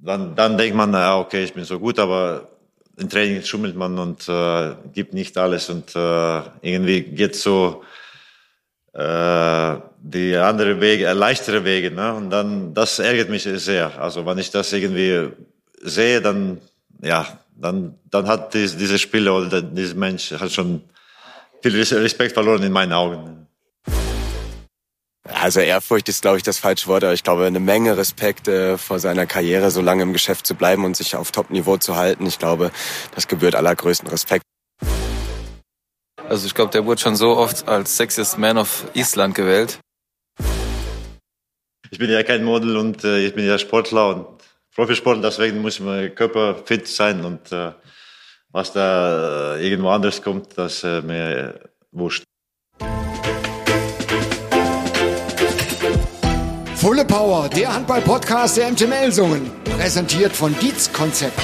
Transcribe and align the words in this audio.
dann, 0.00 0.34
dann 0.34 0.56
denkt 0.56 0.76
man, 0.76 0.92
ja, 0.92 1.18
okay, 1.18 1.44
ich 1.44 1.52
bin 1.52 1.64
so 1.64 1.78
gut, 1.78 1.98
aber 1.98 2.48
im 2.96 3.08
Training 3.08 3.42
schummelt 3.42 3.76
man 3.76 3.98
und 3.98 4.28
äh, 4.28 4.74
gibt 4.92 5.14
nicht 5.14 5.36
alles 5.38 5.70
und 5.70 5.94
äh, 5.94 6.42
irgendwie 6.62 7.02
geht 7.02 7.36
so 7.36 7.84
äh, 8.92 9.76
die 10.00 10.36
andere 10.36 10.80
Wege, 10.80 11.06
äh, 11.06 11.12
leichtere 11.12 11.64
Wege. 11.64 11.90
Ne? 11.90 12.14
Und 12.14 12.30
dann, 12.30 12.74
das 12.74 12.98
ärgert 12.98 13.28
mich 13.28 13.44
sehr. 13.44 14.00
Also 14.00 14.26
wenn 14.26 14.38
ich 14.38 14.50
das 14.50 14.72
irgendwie 14.72 15.28
sehe, 15.82 16.20
dann, 16.20 16.58
ja, 17.02 17.26
dann, 17.56 17.94
dann 18.10 18.26
hat 18.26 18.54
dies, 18.54 18.76
dieser 18.76 18.98
Spieler 18.98 19.36
oder 19.36 19.62
dieser 19.62 19.94
Mensch 19.94 20.32
hat 20.32 20.52
schon 20.52 20.82
viel 21.62 21.80
Respekt 21.80 22.32
verloren 22.32 22.62
in 22.62 22.72
meinen 22.72 22.92
Augen. 22.92 23.47
Also 25.32 25.60
Ehrfurcht 25.60 26.08
ist, 26.08 26.22
glaube 26.22 26.38
ich, 26.38 26.42
das 26.42 26.58
falsche 26.58 26.86
Wort, 26.86 27.04
aber 27.04 27.12
ich 27.12 27.22
glaube, 27.22 27.44
eine 27.44 27.60
Menge 27.60 27.96
Respekt 27.96 28.48
äh, 28.48 28.78
vor 28.78 28.98
seiner 28.98 29.26
Karriere, 29.26 29.70
so 29.70 29.82
lange 29.82 30.02
im 30.02 30.12
Geschäft 30.12 30.46
zu 30.46 30.54
bleiben 30.54 30.84
und 30.84 30.96
sich 30.96 31.16
auf 31.16 31.32
Top-Niveau 31.32 31.76
zu 31.76 31.96
halten. 31.96 32.26
Ich 32.26 32.38
glaube, 32.38 32.70
das 33.14 33.28
gebührt 33.28 33.54
allergrößten 33.54 34.08
Respekt. 34.08 34.42
Also 36.28 36.46
ich 36.46 36.54
glaube, 36.54 36.72
der 36.72 36.84
wurde 36.84 37.00
schon 37.00 37.16
so 37.16 37.36
oft 37.36 37.68
als 37.68 37.96
Sexiest 37.96 38.38
Man 38.38 38.58
of 38.58 38.86
Island 38.94 39.34
gewählt. 39.34 39.78
Ich 41.90 41.98
bin 41.98 42.10
ja 42.10 42.22
kein 42.22 42.44
Model 42.44 42.76
und 42.76 43.04
äh, 43.04 43.26
ich 43.26 43.34
bin 43.34 43.46
ja 43.46 43.58
Sportler 43.58 44.08
und 44.08 44.26
Profisportler, 44.74 45.22
deswegen 45.30 45.60
muss 45.60 45.80
mein 45.80 46.14
Körper 46.14 46.54
fit 46.64 46.86
sein 46.86 47.24
und 47.24 47.50
äh, 47.50 47.72
was 48.50 48.72
da 48.72 49.56
äh, 49.56 49.66
irgendwo 49.66 49.88
anders 49.88 50.22
kommt, 50.22 50.56
das 50.56 50.84
äh, 50.84 51.00
mir 51.02 51.70
wurscht. 51.90 52.27
Fulle 56.80 57.04
Power, 57.04 57.48
der 57.48 57.74
Handball-Podcast 57.74 58.56
der 58.56 58.70
MT 58.70 58.88
Melsungen. 58.88 59.50
Präsentiert 59.64 60.30
von 60.30 60.56
Dietz 60.60 60.92
Konzept. 60.92 61.36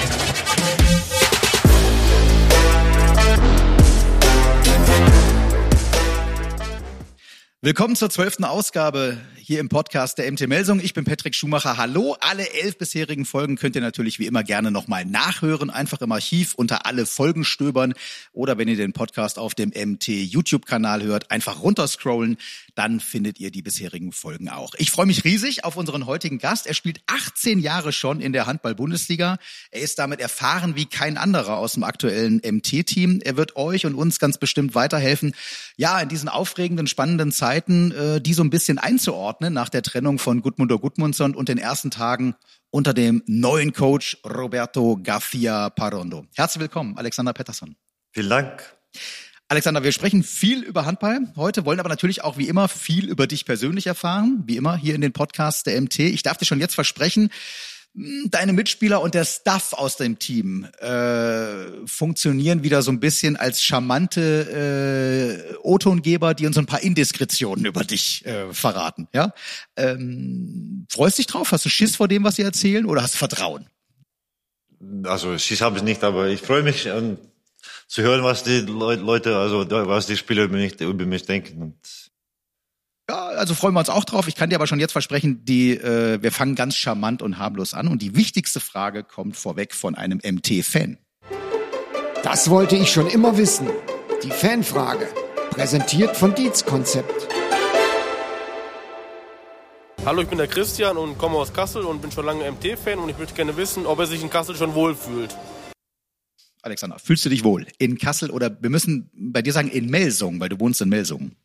Willkommen 7.63 7.97
zur 7.97 8.11
zwölften 8.11 8.45
Ausgabe 8.45 9.19
hier 9.37 9.61
im 9.61 9.69
Podcast 9.69 10.19
der 10.19 10.31
MT 10.31 10.47
Melsung. 10.49 10.81
Ich 10.81 10.95
bin 10.95 11.05
Patrick 11.05 11.35
Schumacher. 11.35 11.77
Hallo. 11.77 12.17
Alle 12.21 12.51
elf 12.53 12.79
bisherigen 12.79 13.25
Folgen 13.25 13.57
könnt 13.57 13.75
ihr 13.75 13.83
natürlich 13.83 14.19
wie 14.19 14.27
immer 14.27 14.43
gerne 14.43 14.71
nochmal 14.71 15.05
nachhören. 15.05 15.69
Einfach 15.69 16.01
im 16.01 16.13
Archiv 16.13 16.55
unter 16.55 16.87
alle 16.87 17.07
Folgen 17.07 17.45
stöbern 17.45 17.93
oder 18.33 18.57
wenn 18.57 18.69
ihr 18.69 18.77
den 18.77 18.93
Podcast 18.93 19.39
auf 19.39 19.55
dem 19.55 19.71
MT 19.71 20.09
YouTube-Kanal 20.09 21.03
hört, 21.03 21.31
einfach 21.31 21.63
runterscrollen. 21.63 22.39
Dann 22.75 22.99
findet 22.99 23.39
ihr 23.39 23.51
die 23.51 23.63
bisherigen 23.63 24.13
Folgen 24.13 24.49
auch. 24.49 24.75
Ich 24.79 24.91
freue 24.91 25.07
mich 25.07 25.25
riesig 25.25 25.65
auf 25.65 25.77
unseren 25.77 26.07
heutigen 26.07 26.39
Gast. 26.39 26.67
Er 26.67 26.75
spielt 26.75 27.01
18 27.07 27.61
Jahre 27.61 27.93
schon 27.93 28.21
in 28.21 28.33
der 28.33 28.47
Handball-Bundesliga. 28.47 29.39
Er 29.71 29.81
ist 29.81 29.99
damit 29.99 30.21
erfahren 30.21 30.75
wie 30.75 30.87
kein 30.87 31.17
anderer 31.17 31.59
aus 31.59 31.75
dem 31.75 31.85
aktuellen 31.85 32.41
MT-Team. 32.45 33.21
Er 33.25 33.37
wird 33.37 33.57
euch 33.57 33.87
und 33.87 33.95
uns 33.95 34.19
ganz 34.19 34.39
bestimmt 34.39 34.75
weiterhelfen, 34.75 35.35
ja, 35.77 36.01
in 36.01 36.09
diesen 36.09 36.29
aufregenden, 36.29 36.87
spannenden 36.87 37.31
Zeiten, 37.31 37.93
äh, 37.93 38.21
die 38.21 38.35
so 38.35 38.43
ein 38.43 38.51
bisschen 38.51 38.79
einzuordnen 38.79 39.53
nach 39.53 39.69
der 39.69 39.83
Trennung 39.83 40.19
von 40.19 40.43
Gudmundur 40.43 40.81
Gudmundsson 40.81 41.35
und 41.35 41.49
den 41.49 41.59
ersten 41.59 41.91
Tagen 41.91 42.35
unter 42.71 42.93
dem 42.93 43.23
neuen 43.27 43.73
Coach 43.73 44.19
Roberto 44.27 44.99
Garcia 45.01 45.71
Parondo. 45.71 46.27
Herzlich 46.35 46.61
willkommen, 46.63 46.99
Alexander 46.99 47.33
Pettersson. 47.33 47.77
Vielen 48.13 48.31
Dank. 48.31 48.75
Alexander, 49.55 49.85
wir 49.85 49.93
sprechen 49.93 50.25
viel 50.25 50.65
über 50.65 50.85
Handball 50.85 51.33
heute, 51.37 51.65
wollen 51.65 51.79
aber 51.79 51.89
natürlich 51.89 52.25
auch 52.25 52.37
wie 52.39 52.49
immer 52.49 52.67
viel 52.67 53.09
über 53.09 53.29
dich 53.29 53.45
persönlich 53.45 53.87
erfahren, 53.87 54.43
wie 54.47 54.57
immer 54.57 54.77
hier 54.77 54.97
in 54.97 55.01
den 55.01 55.13
Podcasts 55.13 55.63
der 55.63 55.81
MT. 55.81 56.01
Ich 56.01 56.25
darf 56.25 56.39
dir 56.39 56.45
schon 56.45 56.59
jetzt 56.59 56.75
versprechen, 56.75 57.31
hm, 57.95 58.31
deine 58.33 58.53
Mitspieler 58.53 59.01
und 59.01 59.15
der 59.15 59.25
Staff 59.25 59.73
aus 59.73 59.97
dem 59.97 60.19
Team 60.19 60.65
äh, 60.81 61.87
funktionieren 61.87 62.65
wieder 62.65 62.83
so 62.83 62.91
ein 62.91 62.99
bisschen 62.99 63.37
als 63.37 63.63
charmante 63.63 65.53
äh, 65.53 65.57
O-Tongeber, 65.63 66.35
die 66.35 66.49
uns 66.49 66.59
ein 66.59 66.67
paar 66.67 66.83
Indiskretionen 66.83 67.65
über 67.65 67.85
dich 67.85 68.27
äh, 68.27 68.53
verraten. 68.53 69.07
Ja, 69.15 69.33
ähm, 69.77 70.89
freust 70.91 71.19
dich 71.19 71.29
drauf? 71.29 71.53
Hast 71.53 71.65
du 71.65 71.69
Schiss 71.69 71.95
vor 71.95 72.09
dem, 72.09 72.25
was 72.25 72.35
sie 72.35 72.43
erzählen, 72.43 72.87
oder 72.87 73.05
hast 73.05 73.15
du 73.15 73.19
Vertrauen? 73.19 73.69
Also 75.05 75.39
Schiss 75.39 75.61
habe 75.61 75.77
ich 75.77 75.85
nicht, 75.85 76.03
aber 76.03 76.27
ich 76.27 76.41
freue 76.41 76.65
mich 76.65 76.91
an, 76.91 77.19
zu 77.87 78.03
hören, 78.03 78.23
was 78.23 78.43
die 78.43 78.61
Leute, 78.61 79.37
also 79.37 79.69
was 79.69 80.07
die 80.07 80.17
Spieler 80.17 80.45
über 80.45 80.57
mich, 80.57 80.81
über 80.81 81.07
mich 81.07 81.25
denken. 81.25 81.63
Und 81.63 81.77
ja, 83.09 83.27
also 83.27 83.55
freuen 83.55 83.75
wir 83.75 83.81
uns 83.81 83.91
auch 83.91 84.05
drauf. 84.05 84.29
Ich 84.29 84.35
kann 84.35 84.49
dir 84.49 84.57
aber 84.57 84.67
schon 84.67 84.81
jetzt 84.81 84.93
versprechen, 84.93 85.45
die, 85.45 85.73
äh, 85.73 86.23
wir 86.23 86.33
fangen 86.33 86.55
ganz 86.55 86.75
charmant 86.77 87.21
und 87.21 87.39
harmlos 87.39 87.75
an. 87.75 87.89
Und 87.89 88.01
die 88.01 88.17
wichtigste 88.17 88.61
Frage 88.61 89.05
kommt 89.05 89.37
vorweg 89.37 89.75
von 89.75 89.95
einem 89.95 90.21
MT-Fan. 90.25 90.99
Das 92.23 92.49
wollte 92.49 92.77
ich 92.77 92.91
schon 92.91 93.07
immer 93.07 93.37
wissen. 93.37 93.69
Die 94.23 94.31
Fanfrage. 94.31 95.07
Präsentiert 95.51 96.17
von 96.17 96.35
Dietz 96.35 96.65
Konzept. 96.65 97.29
Hallo, 100.07 100.23
ich 100.23 100.29
bin 100.29 100.39
der 100.39 100.49
Christian 100.49 100.97
und 100.97 101.19
komme 101.19 101.37
aus 101.37 101.53
Kassel 101.53 101.85
und 101.85 102.01
bin 102.01 102.11
schon 102.11 102.25
lange 102.25 102.51
MT-Fan 102.51 102.99
und 102.99 103.09
ich 103.09 103.19
möchte 103.19 103.35
gerne 103.35 103.57
wissen, 103.57 103.87
ob 103.87 103.99
er 104.01 104.07
sich 104.07 104.23
in 104.23 104.31
Kassel 104.31 104.57
schon 104.57 104.75
wohlfühlt. 104.75 105.35
Alexander, 106.65 106.99
fühlst 106.99 107.25
du 107.25 107.29
dich 107.29 107.45
wohl 107.45 107.67
in 107.79 107.99
Kassel 107.99 108.31
oder 108.31 108.57
wir 108.61 108.71
müssen 108.71 109.11
bei 109.15 109.43
dir 109.43 109.53
sagen 109.53 109.71
in 109.71 109.91
Melsungen, 109.91 110.41
weil 110.41 110.49
du 110.49 110.59
wohnst 110.59 110.81
in 110.81 110.89
Melsungen? 110.89 111.37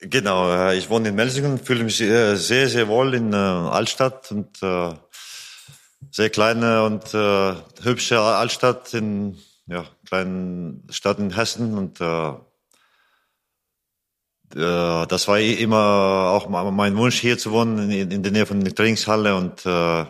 Genau, 0.00 0.50
äh, 0.50 0.76
ich 0.76 0.90
wohne 0.90 1.10
in 1.10 1.14
Melsingen, 1.14 1.58
fühle 1.58 1.84
mich 1.84 1.96
sehr, 1.96 2.36
sehr 2.36 2.88
wohl 2.88 3.14
in 3.14 3.32
äh, 3.32 3.36
Altstadt 3.36 4.32
und 4.32 4.62
äh, 4.62 4.94
sehr 6.10 6.30
kleine 6.30 6.82
und 6.82 7.14
äh, 7.14 7.54
hübsche 7.82 8.20
Altstadt 8.20 8.92
in 8.92 9.38
ja, 9.66 9.86
kleinen 10.06 10.86
Stadt 10.90 11.18
in 11.18 11.34
Hessen 11.34 11.78
und 11.78 12.00
äh, 12.00 12.30
äh, 14.54 15.06
das 15.06 15.28
war 15.28 15.38
immer 15.38 16.30
auch 16.32 16.48
mein 16.48 16.96
Wunsch 16.96 17.20
hier 17.20 17.38
zu 17.38 17.52
wohnen 17.52 17.90
in, 17.90 18.10
in 18.10 18.22
der 18.22 18.32
Nähe 18.32 18.46
von 18.46 18.62
der 18.62 18.74
Trainingshalle 18.74 19.36
und 19.36 19.64
äh, 19.64 20.04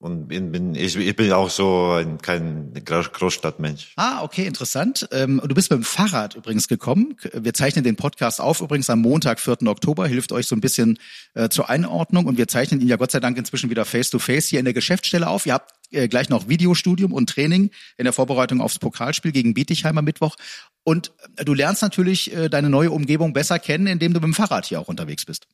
und 0.00 0.28
bin, 0.28 0.52
bin, 0.52 0.74
ich, 0.76 0.96
ich 0.96 1.16
bin 1.16 1.32
auch 1.32 1.50
so 1.50 1.92
ein, 1.92 2.18
kein 2.18 2.72
Großstadtmensch. 2.84 3.94
Ah, 3.96 4.22
okay, 4.22 4.46
interessant. 4.46 5.08
Ähm, 5.10 5.40
du 5.44 5.54
bist 5.54 5.70
mit 5.70 5.80
dem 5.80 5.84
Fahrrad 5.84 6.36
übrigens 6.36 6.68
gekommen. 6.68 7.16
Wir 7.32 7.52
zeichnen 7.52 7.82
den 7.82 7.96
Podcast 7.96 8.40
auf, 8.40 8.60
übrigens 8.60 8.88
am 8.90 9.00
Montag, 9.00 9.40
4. 9.40 9.66
Oktober, 9.66 10.06
hilft 10.06 10.30
euch 10.30 10.46
so 10.46 10.54
ein 10.54 10.60
bisschen 10.60 10.98
äh, 11.34 11.48
zur 11.48 11.68
Einordnung. 11.68 12.26
Und 12.26 12.38
wir 12.38 12.46
zeichnen 12.46 12.80
ihn 12.80 12.86
ja 12.86 12.94
Gott 12.94 13.10
sei 13.10 13.18
Dank 13.18 13.36
inzwischen 13.36 13.70
wieder 13.70 13.84
face-to-face 13.84 14.44
-face 14.44 14.48
hier 14.50 14.58
in 14.60 14.66
der 14.66 14.74
Geschäftsstelle 14.74 15.28
auf. 15.28 15.46
Ihr 15.46 15.54
habt 15.54 15.74
äh, 15.90 16.06
gleich 16.06 16.28
noch 16.28 16.48
Videostudium 16.48 17.12
und 17.12 17.28
Training 17.28 17.70
in 17.96 18.04
der 18.04 18.12
Vorbereitung 18.12 18.60
aufs 18.60 18.78
Pokalspiel 18.78 19.32
gegen 19.32 19.52
Bietigheimer 19.52 20.02
Mittwoch. 20.02 20.36
Und 20.84 21.12
äh, 21.36 21.44
du 21.44 21.54
lernst 21.54 21.82
natürlich 21.82 22.32
äh, 22.32 22.48
deine 22.48 22.70
neue 22.70 22.92
Umgebung 22.92 23.32
besser 23.32 23.58
kennen, 23.58 23.88
indem 23.88 24.14
du 24.14 24.20
mit 24.20 24.28
dem 24.28 24.34
Fahrrad 24.34 24.66
hier 24.66 24.78
auch 24.78 24.88
unterwegs 24.88 25.24
bist. 25.24 25.48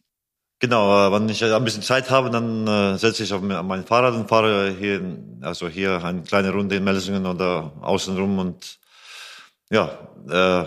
Genau, 0.64 1.08
äh, 1.08 1.12
wenn 1.12 1.28
ich 1.28 1.44
ein 1.44 1.64
bisschen 1.64 1.82
Zeit 1.82 2.08
habe, 2.08 2.30
dann 2.30 2.66
äh, 2.66 2.96
setze 2.96 3.22
ich 3.22 3.30
auf 3.34 3.42
mein 3.42 3.84
Fahrrad 3.84 4.14
und 4.14 4.30
fahre 4.30 4.74
hier, 4.74 4.98
also 5.42 5.68
hier 5.68 6.02
eine 6.02 6.22
kleine 6.22 6.52
Runde 6.52 6.76
in 6.76 6.84
Melsungen 6.84 7.26
oder 7.26 7.70
außenrum 7.82 8.38
und 8.38 8.78
ja, 9.70 9.90
äh, 10.26 10.64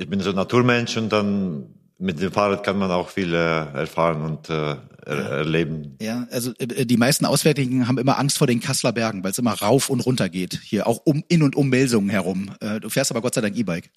ich 0.00 0.08
bin 0.08 0.20
so 0.20 0.30
ein 0.30 0.36
Naturmensch 0.36 0.96
und 0.96 1.08
dann 1.08 1.74
mit 1.98 2.20
dem 2.20 2.30
Fahrrad 2.30 2.62
kann 2.62 2.78
man 2.78 2.88
auch 2.92 3.08
viel 3.08 3.34
äh, 3.34 3.64
erfahren 3.74 4.22
und 4.22 4.48
äh, 4.48 4.76
er, 5.04 5.30
erleben. 5.38 5.96
Ja, 6.00 6.28
also 6.30 6.52
äh, 6.58 6.86
die 6.86 6.96
meisten 6.96 7.24
Auswärtigen 7.24 7.88
haben 7.88 7.98
immer 7.98 8.20
Angst 8.20 8.38
vor 8.38 8.46
den 8.46 8.60
Kasseler 8.60 8.92
Bergen, 8.92 9.24
weil 9.24 9.32
es 9.32 9.38
immer 9.38 9.54
rauf 9.54 9.90
und 9.90 10.06
runter 10.06 10.28
geht, 10.28 10.60
hier 10.62 10.86
auch 10.86 11.00
um 11.04 11.24
in 11.26 11.42
und 11.42 11.56
um 11.56 11.68
Melsungen 11.68 12.10
herum. 12.10 12.52
Äh, 12.60 12.78
du 12.78 12.90
fährst 12.90 13.10
aber 13.10 13.22
Gott 13.22 13.34
sei 13.34 13.40
Dank 13.40 13.56
E-Bike. 13.56 13.90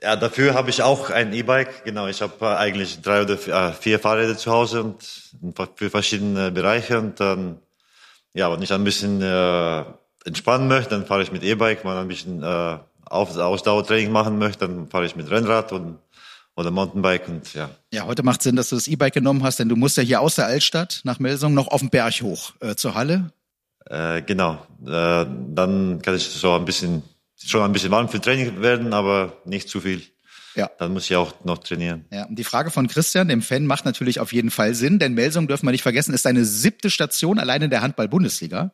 Ja, 0.00 0.14
dafür 0.14 0.54
habe 0.54 0.70
ich 0.70 0.82
auch 0.82 1.10
ein 1.10 1.32
E-Bike. 1.32 1.84
Genau, 1.84 2.06
ich 2.06 2.22
habe 2.22 2.32
äh, 2.40 2.56
eigentlich 2.56 3.02
drei 3.02 3.22
oder 3.22 3.34
äh, 3.34 3.72
vier 3.72 3.98
Fahrräder 3.98 4.36
zu 4.36 4.52
Hause 4.52 4.84
und 4.84 5.02
für 5.74 5.90
verschiedene 5.90 6.52
Bereiche. 6.52 6.98
Und 6.98 7.18
dann, 7.18 7.58
ja, 8.32 8.50
wenn 8.52 8.62
ich 8.62 8.72
ein 8.72 8.84
bisschen 8.84 9.20
äh, 9.20 9.84
entspannen 10.24 10.68
möchte, 10.68 10.90
dann 10.90 11.06
fahre 11.06 11.22
ich 11.22 11.32
mit 11.32 11.42
E-Bike. 11.42 11.84
Wenn 11.84 11.92
ich 11.92 11.98
ein 11.98 12.08
bisschen 12.08 12.42
äh, 12.44 12.78
Auf 13.06 13.36
Ausdauertraining 13.36 14.12
machen 14.12 14.38
möchte, 14.38 14.68
dann 14.68 14.88
fahre 14.88 15.06
ich 15.06 15.16
mit 15.16 15.30
Rennrad 15.30 15.72
und 15.72 15.98
oder 16.58 16.72
Mountainbike 16.72 17.28
und 17.28 17.54
ja. 17.54 17.70
Ja, 17.92 18.04
heute 18.06 18.24
macht 18.24 18.42
Sinn, 18.42 18.56
dass 18.56 18.70
du 18.70 18.74
das 18.74 18.88
E-Bike 18.88 19.14
genommen 19.14 19.44
hast, 19.44 19.60
denn 19.60 19.68
du 19.68 19.76
musst 19.76 19.96
ja 19.96 20.02
hier 20.02 20.20
aus 20.20 20.34
der 20.34 20.46
Altstadt 20.46 21.02
nach 21.04 21.20
Melsung 21.20 21.54
noch 21.54 21.68
auf 21.68 21.80
den 21.80 21.88
Berg 21.88 22.14
hoch 22.20 22.52
äh, 22.58 22.74
zur 22.74 22.94
Halle. 22.94 23.30
Äh, 23.86 24.22
genau, 24.22 24.54
äh, 24.84 25.24
dann 25.54 26.02
kann 26.02 26.16
ich 26.16 26.24
so 26.24 26.54
ein 26.54 26.64
bisschen 26.64 27.04
schon 27.44 27.62
ein 27.62 27.72
bisschen 27.72 27.90
warm 27.90 28.08
für 28.08 28.20
Training 28.20 28.60
werden, 28.62 28.92
aber 28.92 29.40
nicht 29.44 29.68
zu 29.68 29.80
viel. 29.80 30.02
Ja. 30.54 30.70
Dann 30.78 30.92
muss 30.92 31.04
ich 31.04 31.14
auch 31.14 31.44
noch 31.44 31.58
trainieren. 31.58 32.06
Ja, 32.10 32.24
und 32.24 32.36
die 32.36 32.44
Frage 32.44 32.70
von 32.70 32.88
Christian, 32.88 33.28
dem 33.28 33.42
Fan, 33.42 33.66
macht 33.66 33.84
natürlich 33.84 34.18
auf 34.18 34.32
jeden 34.32 34.50
Fall 34.50 34.74
Sinn, 34.74 34.98
denn 34.98 35.14
Melsung 35.14 35.46
dürfen 35.46 35.66
wir 35.66 35.70
nicht 35.70 35.82
vergessen, 35.82 36.14
ist 36.14 36.26
eine 36.26 36.44
siebte 36.44 36.90
Station 36.90 37.38
allein 37.38 37.62
in 37.62 37.70
der 37.70 37.80
Handball-Bundesliga. 37.80 38.72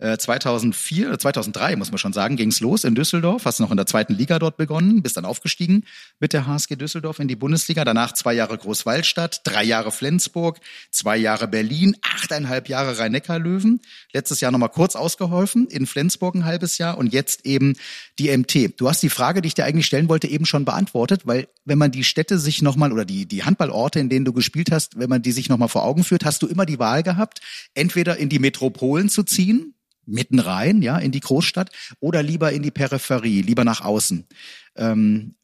Äh, 0.00 0.16
2004, 0.16 1.18
2003 1.18 1.76
muss 1.76 1.90
man 1.90 1.98
schon 1.98 2.14
sagen, 2.14 2.36
ging's 2.36 2.60
los 2.60 2.84
in 2.84 2.94
Düsseldorf. 2.94 3.44
Hast 3.44 3.60
noch 3.60 3.70
in 3.70 3.76
der 3.76 3.84
zweiten 3.84 4.14
Liga 4.14 4.38
dort 4.38 4.56
begonnen, 4.56 5.02
bist 5.02 5.18
dann 5.18 5.26
aufgestiegen 5.26 5.84
mit 6.18 6.32
der 6.32 6.46
HSG 6.46 6.76
Düsseldorf 6.76 7.18
in 7.18 7.28
die 7.28 7.36
Bundesliga. 7.36 7.84
Danach 7.84 8.12
zwei 8.14 8.32
Jahre 8.32 8.56
Großwaldstadt, 8.56 9.42
drei 9.44 9.62
Jahre 9.62 9.92
Flensburg, 9.92 10.58
zwei 10.90 11.18
Jahre 11.18 11.48
Berlin, 11.48 11.96
achteinhalb 12.00 12.70
Jahre 12.70 12.98
Rhein-Neckar-Löwen. 12.98 13.82
Letztes 14.14 14.40
Jahr 14.40 14.50
nochmal 14.52 14.70
kurz 14.70 14.96
ausgeholfen, 14.96 15.66
in 15.66 15.86
Flensburg 15.86 16.34
ein 16.34 16.46
halbes 16.46 16.78
Jahr 16.78 16.96
und 16.96 17.12
jetzt 17.12 17.44
eben 17.44 17.76
die 18.18 18.34
MT. 18.34 18.80
Du 18.80 18.88
hast 18.88 19.02
die 19.02 19.10
Frage, 19.10 19.42
die 19.42 19.48
ich 19.48 19.54
dir 19.54 19.66
eigentlich 19.66 19.86
stellen 19.86 20.08
wollte, 20.08 20.28
eben 20.28 20.46
schon 20.46 20.64
beantwortet, 20.64 21.26
weil 21.26 21.46
wenn 21.66 21.76
man 21.76 21.90
die 21.90 22.04
Städte 22.04 22.38
sich 22.38 22.62
nochmal 22.62 22.92
oder 22.92 23.04
die, 23.04 23.26
die 23.26 23.44
Handballorte, 23.44 24.00
in 24.00 24.08
denen 24.08 24.24
du 24.24 24.32
gespielt 24.32 24.70
hast, 24.72 24.98
wenn 24.98 25.10
man 25.10 25.20
die 25.20 25.32
sich 25.32 25.50
nochmal 25.50 25.68
vor 25.68 25.84
Augen 25.84 26.04
führt, 26.04 26.24
hast 26.24 26.40
du 26.40 26.46
immer 26.46 26.64
die 26.64 26.78
Wahl 26.78 27.02
gehabt, 27.02 27.42
entweder 27.74 28.16
in 28.16 28.30
die 28.30 28.38
Metropolen 28.38 29.10
zu 29.10 29.24
ziehen, 29.24 29.74
mitten 30.06 30.38
rein, 30.38 30.82
ja, 30.82 30.98
in 30.98 31.12
die 31.12 31.20
Großstadt, 31.20 31.70
oder 32.00 32.22
lieber 32.22 32.52
in 32.52 32.62
die 32.62 32.70
Peripherie, 32.70 33.42
lieber 33.42 33.64
nach 33.64 33.82
außen. 33.82 34.26
Ähm, 34.76 35.34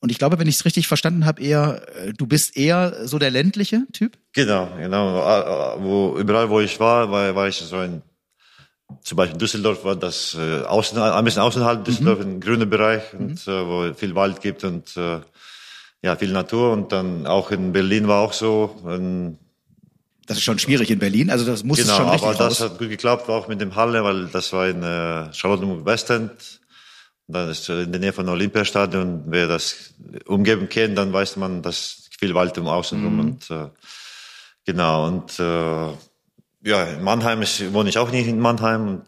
und 0.00 0.10
ich 0.10 0.18
glaube, 0.18 0.38
wenn 0.38 0.46
ich 0.46 0.56
es 0.56 0.64
richtig 0.64 0.88
verstanden 0.88 1.24
habe, 1.24 1.42
eher, 1.42 1.82
äh, 1.96 2.12
du 2.12 2.26
bist 2.26 2.56
eher 2.56 3.06
so 3.06 3.18
der 3.18 3.30
ländliche 3.30 3.86
Typ? 3.92 4.18
Genau, 4.32 4.68
genau. 4.76 5.78
Wo, 5.80 6.18
überall, 6.18 6.50
wo 6.50 6.60
ich 6.60 6.78
war, 6.78 7.10
war, 7.10 7.34
war 7.34 7.48
ich 7.48 7.56
so 7.56 7.76
ein, 7.76 8.02
zum 9.02 9.16
Beispiel 9.16 9.34
in 9.34 9.38
Düsseldorf 9.38 9.84
war 9.84 9.96
das 9.96 10.36
äh, 10.38 10.62
außen, 10.62 10.98
ein 10.98 11.24
bisschen 11.24 11.42
außerhalb 11.42 11.84
Düsseldorf, 11.84 12.20
mhm. 12.20 12.24
ein 12.24 12.40
grüner 12.40 12.66
Bereich, 12.66 13.14
und, 13.14 13.46
mhm. 13.46 13.52
äh, 13.52 13.66
wo 13.66 13.94
viel 13.94 14.14
Wald 14.14 14.40
gibt 14.40 14.64
und 14.64 14.96
äh, 14.96 15.20
ja, 16.02 16.16
viel 16.16 16.30
Natur. 16.30 16.72
Und 16.72 16.92
dann 16.92 17.26
auch 17.26 17.50
in 17.50 17.72
Berlin 17.72 18.06
war 18.06 18.20
auch 18.20 18.32
so 18.32 18.80
ein 18.86 19.38
das 20.26 20.38
ist 20.38 20.44
schon 20.44 20.58
schwierig 20.58 20.90
in 20.90 20.98
Berlin, 20.98 21.30
also 21.30 21.46
das 21.46 21.64
muss 21.64 21.78
genau, 21.78 21.92
es 21.92 21.96
schon 21.96 22.08
richtig 22.08 22.28
aber 22.28 22.38
raus. 22.38 22.58
das 22.58 22.70
hat 22.70 22.78
gut 22.78 22.88
geklappt, 22.88 23.28
auch 23.28 23.48
mit 23.48 23.60
dem 23.60 23.74
Halle, 23.74 24.02
weil 24.04 24.26
das 24.26 24.52
war 24.52 24.68
in 24.68 24.82
äh, 24.82 25.32
Charlottenburg 25.32 25.84
Westend. 25.86 26.60
Dann 27.28 27.50
ist 27.50 27.68
in 27.68 27.90
der 27.90 28.00
Nähe 28.00 28.12
von 28.12 28.28
Olympiastadion. 28.28 29.24
Wer 29.26 29.48
das 29.48 29.94
Umgeben 30.26 30.68
kennt, 30.68 30.96
dann 30.96 31.12
weiß 31.12 31.36
man, 31.36 31.60
dass 31.60 32.08
viel 32.18 32.34
Wald 32.34 32.56
um 32.58 32.68
außen 32.68 33.02
rum 33.02 33.14
mhm. 33.14 33.20
und 33.20 33.50
äh, 33.50 33.68
genau 34.64 35.06
und 35.06 35.38
äh, 35.38 35.92
ja, 36.68 36.84
in 36.84 37.02
Mannheim 37.02 37.42
ist, 37.42 37.72
wohne 37.72 37.88
ich 37.88 37.98
auch 37.98 38.10
nicht 38.10 38.26
in 38.26 38.40
Mannheim 38.40 38.88
und 38.88 39.06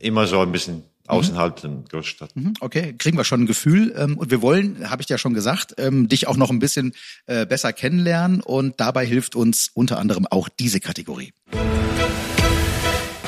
immer 0.00 0.26
so 0.26 0.40
ein 0.40 0.52
bisschen 0.52 0.84
außerhalb 1.08 1.64
mhm. 1.64 1.84
der 1.84 1.84
Großstadt. 1.90 2.36
Mhm, 2.36 2.54
okay, 2.60 2.94
kriegen 2.96 3.16
wir 3.16 3.24
schon 3.24 3.42
ein 3.42 3.46
Gefühl. 3.46 3.94
Ähm, 3.96 4.18
und 4.18 4.30
wir 4.30 4.42
wollen, 4.42 4.90
habe 4.90 5.02
ich 5.02 5.08
ja 5.08 5.18
schon 5.18 5.34
gesagt, 5.34 5.74
ähm, 5.78 6.08
dich 6.08 6.28
auch 6.28 6.36
noch 6.36 6.50
ein 6.50 6.58
bisschen 6.58 6.92
äh, 7.26 7.46
besser 7.46 7.72
kennenlernen. 7.72 8.40
Und 8.40 8.80
dabei 8.80 9.06
hilft 9.06 9.36
uns 9.36 9.70
unter 9.74 9.98
anderem 9.98 10.26
auch 10.26 10.48
diese 10.48 10.80
Kategorie. 10.80 11.32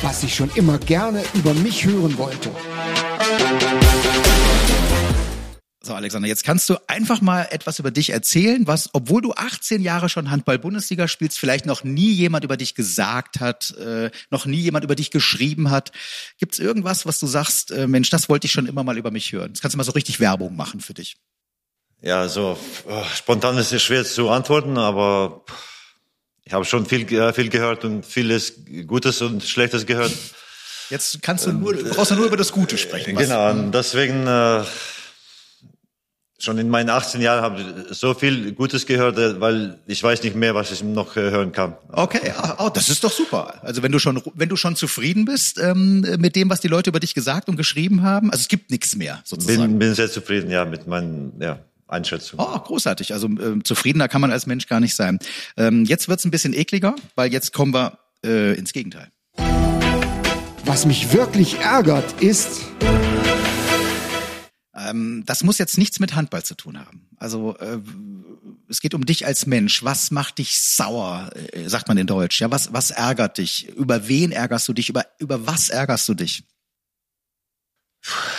Was 0.03 0.23
ich 0.23 0.35
schon 0.35 0.51
immer 0.55 0.79
gerne 0.79 1.23
über 1.35 1.53
mich 1.55 1.85
hören 1.85 2.17
wollte. 2.17 2.51
So, 5.83 5.95
Alexander, 5.95 6.29
jetzt 6.29 6.45
kannst 6.45 6.69
du 6.69 6.77
einfach 6.89 7.23
mal 7.23 7.49
etwas 7.51 7.79
über 7.79 7.91
dich 7.91 8.11
erzählen, 8.11 8.67
was, 8.67 8.91
obwohl 8.93 9.23
du 9.23 9.33
18 9.33 9.81
Jahre 9.81 10.11
schon 10.11 10.31
Handball-Bundesliga 10.31 11.09
spielst, 11.09 11.39
vielleicht 11.39 11.65
noch 11.65 11.85
nie 11.85 12.13
jemand 12.13 12.45
über 12.45 12.59
dich 12.59 12.75
gesagt 12.75 13.41
hat, 13.41 13.75
äh, 13.79 14.11
noch 14.31 14.45
nie 14.45 14.59
jemand 14.59 14.85
über 14.85 14.95
dich 14.95 15.11
geschrieben 15.11 15.71
hat. 15.71 15.91
Gibt 16.37 16.53
es 16.53 16.59
irgendwas, 16.59 17.07
was 17.07 17.19
du 17.19 17.27
sagst, 17.27 17.71
äh, 17.71 17.87
Mensch, 17.87 18.11
das 18.11 18.29
wollte 18.29 18.47
ich 18.47 18.53
schon 18.53 18.67
immer 18.67 18.85
mal 18.85 18.99
über 18.99 19.11
mich 19.11 19.33
hören? 19.33 19.55
Das 19.55 19.63
kannst 19.63 19.73
du 19.73 19.79
mal 19.79 19.85
so 19.85 19.93
richtig 19.93 20.21
Werbung 20.21 20.55
machen 20.55 20.81
für 20.81 20.93
dich. 20.93 21.17
Ja, 22.03 22.29
so 22.29 22.59
äh, 22.87 23.03
spontan 23.15 23.57
ist 23.57 23.73
es 23.73 23.83
schwer 23.83 24.05
zu 24.05 24.29
antworten, 24.29 24.77
aber 24.77 25.45
ich 26.45 26.53
habe 26.53 26.67
schon 26.67 26.85
viel, 26.85 27.11
äh, 27.11 27.33
viel 27.33 27.49
gehört 27.49 27.87
und 27.87 28.05
vieles 28.05 28.53
Gutes 28.87 29.23
und 29.23 29.43
Schlechtes 29.45 29.87
gehört. 29.87 30.13
Jetzt 30.91 31.23
kannst 31.23 31.47
du 31.47 31.53
nur, 31.53 31.73
brauchst 31.73 32.11
du 32.11 32.17
nur 32.17 32.27
über 32.27 32.37
das 32.37 32.53
Gute 32.53 32.77
sprechen. 32.77 33.17
Genau, 33.17 33.55
deswegen 33.71 34.27
äh, 34.27 34.65
schon 36.43 36.59
in 36.59 36.69
meinen 36.69 36.91
18 36.91 37.21
Jahren 37.21 37.43
habe 37.43 37.61
ich 37.61 37.97
so 37.97 38.15
viel 38.15 38.53
Gutes 38.53 38.87
gehört, 38.87 39.19
äh, 39.19 39.41
weil 39.41 39.79
ich 39.87 40.03
weiß 40.03 40.23
nicht 40.23 40.37
mehr, 40.37 40.55
was 40.55 40.73
ich 40.73 40.83
noch 40.83 41.17
äh, 41.17 41.31
hören 41.31 41.53
kann. 41.53 41.77
Okay, 41.93 42.33
oh, 42.59 42.71
das 42.73 42.89
ist 42.89 43.05
doch 43.05 43.13
super. 43.13 43.55
Also 43.63 43.83
wenn 43.83 43.93
du 43.93 43.99
schon, 43.99 44.23
wenn 44.35 44.49
du 44.49 44.57
schon 44.57 44.77
zufrieden 44.77 45.25
bist 45.25 45.59
ähm, 45.59 46.01
mit 46.19 46.37
dem, 46.37 46.51
was 46.51 46.61
die 46.61 46.69
Leute 46.69 46.91
über 46.91 47.01
dich 47.01 47.15
gesagt 47.15 47.49
und 47.49 47.57
geschrieben 47.57 48.03
haben, 48.03 48.31
also 48.31 48.41
es 48.41 48.49
gibt 48.49 48.71
nichts 48.71 48.97
mehr 48.97 49.21
sozusagen. 49.25 49.63
Bin, 49.63 49.79
bin 49.79 49.95
sehr 49.95 50.11
zufrieden, 50.11 50.51
ja, 50.51 50.65
mit 50.65 50.87
meinen 50.87 51.33
ja, 51.41 51.59
Einschätzungen. 51.89 52.45
Oh, 52.45 52.59
großartig. 52.59 53.13
Also 53.13 53.29
äh, 53.29 53.63
zufriedener 53.63 54.09
kann 54.09 54.21
man 54.21 54.33
als 54.33 54.47
Mensch 54.47 54.67
gar 54.67 54.81
nicht 54.81 54.95
sein. 54.95 55.19
Ähm, 55.57 55.85
jetzt 55.85 56.09
wird's 56.09 56.25
ein 56.25 56.31
bisschen 56.31 56.55
ekliger, 56.55 56.97
weil 57.17 57.33
jetzt 57.33 57.53
kommen 57.53 57.75
wir 57.75 57.99
äh, 58.25 58.55
ins 58.55 58.73
Gegenteil. 58.73 59.09
Was 60.65 60.87
mich 60.87 61.13
wirklich 61.13 61.59
ärgert, 61.59 62.21
ist 62.21 62.61
ähm, 64.89 65.25
das 65.27 65.43
muss 65.43 65.59
jetzt 65.59 65.79
nichts 65.79 66.01
mit 66.01 66.15
Handball 66.15 66.45
zu 66.45 66.55
tun 66.55 66.79
haben. 66.79 67.09
Also 67.17 67.57
äh, 67.59 67.79
es 68.69 68.81
geht 68.81 68.95
um 68.95 69.05
dich 69.05 69.27
als 69.27 69.47
Mensch. 69.47 69.85
Was 69.85 70.11
macht 70.11 70.39
dich 70.39 70.61
sauer, 70.61 71.31
äh, 71.53 71.69
sagt 71.69 71.89
man 71.89 71.99
in 71.99 72.07
Deutsch? 72.07 72.41
Ja, 72.41 72.51
was, 72.51 72.73
was 72.73 72.91
ärgert 72.91 73.39
dich? 73.39 73.69
Über 73.69 74.09
wen 74.09 74.33
ärgerst 74.33 74.69
du 74.69 74.73
dich? 74.73 74.89
Über, 74.89 75.07
über 75.19 75.47
was 75.47 75.71
ärgerst 75.71 76.09
du 76.09 76.15
dich? 76.15 76.45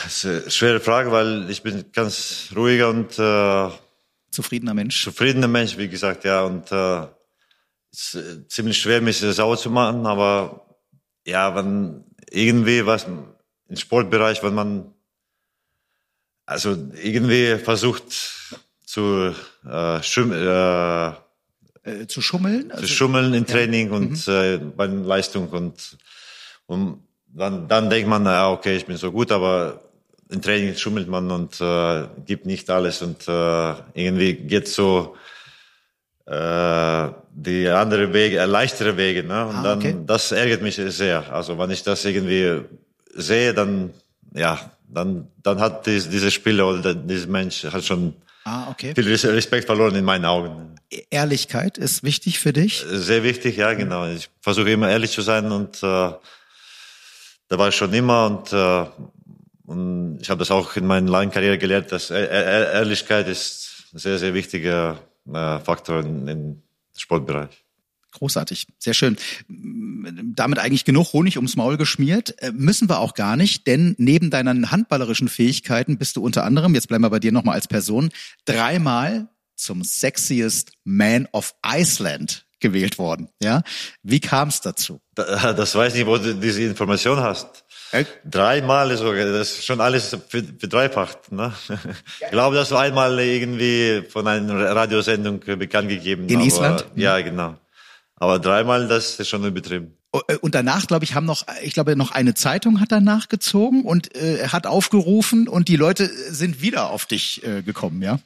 Das 0.03 0.23
ist 0.23 0.25
eine 0.25 0.51
schwere 0.51 0.79
Frage, 0.79 1.11
weil 1.11 1.49
ich 1.49 1.61
bin 1.61 1.85
ganz 1.91 2.49
ruhiger 2.55 2.89
und 2.89 3.19
äh, 3.19 3.69
zufriedener 4.31 4.73
Mensch. 4.73 5.03
Zufriedener 5.03 5.47
Mensch, 5.47 5.77
wie 5.77 5.87
gesagt, 5.87 6.23
ja. 6.23 6.43
Und 6.43 6.71
äh, 6.71 7.07
es 7.91 8.13
ist 8.13 8.15
äh, 8.15 8.47
ziemlich 8.47 8.79
schwer, 8.79 9.01
mich 9.01 9.19
sauer 9.19 9.57
zu 9.57 9.69
machen, 9.69 10.05
aber 10.07 10.65
ja, 11.25 11.53
wenn 11.55 12.05
irgendwie 12.31 12.85
was 12.85 13.05
im 13.05 13.75
Sportbereich, 13.75 14.41
wenn 14.41 14.55
man 14.55 14.93
also 16.51 16.77
irgendwie 17.01 17.57
versucht 17.57 18.03
zu, 18.85 19.33
äh, 19.65 20.03
schum, 20.03 20.33
äh, 20.33 21.07
äh, 21.07 22.07
zu 22.07 22.21
schummeln? 22.21 22.71
Also, 22.71 22.85
zu 22.85 22.93
schummeln 22.93 23.33
im 23.33 23.45
Training 23.45 23.87
ja. 23.89 23.95
und 23.95 24.27
mhm. 24.27 24.33
äh, 24.33 24.57
bei 24.57 24.85
Leistung 24.85 25.47
und, 25.49 25.97
und 26.67 27.03
dann, 27.27 27.67
dann 27.67 27.89
denkt 27.89 28.09
man, 28.09 28.23
na 28.23 28.51
okay, 28.51 28.75
ich 28.75 28.85
bin 28.85 28.97
so 28.97 29.11
gut, 29.11 29.31
aber 29.31 29.81
im 30.29 30.41
Training 30.41 30.75
schummelt 30.75 31.07
man 31.07 31.31
und 31.31 31.59
äh, 31.61 32.07
gibt 32.25 32.45
nicht 32.45 32.69
alles 32.69 33.01
und 33.01 33.27
äh, 33.27 33.73
irgendwie 33.93 34.33
geht 34.33 34.67
so 34.67 35.15
äh, 36.25 37.07
die 37.33 37.67
andere 37.69 38.13
Wege, 38.13 38.39
äh, 38.39 38.45
leichtere 38.45 38.97
Wege. 38.97 39.23
Ne? 39.23 39.45
Und 39.45 39.55
ah, 39.55 39.63
dann, 39.63 39.79
okay. 39.79 39.95
das 40.05 40.31
ärgert 40.31 40.61
mich 40.61 40.75
sehr. 40.75 41.31
Also 41.33 41.57
wenn 41.57 41.71
ich 41.71 41.83
das 41.83 42.03
irgendwie 42.05 42.61
sehe, 43.13 43.53
dann 43.53 43.93
ja, 44.33 44.71
dann, 44.93 45.27
dann 45.41 45.59
hat 45.59 45.85
dies, 45.85 46.09
dieser 46.09 46.31
Spieler 46.31 46.67
oder 46.67 46.93
dieser 46.93 47.27
Mensch 47.27 47.63
hat 47.63 47.83
schon 47.83 48.13
ah, 48.45 48.69
okay. 48.69 48.93
viel 48.93 49.07
Respekt 49.07 49.65
verloren 49.65 49.95
in 49.95 50.05
meinen 50.05 50.25
Augen. 50.25 50.75
E-, 50.91 51.03
Ehrlichkeit 51.09 51.77
ist 51.77 52.03
wichtig 52.03 52.39
für 52.39 52.53
dich? 52.53 52.83
Sehr 52.87 53.23
wichtig, 53.23 53.57
ja, 53.57 53.73
genau. 53.73 54.07
Ich 54.07 54.29
versuche 54.41 54.71
immer 54.71 54.89
ehrlich 54.89 55.11
zu 55.11 55.21
sein 55.21 55.51
und 55.51 55.77
äh, 55.77 56.11
da 57.47 57.57
war 57.57 57.69
ich 57.69 57.75
schon 57.75 57.93
immer 57.93 58.25
und, 58.25 58.53
äh, 58.53 58.85
und 59.65 60.19
ich 60.21 60.29
habe 60.29 60.39
das 60.39 60.51
auch 60.51 60.75
in 60.75 60.85
meiner 60.85 61.09
langen 61.09 61.31
Karriere 61.31 61.57
gelernt, 61.57 61.91
dass 61.91 62.11
Ehrlichkeit 62.11 63.27
ist 63.27 63.85
ein 63.93 63.99
sehr, 63.99 64.17
sehr 64.17 64.33
wichtiger 64.33 64.99
äh, 65.27 65.59
Faktor 65.59 65.99
im 65.99 66.61
Sportbereich. 66.95 67.63
Großartig, 68.11 68.67
sehr 68.77 68.93
schön. 68.93 69.17
Damit 69.47 70.59
eigentlich 70.59 70.85
genug 70.85 71.13
Honig 71.13 71.37
ums 71.37 71.55
Maul 71.55 71.77
geschmiert. 71.77 72.35
Äh, 72.41 72.51
müssen 72.51 72.89
wir 72.89 72.99
auch 72.99 73.13
gar 73.13 73.37
nicht, 73.37 73.67
denn 73.67 73.95
neben 73.97 74.29
deinen 74.29 74.71
handballerischen 74.71 75.29
Fähigkeiten 75.29 75.97
bist 75.97 76.17
du 76.17 76.23
unter 76.23 76.43
anderem, 76.43 76.75
jetzt 76.75 76.87
bleiben 76.87 77.03
wir 77.03 77.09
bei 77.09 77.19
dir 77.19 77.31
nochmal 77.31 77.55
als 77.55 77.67
Person, 77.67 78.09
dreimal 78.45 79.29
zum 79.55 79.83
Sexiest 79.83 80.71
Man 80.83 81.27
of 81.31 81.53
Iceland 81.65 82.45
gewählt 82.59 82.97
worden. 82.97 83.29
Ja, 83.41 83.63
wie 84.03 84.19
kam 84.19 84.49
es 84.49 84.61
dazu? 84.61 85.01
Das 85.15 85.75
weiß 85.75 85.95
ich, 85.95 86.05
wo 86.05 86.17
du 86.17 86.35
diese 86.35 86.63
Information 86.63 87.19
hast. 87.19 87.65
Äh? 87.91 88.05
Dreimal 88.23 88.95
sogar, 88.95 89.25
das 89.25 89.51
ist 89.51 89.65
schon 89.65 89.81
alles 89.81 90.15
verdreifacht. 90.59 91.31
Ne? 91.31 91.51
Ich 92.21 92.29
glaube, 92.29 92.55
das 92.55 92.71
war 92.71 92.81
einmal 92.81 93.19
irgendwie 93.19 94.03
von 94.09 94.27
einer 94.27 94.75
Radiosendung 94.75 95.39
bekannt 95.39 95.89
gegeben. 95.89 96.27
In 96.29 96.39
Island? 96.39 96.85
Ja, 96.95 97.19
genau. 97.19 97.57
Aber 98.21 98.37
dreimal, 98.37 98.87
das 98.87 99.19
ist 99.19 99.29
schon 99.29 99.43
übertrieben. 99.43 99.97
Oh, 100.13 100.19
äh, 100.27 100.35
und 100.35 100.53
danach, 100.53 100.85
glaube 100.85 101.03
ich, 101.03 101.15
haben 101.15 101.25
noch, 101.25 101.43
ich 101.63 101.73
glaube, 101.73 101.95
noch 101.95 102.11
eine 102.11 102.35
Zeitung 102.35 102.79
hat 102.79 102.91
danach 102.91 103.29
gezogen 103.29 103.83
und 103.83 104.15
äh, 104.15 104.47
hat 104.49 104.67
aufgerufen 104.67 105.47
und 105.47 105.67
die 105.67 105.75
Leute 105.75 106.07
sind 106.29 106.61
wieder 106.61 106.91
auf 106.91 107.07
dich 107.07 107.43
äh, 107.43 107.63
gekommen, 107.63 108.03
ja? 108.03 108.19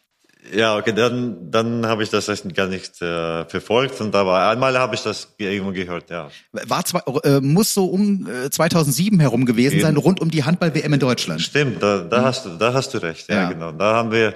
Ja, 0.53 0.75
okay, 0.77 0.91
dann, 0.93 1.49
dann 1.49 1.85
habe 1.85 2.03
ich 2.03 2.09
das 2.09 2.29
gar 2.53 2.67
nicht 2.67 3.01
äh, 3.01 3.45
verfolgt 3.45 4.01
und 4.01 4.13
aber 4.13 4.49
einmal 4.49 4.77
habe 4.77 4.95
ich 4.95 5.01
das 5.01 5.33
irgendwo 5.37 5.71
gehört, 5.71 6.09
ja. 6.09 6.29
War 6.51 6.83
zwar, 6.83 7.03
äh, 7.23 7.39
muss 7.39 7.73
so 7.73 7.85
um 7.85 8.27
äh, 8.27 8.49
2007 8.49 9.21
herum 9.21 9.45
gewesen 9.45 9.79
sein, 9.79 9.95
rund 9.95 10.19
um 10.19 10.29
die 10.29 10.43
Handball-WM 10.43 10.91
in 10.91 10.99
Deutschland. 10.99 11.41
Stimmt, 11.41 11.81
da, 11.81 11.99
da 11.99 12.17
hm. 12.17 12.25
hast 12.25 12.45
du, 12.45 12.49
da 12.57 12.73
hast 12.73 12.93
du 12.93 12.97
recht, 12.97 13.29
ja, 13.29 13.43
ja, 13.43 13.49
genau. 13.49 13.71
Da 13.71 13.93
haben 13.93 14.11
wir 14.11 14.33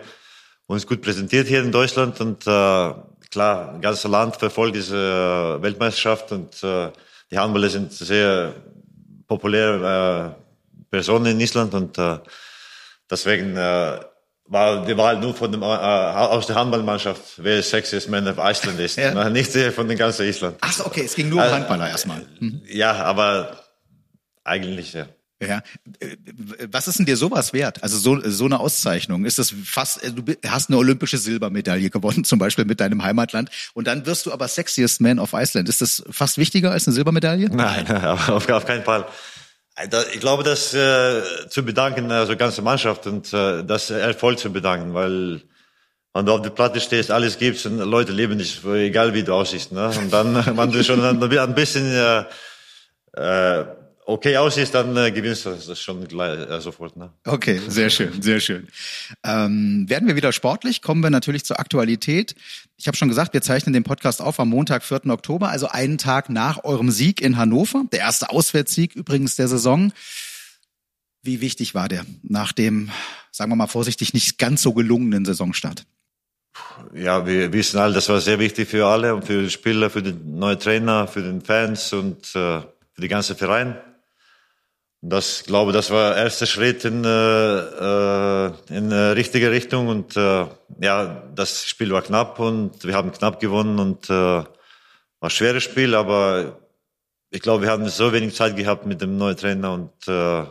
uns 0.67 0.87
gut 0.87 1.01
präsentiert 1.01 1.49
hier 1.49 1.61
in 1.61 1.73
Deutschland 1.73 2.21
und 2.21 2.47
äh, 2.47 2.93
klar, 3.31 3.73
ein 3.73 3.81
ganzes 3.81 4.03
Land 4.09 4.35
verfolgt 4.37 4.75
diese 4.75 4.95
äh, 4.97 5.61
Weltmeisterschaft 5.61 6.31
und 6.31 6.63
äh, 6.63 6.89
die 7.31 7.37
Handballer 7.37 7.69
sind 7.69 7.93
sehr 7.93 8.53
populäre 9.27 10.35
äh, 10.35 10.83
Person 10.89 11.25
in 11.27 11.39
Island 11.39 11.73
und 11.75 11.97
deswegen 13.11 13.55
war 13.55 14.83
die 14.85 14.97
Wahl 14.97 15.19
nur 15.19 15.35
von 15.35 15.51
dem, 15.51 15.61
äh, 15.61 15.65
aus 15.65 16.47
der 16.47 16.55
Handballmannschaft, 16.55 17.21
wer 17.37 17.61
Sexiest 17.61 18.09
Man 18.09 18.27
of 18.27 18.37
Iceland 18.39 18.79
ist, 18.79 18.95
Ja. 18.97 19.13
ja. 19.13 19.29
nicht 19.29 19.51
von 19.75 19.87
den 19.87 19.97
ganzen 19.97 20.25
Island. 20.25 20.57
Ach 20.61 20.73
so, 20.73 20.85
okay, 20.87 21.03
es 21.05 21.13
ging 21.13 21.29
nur 21.29 21.43
um 21.43 21.51
Handballer 21.51 21.87
erstmal. 21.89 22.25
Mhm. 22.39 22.61
Ja, 22.67 22.93
aber 23.03 23.55
eigentlich 24.43 24.93
ja. 24.93 25.05
Ja. 25.41 25.61
Äh, 25.99 26.17
Was 26.71 26.87
ist 26.87 26.99
denn 26.99 27.05
dir 27.05 27.15
sowas 27.17 27.53
wert? 27.53 27.81
Also 27.83 27.97
so, 27.97 28.19
so 28.29 28.45
eine 28.45 28.59
Auszeichnung. 28.59 29.25
Ist 29.25 29.39
das 29.39 29.53
fast, 29.63 30.03
äh, 30.03 30.11
du 30.11 30.23
hast 30.47 30.69
eine 30.69 30.77
olympische 30.77 31.17
Silbermedaille 31.17 31.89
gewonnen, 31.89 32.23
zum 32.25 32.39
Beispiel 32.39 32.65
mit 32.65 32.79
deinem 32.81 33.03
Heimatland. 33.03 33.49
Und 33.73 33.87
dann 33.87 34.05
wirst 34.05 34.25
du 34.25 34.33
aber 34.33 34.47
Sexiest 34.47 34.99
Man 35.01 35.17
of 35.19 35.33
Iceland. 35.33 35.69
Ist 35.69 35.81
das 35.81 36.03
fast 36.09 36.37
wichtiger 36.37 36.71
als 36.71 36.87
eine 36.87 36.93
Silbermedaille? 36.95 37.49
Nein, 37.49 37.87
auf, 38.05 38.49
auf 38.49 38.65
keinen 38.65 38.83
Fall. 38.83 39.05
Da- 39.89 40.03
Ich 40.13 40.19
glaube, 40.19 40.43
das 40.43 40.73
äh, 40.73 41.21
zu 41.49 41.63
bedanken, 41.63 42.11
also 42.11 42.35
ganze 42.35 42.61
Mannschaft 42.61 43.07
und 43.07 43.31
äh, 43.33 43.63
das 43.63 43.89
Erfolg 43.91 44.39
zu 44.39 44.51
bedanken, 44.51 44.93
weil 44.93 45.41
wenn 46.13 46.25
du 46.25 46.33
auf 46.33 46.41
der 46.41 46.49
Platte 46.49 46.81
stehst, 46.81 47.11
alles 47.11 47.37
gibst 47.37 47.65
und 47.65 47.77
Leute 47.77 48.11
lieben 48.11 48.37
dich, 48.37 48.61
egal 48.65 49.13
wie 49.13 49.23
du 49.23 49.33
aussiehst. 49.33 49.71
Ne? 49.71 49.87
Und 49.87 50.11
dann, 50.11 50.33
du 50.71 50.83
schon 50.83 51.01
ein 51.05 51.55
bisschen 51.55 51.85
äh, 51.93 52.23
äh, 53.13 53.65
okay 54.09 54.37
aussiehst, 54.37 54.73
dann 54.73 54.95
äh, 54.97 55.11
gewinnst 55.11 55.45
du 55.45 55.51
das 55.51 55.79
schon 55.79 56.07
gleich, 56.07 56.39
äh, 56.49 56.59
sofort. 56.59 56.97
Ne? 56.97 57.11
Okay, 57.25 57.61
sehr 57.67 57.89
schön, 57.89 58.21
sehr 58.21 58.39
schön. 58.39 58.67
Ähm, 59.23 59.85
werden 59.87 60.07
wir 60.07 60.15
wieder 60.15 60.31
sportlich, 60.33 60.81
kommen 60.81 61.03
wir 61.03 61.09
natürlich 61.09 61.45
zur 61.45 61.59
Aktualität. 61.59 62.35
Ich 62.77 62.87
habe 62.87 62.97
schon 62.97 63.07
gesagt, 63.07 63.33
wir 63.33 63.41
zeichnen 63.41 63.73
den 63.73 63.83
Podcast 63.83 64.21
auf 64.21 64.39
am 64.39 64.49
Montag, 64.49 64.83
4. 64.83 65.05
Oktober, 65.07 65.49
also 65.49 65.67
einen 65.67 65.97
Tag 65.97 66.29
nach 66.29 66.63
eurem 66.63 66.89
Sieg 66.89 67.21
in 67.21 67.37
Hannover, 67.37 67.83
der 67.91 67.99
erste 67.99 68.29
Auswärtssieg 68.31 68.95
übrigens 68.95 69.35
der 69.35 69.47
Saison. 69.47 69.93
Wie 71.21 71.41
wichtig 71.41 71.75
war 71.75 71.87
der 71.87 72.05
nach 72.23 72.51
dem, 72.51 72.89
sagen 73.31 73.51
wir 73.51 73.55
mal 73.55 73.67
vorsichtig, 73.67 74.13
nicht 74.13 74.37
ganz 74.37 74.61
so 74.61 74.73
gelungenen 74.73 75.25
Saisonstart? 75.25 75.85
Ja, 76.93 77.27
wir 77.27 77.53
wissen 77.53 77.77
alle, 77.77 77.93
das 77.93 78.09
war 78.09 78.19
sehr 78.21 78.39
wichtig 78.39 78.69
für 78.69 78.87
alle 78.87 79.13
und 79.13 79.25
für 79.25 79.43
die 79.43 79.49
Spieler, 79.49 79.89
für 79.89 80.01
den 80.01 80.39
neuen 80.39 80.59
Trainer, 80.59 81.07
für 81.07 81.21
den 81.21 81.41
Fans 81.41 81.93
und 81.93 82.35
äh, 82.35 82.61
für 82.61 83.01
die 83.01 83.07
ganze 83.07 83.35
Verein. 83.35 83.77
Das, 85.01 85.43
glaube, 85.45 85.71
das 85.71 85.91
war 85.91 86.13
der 86.13 86.23
erste 86.23 86.45
Schritt 86.45 86.83
in, 86.83 87.05
äh, 87.05 87.07
äh, 87.07 88.51
in 88.69 88.91
äh, 88.91 88.95
richtige 89.11 89.49
Richtung 89.49 89.87
und 89.87 90.17
äh, 90.17 90.45
ja, 90.81 91.23
das 91.33 91.65
Spiel 91.65 91.91
war 91.91 92.01
knapp 92.01 92.37
und 92.39 92.83
wir 92.83 92.95
haben 92.95 93.13
knapp 93.13 93.39
gewonnen 93.39 93.79
und 93.79 94.09
äh, 94.09 94.13
war 94.13 94.47
ein 95.21 95.29
schweres 95.29 95.63
Spiel, 95.63 95.95
aber 95.95 96.59
ich 97.29 97.41
glaube, 97.41 97.63
wir 97.63 97.71
haben 97.71 97.87
so 97.87 98.11
wenig 98.11 98.35
Zeit 98.35 98.57
gehabt 98.57 98.85
mit 98.85 99.01
dem 99.01 99.17
neuen 99.17 99.37
Trainer 99.37 99.71
und 99.71 99.91
äh, 100.07 100.43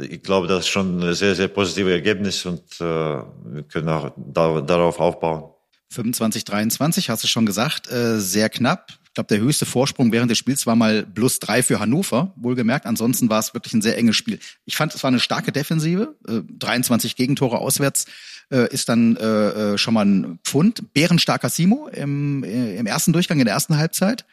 ich 0.00 0.22
glaube, 0.22 0.46
das 0.46 0.60
ist 0.60 0.68
schon 0.68 1.00
ein 1.02 1.14
sehr, 1.14 1.34
sehr 1.34 1.48
positives 1.48 1.92
Ergebnis 1.92 2.46
und 2.46 2.62
äh, 2.80 2.84
wir 2.84 3.62
können 3.70 3.88
auch 3.88 4.12
da, 4.16 4.62
darauf 4.62 4.98
aufbauen. 4.98 5.52
25, 5.90 6.44
23, 6.44 7.10
hast 7.10 7.24
du 7.24 7.28
schon 7.28 7.46
gesagt, 7.46 7.90
äh, 7.90 8.18
sehr 8.18 8.48
knapp. 8.48 8.92
Ich 9.18 9.20
glaube, 9.26 9.34
der 9.34 9.44
höchste 9.44 9.66
Vorsprung 9.66 10.12
während 10.12 10.30
des 10.30 10.38
Spiels 10.38 10.64
war 10.64 10.76
mal 10.76 11.04
plus 11.04 11.40
drei 11.40 11.64
für 11.64 11.80
Hannover, 11.80 12.32
wohlgemerkt. 12.36 12.86
Ansonsten 12.86 13.28
war 13.28 13.40
es 13.40 13.52
wirklich 13.52 13.74
ein 13.74 13.82
sehr 13.82 13.98
enges 13.98 14.14
Spiel. 14.14 14.38
Ich 14.64 14.76
fand, 14.76 14.94
es 14.94 15.02
war 15.02 15.08
eine 15.08 15.18
starke 15.18 15.50
Defensive. 15.50 16.14
Äh, 16.28 16.42
23 16.56 17.16
Gegentore 17.16 17.58
auswärts 17.58 18.04
äh, 18.52 18.72
ist 18.72 18.88
dann 18.88 19.16
äh, 19.16 19.24
äh, 19.72 19.76
schon 19.76 19.94
mal 19.94 20.06
ein 20.06 20.38
Pfund. 20.44 20.94
Bärenstarker 20.94 21.48
Simo 21.48 21.88
im, 21.88 22.44
äh, 22.44 22.76
im 22.76 22.86
ersten 22.86 23.12
Durchgang, 23.12 23.40
in 23.40 23.46
der 23.46 23.54
ersten 23.54 23.76
Halbzeit. 23.76 24.24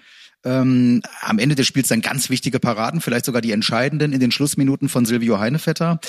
Ähm, 0.43 1.01
am 1.21 1.39
Ende 1.39 1.55
des 1.55 1.65
Spiels 1.65 1.87
dann 1.87 2.01
ganz 2.01 2.29
wichtige 2.29 2.59
Paraden, 2.59 3.01
vielleicht 3.01 3.25
sogar 3.25 3.41
die 3.41 3.53
entscheidenden 3.53 4.13
in 4.13 4.19
den 4.19 4.29
Schlussminuten 4.29 4.87
von 4.87 5.07
Silvio 5.07 5.39
Heinevetter. 5.39 5.99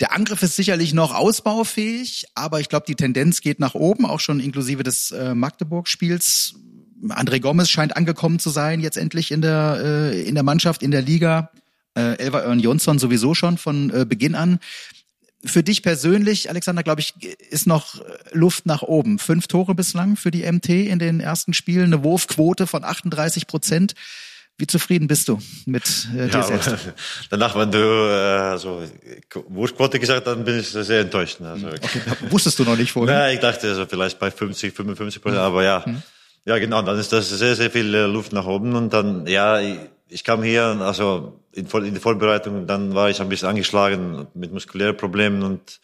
Der 0.00 0.14
Angriff 0.14 0.42
ist 0.42 0.56
sicherlich 0.56 0.94
noch 0.94 1.14
ausbaufähig, 1.14 2.24
aber 2.34 2.60
ich 2.60 2.70
glaube, 2.70 2.86
die 2.88 2.94
Tendenz 2.94 3.42
geht 3.42 3.58
nach 3.58 3.74
oben, 3.74 4.06
auch 4.06 4.20
schon 4.20 4.40
inklusive 4.40 4.82
des 4.82 5.10
äh, 5.10 5.34
Magdeburg-Spiels. 5.34 6.54
André 7.08 7.40
Gomez 7.40 7.68
scheint 7.70 7.96
angekommen 7.96 8.38
zu 8.38 8.50
sein, 8.50 8.80
jetzt 8.80 8.96
endlich 8.96 9.30
in 9.30 9.40
der, 9.42 9.80
äh, 10.12 10.22
in 10.22 10.34
der 10.34 10.44
Mannschaft, 10.44 10.82
in 10.82 10.90
der 10.90 11.02
Liga. 11.02 11.50
Äh, 11.96 12.18
Elva 12.18 12.40
Örn 12.42 12.60
Jonsson 12.60 12.98
sowieso 12.98 13.34
schon 13.34 13.58
von 13.58 13.90
äh, 13.90 14.04
Beginn 14.04 14.34
an. 14.34 14.58
Für 15.44 15.62
dich 15.62 15.82
persönlich, 15.84 16.50
Alexander, 16.50 16.82
glaube 16.82 17.00
ich, 17.00 17.14
ist 17.50 17.66
noch 17.68 18.00
Luft 18.32 18.66
nach 18.66 18.82
oben. 18.82 19.20
Fünf 19.20 19.46
Tore 19.46 19.74
bislang 19.76 20.16
für 20.16 20.32
die 20.32 20.50
MT 20.50 20.68
in 20.68 20.98
den 20.98 21.20
ersten 21.20 21.54
Spielen, 21.54 21.92
eine 21.92 22.02
Wurfquote 22.02 22.66
von 22.66 22.82
38 22.84 23.46
Prozent. 23.46 23.94
Wie 24.60 24.66
zufrieden 24.66 25.06
bist 25.06 25.28
du 25.28 25.38
mit 25.66 26.08
äh, 26.16 26.26
dir 26.26 26.32
Ja, 26.32 26.42
selbst? 26.42 26.74
danach, 27.30 27.54
wenn 27.54 27.70
du 27.70 27.78
äh, 27.78 28.58
so 28.58 28.82
Wurstquote 29.46 30.00
gesagt 30.00 30.26
hast, 30.26 30.34
dann 30.34 30.44
bin 30.44 30.58
ich 30.58 30.66
sehr 30.66 31.02
enttäuscht. 31.02 31.38
ne. 31.38 31.50
Also, 31.50 31.68
Wusstest 32.30 32.58
du 32.58 32.64
noch 32.64 32.76
nicht 32.76 32.90
vorher? 32.90 33.16
Na, 33.16 33.32
ich 33.32 33.38
dachte 33.38 33.68
also 33.68 33.86
vielleicht 33.86 34.18
bei 34.18 34.32
50, 34.32 34.74
55 34.74 35.22
Prozent, 35.22 35.40
aber 35.40 35.62
ja. 35.62 35.84
Ja, 36.48 36.56
genau, 36.58 36.80
dann 36.80 36.98
ist 36.98 37.12
das 37.12 37.28
sehr, 37.28 37.54
sehr 37.54 37.70
viel 37.70 37.94
äh, 37.94 38.06
Luft 38.06 38.32
nach 38.32 38.46
oben 38.46 38.74
und 38.74 38.90
dann, 38.94 39.26
ja, 39.26 39.60
ich, 40.08 40.24
kam 40.24 40.42
hier, 40.42 40.64
also 40.80 41.42
in, 41.52 41.66
in 41.66 41.92
die 41.92 42.00
Vorbereitung, 42.00 42.66
dann 42.66 42.94
war 42.94 43.10
ich 43.10 43.20
ein 43.20 43.28
bisschen 43.28 43.50
angeschlagen 43.50 44.28
mit 44.32 44.50
muskulären 44.50 44.96
Problemen 44.96 45.42
und 45.42 45.78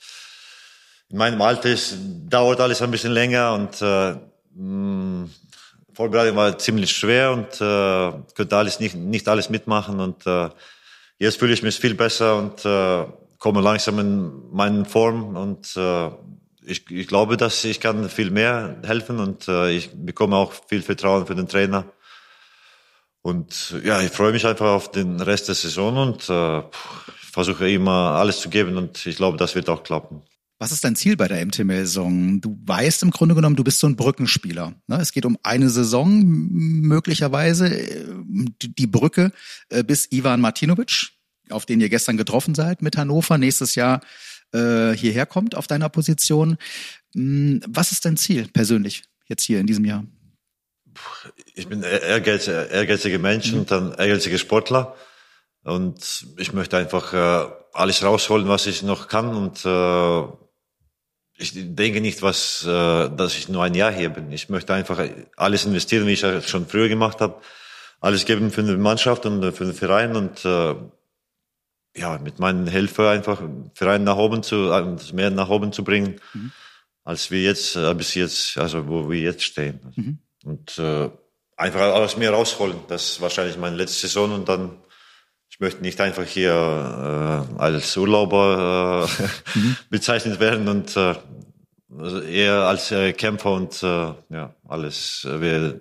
in 1.11 1.19
meinem 1.19 1.43
Alter 1.43 1.69
ist, 1.69 1.99
dauert 2.31 2.61
alles 2.61 2.81
ein 2.81 2.91
bisschen 2.91 3.13
länger 3.13 3.53
und 3.53 3.83
äh, 3.83 4.15
mh, 4.55 5.29
Vorbereitung 5.93 6.37
war 6.37 6.57
ziemlich 6.57 6.93
schwer 6.93 7.33
und 7.33 7.61
äh, 7.61 8.35
konnte 8.35 8.57
alles 8.57 8.81
nicht, 8.81 8.95
nicht 8.95 9.29
alles 9.29 9.51
mitmachen 9.51 10.01
und 10.01 10.27
äh, 10.27 10.49
jetzt 11.19 11.39
fühle 11.41 11.53
ich 11.53 11.63
mich 11.63 11.77
viel 11.77 11.95
besser 11.95 12.39
und 12.39 12.65
äh, 12.65 13.05
komme 13.39 13.61
langsam 13.61 13.99
in 13.99 14.33
meine 14.51 14.87
Form 14.87 15.37
und 15.37 15.77
äh, 15.77 16.11
ich, 16.67 16.91
ich 16.91 17.07
glaube, 17.07 17.37
dass 17.37 17.65
ich 17.65 17.81
kann 17.81 18.09
viel 18.09 18.31
mehr 18.31 18.77
helfen 18.85 19.19
und 19.19 19.49
äh, 19.49 19.71
ich 19.73 19.91
bekomme 19.95 20.37
auch 20.37 20.53
viel 20.69 20.83
Vertrauen 20.83 21.27
für 21.27 21.35
den 21.35 21.49
Trainer. 21.49 21.93
Und 23.23 23.75
ja, 23.85 24.03
ich 24.03 24.11
freue 24.11 24.33
mich 24.33 24.47
einfach 24.47 24.67
auf 24.67 24.91
den 24.91 25.21
Rest 25.21 25.49
der 25.49 25.55
Saison 25.55 25.97
und 25.97 26.29
äh, 26.29 26.63
versuche 27.33 27.71
immer 27.71 28.13
alles 28.13 28.41
zu 28.41 28.51
geben 28.51 28.77
und 28.77 29.07
ich 29.07 29.17
glaube, 29.17 29.39
das 29.39 29.55
wird 29.55 29.69
auch 29.69 29.83
klappen. 29.83 30.23
Was 30.59 30.73
ist 30.73 30.85
dein 30.85 30.95
Ziel 30.95 31.17
bei 31.17 31.27
der 31.27 31.45
MT-Saison? 31.45 32.41
Du 32.41 32.57
weißt 32.65 33.03
im 33.03 33.11
Grunde 33.11 33.35
genommen, 33.35 33.57
du 33.57 33.65
bist 33.65 33.81
so 33.81 33.89
ein 33.89 33.97
Brückenspieler. 33.97 34.75
Ne? 34.87 34.97
Es 35.01 35.13
geht 35.13 35.27
um 35.27 35.37
eine 35.43 35.69
Saison, 35.69 36.23
möglicherweise 36.25 37.69
äh, 37.69 38.05
die 38.63 38.75
die 38.75 38.87
Brücke 38.87 39.33
äh, 39.69 39.83
bis 39.83 40.11
Ivan 40.13 40.41
Martinovic, 40.41 41.11
auf 41.51 41.67
den 41.67 41.81
ihr 41.81 41.89
gestern 41.89 42.17
getroffen 42.17 42.55
seid 42.55 42.83
mit 42.83 42.97
Hannover, 42.97 43.37
nächstes 43.37 43.75
Jahr 43.75 44.01
äh, 44.55 44.97
hierher 44.97 45.27
kommt 45.27 45.55
auf 45.57 45.67
deiner 45.67 45.89
Position. 45.89 46.57
Mm, 47.15 47.59
Was 47.69 47.93
ist 47.93 48.05
dein 48.05 48.17
Ziel 48.17 48.49
persönlich 48.53 49.03
jetzt 49.27 49.43
hier 49.45 49.61
in 49.61 49.67
diesem 49.67 49.85
Jahr? 49.85 50.05
ich 51.55 51.67
bin 51.69 51.83
ehr- 51.83 52.03
ehrgeizige, 52.03 52.69
ehrgeizige 52.71 53.19
Mensch 53.19 53.53
und 53.53 53.71
ein 53.73 53.93
ehrgeiziger 53.95 54.39
Sportler. 54.39 54.95
Und 55.65 56.27
ich 56.37 56.53
möchte 56.53 56.77
einfach 56.77 57.13
äh, 57.13 57.51
alles 57.73 58.03
rausholen, 58.05 58.47
was 58.49 58.67
ich 58.67 58.83
noch 58.83 59.09
kann. 59.09 59.35
Und 59.35 59.65
äh, 59.65 60.23
ich 61.37 61.53
denke 61.55 62.01
nicht, 62.01 62.23
was, 62.23 62.65
äh, 62.65 62.69
dass 63.11 63.35
ich 63.37 63.49
nur 63.49 63.65
ein 63.65 63.75
Jahr 63.75 63.91
hier 63.93 64.11
bin. 64.11 64.31
Ich 64.31 64.51
möchte 64.51 64.75
einfach 64.75 65.05
alles 65.37 65.65
investieren, 65.65 66.07
wie 66.07 66.13
ich 66.13 66.21
schon 66.49 66.67
früher 66.69 66.89
gemacht 66.89 67.21
habe. 67.21 67.41
Alles 68.01 68.25
geben 68.27 68.51
für 68.51 68.63
die 68.63 68.77
Mannschaft 68.77 69.25
und 69.27 69.53
für 69.53 69.65
den 69.65 69.75
Verein 69.75 70.15
und 70.15 70.45
äh, 70.45 70.75
ja, 71.97 72.19
mit 72.19 72.39
meinen 72.39 72.67
Hilfe 72.67 73.09
einfach 73.09 73.41
Verein 73.75 74.05
nach 74.05 74.17
oben 74.17 74.43
zu, 74.43 74.71
äh, 74.71 74.97
mehr 75.13 75.31
nach 75.31 75.49
oben 75.49 75.73
zu 75.73 75.85
bringen, 75.85 76.21
als 77.05 77.31
wir 77.31 77.43
jetzt, 77.43 77.77
äh, 77.77 77.95
bis 77.95 78.15
jetzt, 78.15 78.59
also 78.59 78.89
wo 78.89 79.11
wir 79.11 79.21
jetzt 79.21 79.45
stehen. 79.45 79.81
Und 80.45 80.79
äh, 80.79 81.09
einfach 81.57 81.95
aus 81.95 82.17
mir 82.17 82.31
rausholen. 82.31 82.77
Das 82.89 83.13
ist 83.13 83.21
wahrscheinlich 83.21 83.57
meine 83.59 83.77
letzte 83.77 84.07
Saison 84.07 84.33
und 84.33 84.49
dann, 84.49 84.77
ich 85.49 85.61
möchte 85.61 85.83
nicht 85.83 86.01
einfach 86.01 86.25
hier 86.25 86.53
äh, 86.53 87.61
als 87.61 87.97
Urlauber 87.97 89.09
äh, 89.09 89.29
bezeichnet 89.91 90.41
werden 90.41 90.69
und 90.69 90.97
äh, 90.97 91.15
also 91.97 92.21
eher 92.21 92.63
als 92.63 92.91
äh, 92.91 93.13
Kämpfer 93.13 93.53
und 93.53 93.83
äh, 93.83 94.15
ja, 94.31 94.55
alles, 94.67 95.25
äh, 95.25 95.41
wer 95.41 95.81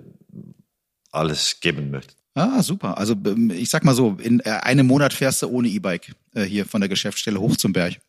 alles 1.11 1.59
geben 1.59 1.91
möchte. 1.91 2.13
Ah, 2.35 2.63
super. 2.63 2.97
Also 2.97 3.13
ähm, 3.25 3.51
ich 3.51 3.69
sag 3.69 3.83
mal 3.83 3.93
so, 3.93 4.17
in 4.21 4.39
äh, 4.41 4.49
einem 4.49 4.87
Monat 4.87 5.13
fährst 5.13 5.41
du 5.41 5.47
ohne 5.47 5.67
E-Bike 5.67 6.15
äh, 6.33 6.43
hier 6.43 6.65
von 6.65 6.81
der 6.81 6.89
Geschäftsstelle 6.89 7.39
hoch 7.39 7.57
zum 7.57 7.73
Berg. 7.73 7.99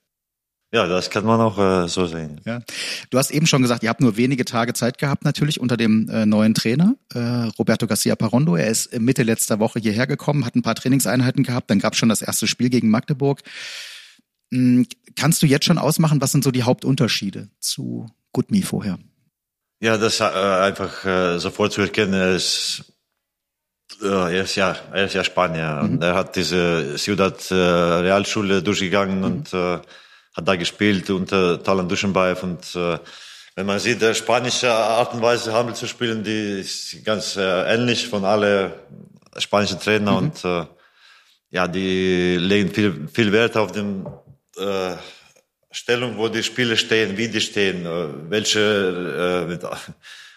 Ja, 0.72 0.88
das 0.88 1.08
kann 1.08 1.24
man 1.24 1.40
auch 1.40 1.56
äh, 1.56 1.88
so 1.88 2.06
sehen. 2.06 2.40
Ja. 2.44 2.60
Du 3.10 3.18
hast 3.18 3.30
eben 3.30 3.46
schon 3.46 3.62
gesagt, 3.62 3.84
ihr 3.84 3.90
habt 3.90 4.00
nur 4.00 4.16
wenige 4.16 4.44
Tage 4.44 4.72
Zeit 4.72 4.98
gehabt, 4.98 5.24
natürlich 5.24 5.60
unter 5.60 5.76
dem 5.76 6.08
äh, 6.08 6.26
neuen 6.26 6.52
Trainer, 6.52 6.96
äh, 7.14 7.20
Roberto 7.58 7.86
Garcia 7.86 8.16
Parondo. 8.16 8.56
Er 8.56 8.66
ist 8.66 8.86
äh, 8.86 8.98
Mitte 8.98 9.22
letzter 9.22 9.60
Woche 9.60 9.78
hierher 9.78 10.08
gekommen, 10.08 10.44
hat 10.44 10.56
ein 10.56 10.62
paar 10.62 10.74
Trainingseinheiten 10.74 11.44
gehabt, 11.44 11.70
dann 11.70 11.78
gab 11.78 11.94
schon 11.94 12.08
das 12.08 12.22
erste 12.22 12.48
Spiel 12.48 12.70
gegen 12.70 12.90
Magdeburg. 12.90 13.42
Hm, 14.52 14.86
kannst 15.14 15.42
du 15.42 15.46
jetzt 15.46 15.64
schon 15.64 15.78
ausmachen, 15.78 16.20
was 16.20 16.32
sind 16.32 16.42
so 16.42 16.50
die 16.50 16.64
Hauptunterschiede 16.64 17.50
zu 17.60 18.08
Gutmi 18.32 18.62
vorher? 18.62 18.98
Ja, 19.80 19.96
das 19.96 20.18
äh, 20.18 20.24
einfach 20.24 21.04
äh, 21.04 21.38
sofort 21.38 21.72
zu 21.72 21.82
erkennen, 21.82 22.14
er 22.14 22.34
ist 22.34 22.93
er 24.02 24.42
ist 24.42 24.56
ja, 24.56 24.76
er 24.92 25.04
ist 25.04 25.14
ja 25.14 25.24
Spanier 25.24 25.80
mhm. 25.82 25.94
und 25.94 26.02
er 26.02 26.14
hat 26.14 26.36
diese 26.36 26.96
Ciudad 26.96 27.50
äh, 27.50 27.54
Realschule 27.54 28.62
durchgegangen 28.62 29.18
mhm. 29.18 29.24
und 29.24 29.54
äh, 29.54 29.78
hat 30.36 30.48
da 30.48 30.56
gespielt 30.56 31.08
unter 31.10 31.62
Talan 31.62 31.88
Duschenbaev 31.88 32.42
und 32.42 32.74
äh, 32.74 32.98
wenn 33.56 33.66
man 33.66 33.78
sieht, 33.78 34.02
der 34.02 34.14
spanische 34.14 34.72
Art 34.72 35.14
und 35.14 35.22
Weise 35.22 35.52
Handel 35.52 35.76
zu 35.76 35.86
spielen, 35.86 36.24
die 36.24 36.60
ist 36.60 37.04
ganz 37.04 37.36
äh, 37.36 37.74
ähnlich 37.74 38.08
von 38.08 38.24
alle 38.24 38.72
spanischen 39.38 39.78
Trainer 39.78 40.12
mhm. 40.12 40.18
und 40.18 40.44
äh, 40.44 40.66
ja, 41.50 41.68
die 41.68 42.36
legen 42.36 42.72
viel, 42.74 43.08
viel 43.12 43.30
Wert 43.30 43.56
auf 43.56 43.70
den 43.70 44.06
äh, 44.56 44.96
Stellung, 45.70 46.18
wo 46.18 46.28
die 46.28 46.42
Spieler 46.42 46.76
stehen, 46.76 47.16
wie 47.16 47.28
die 47.28 47.40
stehen, 47.40 47.84
welche 48.28 49.48
äh, 49.48 49.58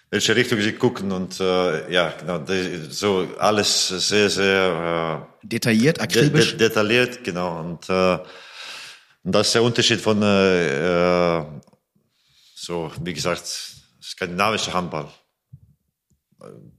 welche 0.10 0.36
Richtung 0.36 0.62
sie 0.62 0.74
gucken 0.74 1.12
und 1.12 1.40
äh, 1.40 1.92
ja, 1.92 2.14
genau, 2.20 2.44
so 2.90 3.28
alles 3.40 3.88
sehr, 3.88 4.30
sehr 4.30 5.28
äh, 5.44 5.48
detailliert, 5.48 6.00
akribisch. 6.00 6.52
De 6.52 6.70
detailliert, 6.70 7.24
genau. 7.24 7.60
Und, 7.60 7.90
äh, 7.90 8.18
und 9.24 9.36
das 9.36 9.48
ist 9.48 9.56
der 9.56 9.64
Unterschied 9.64 10.00
von 10.00 10.22
äh, 10.22 11.40
äh 11.40 11.46
so, 12.56 12.92
wie 13.02 13.14
gesagt, 13.14 13.44
skandinavischer 14.02 14.74
Handball. 14.74 15.08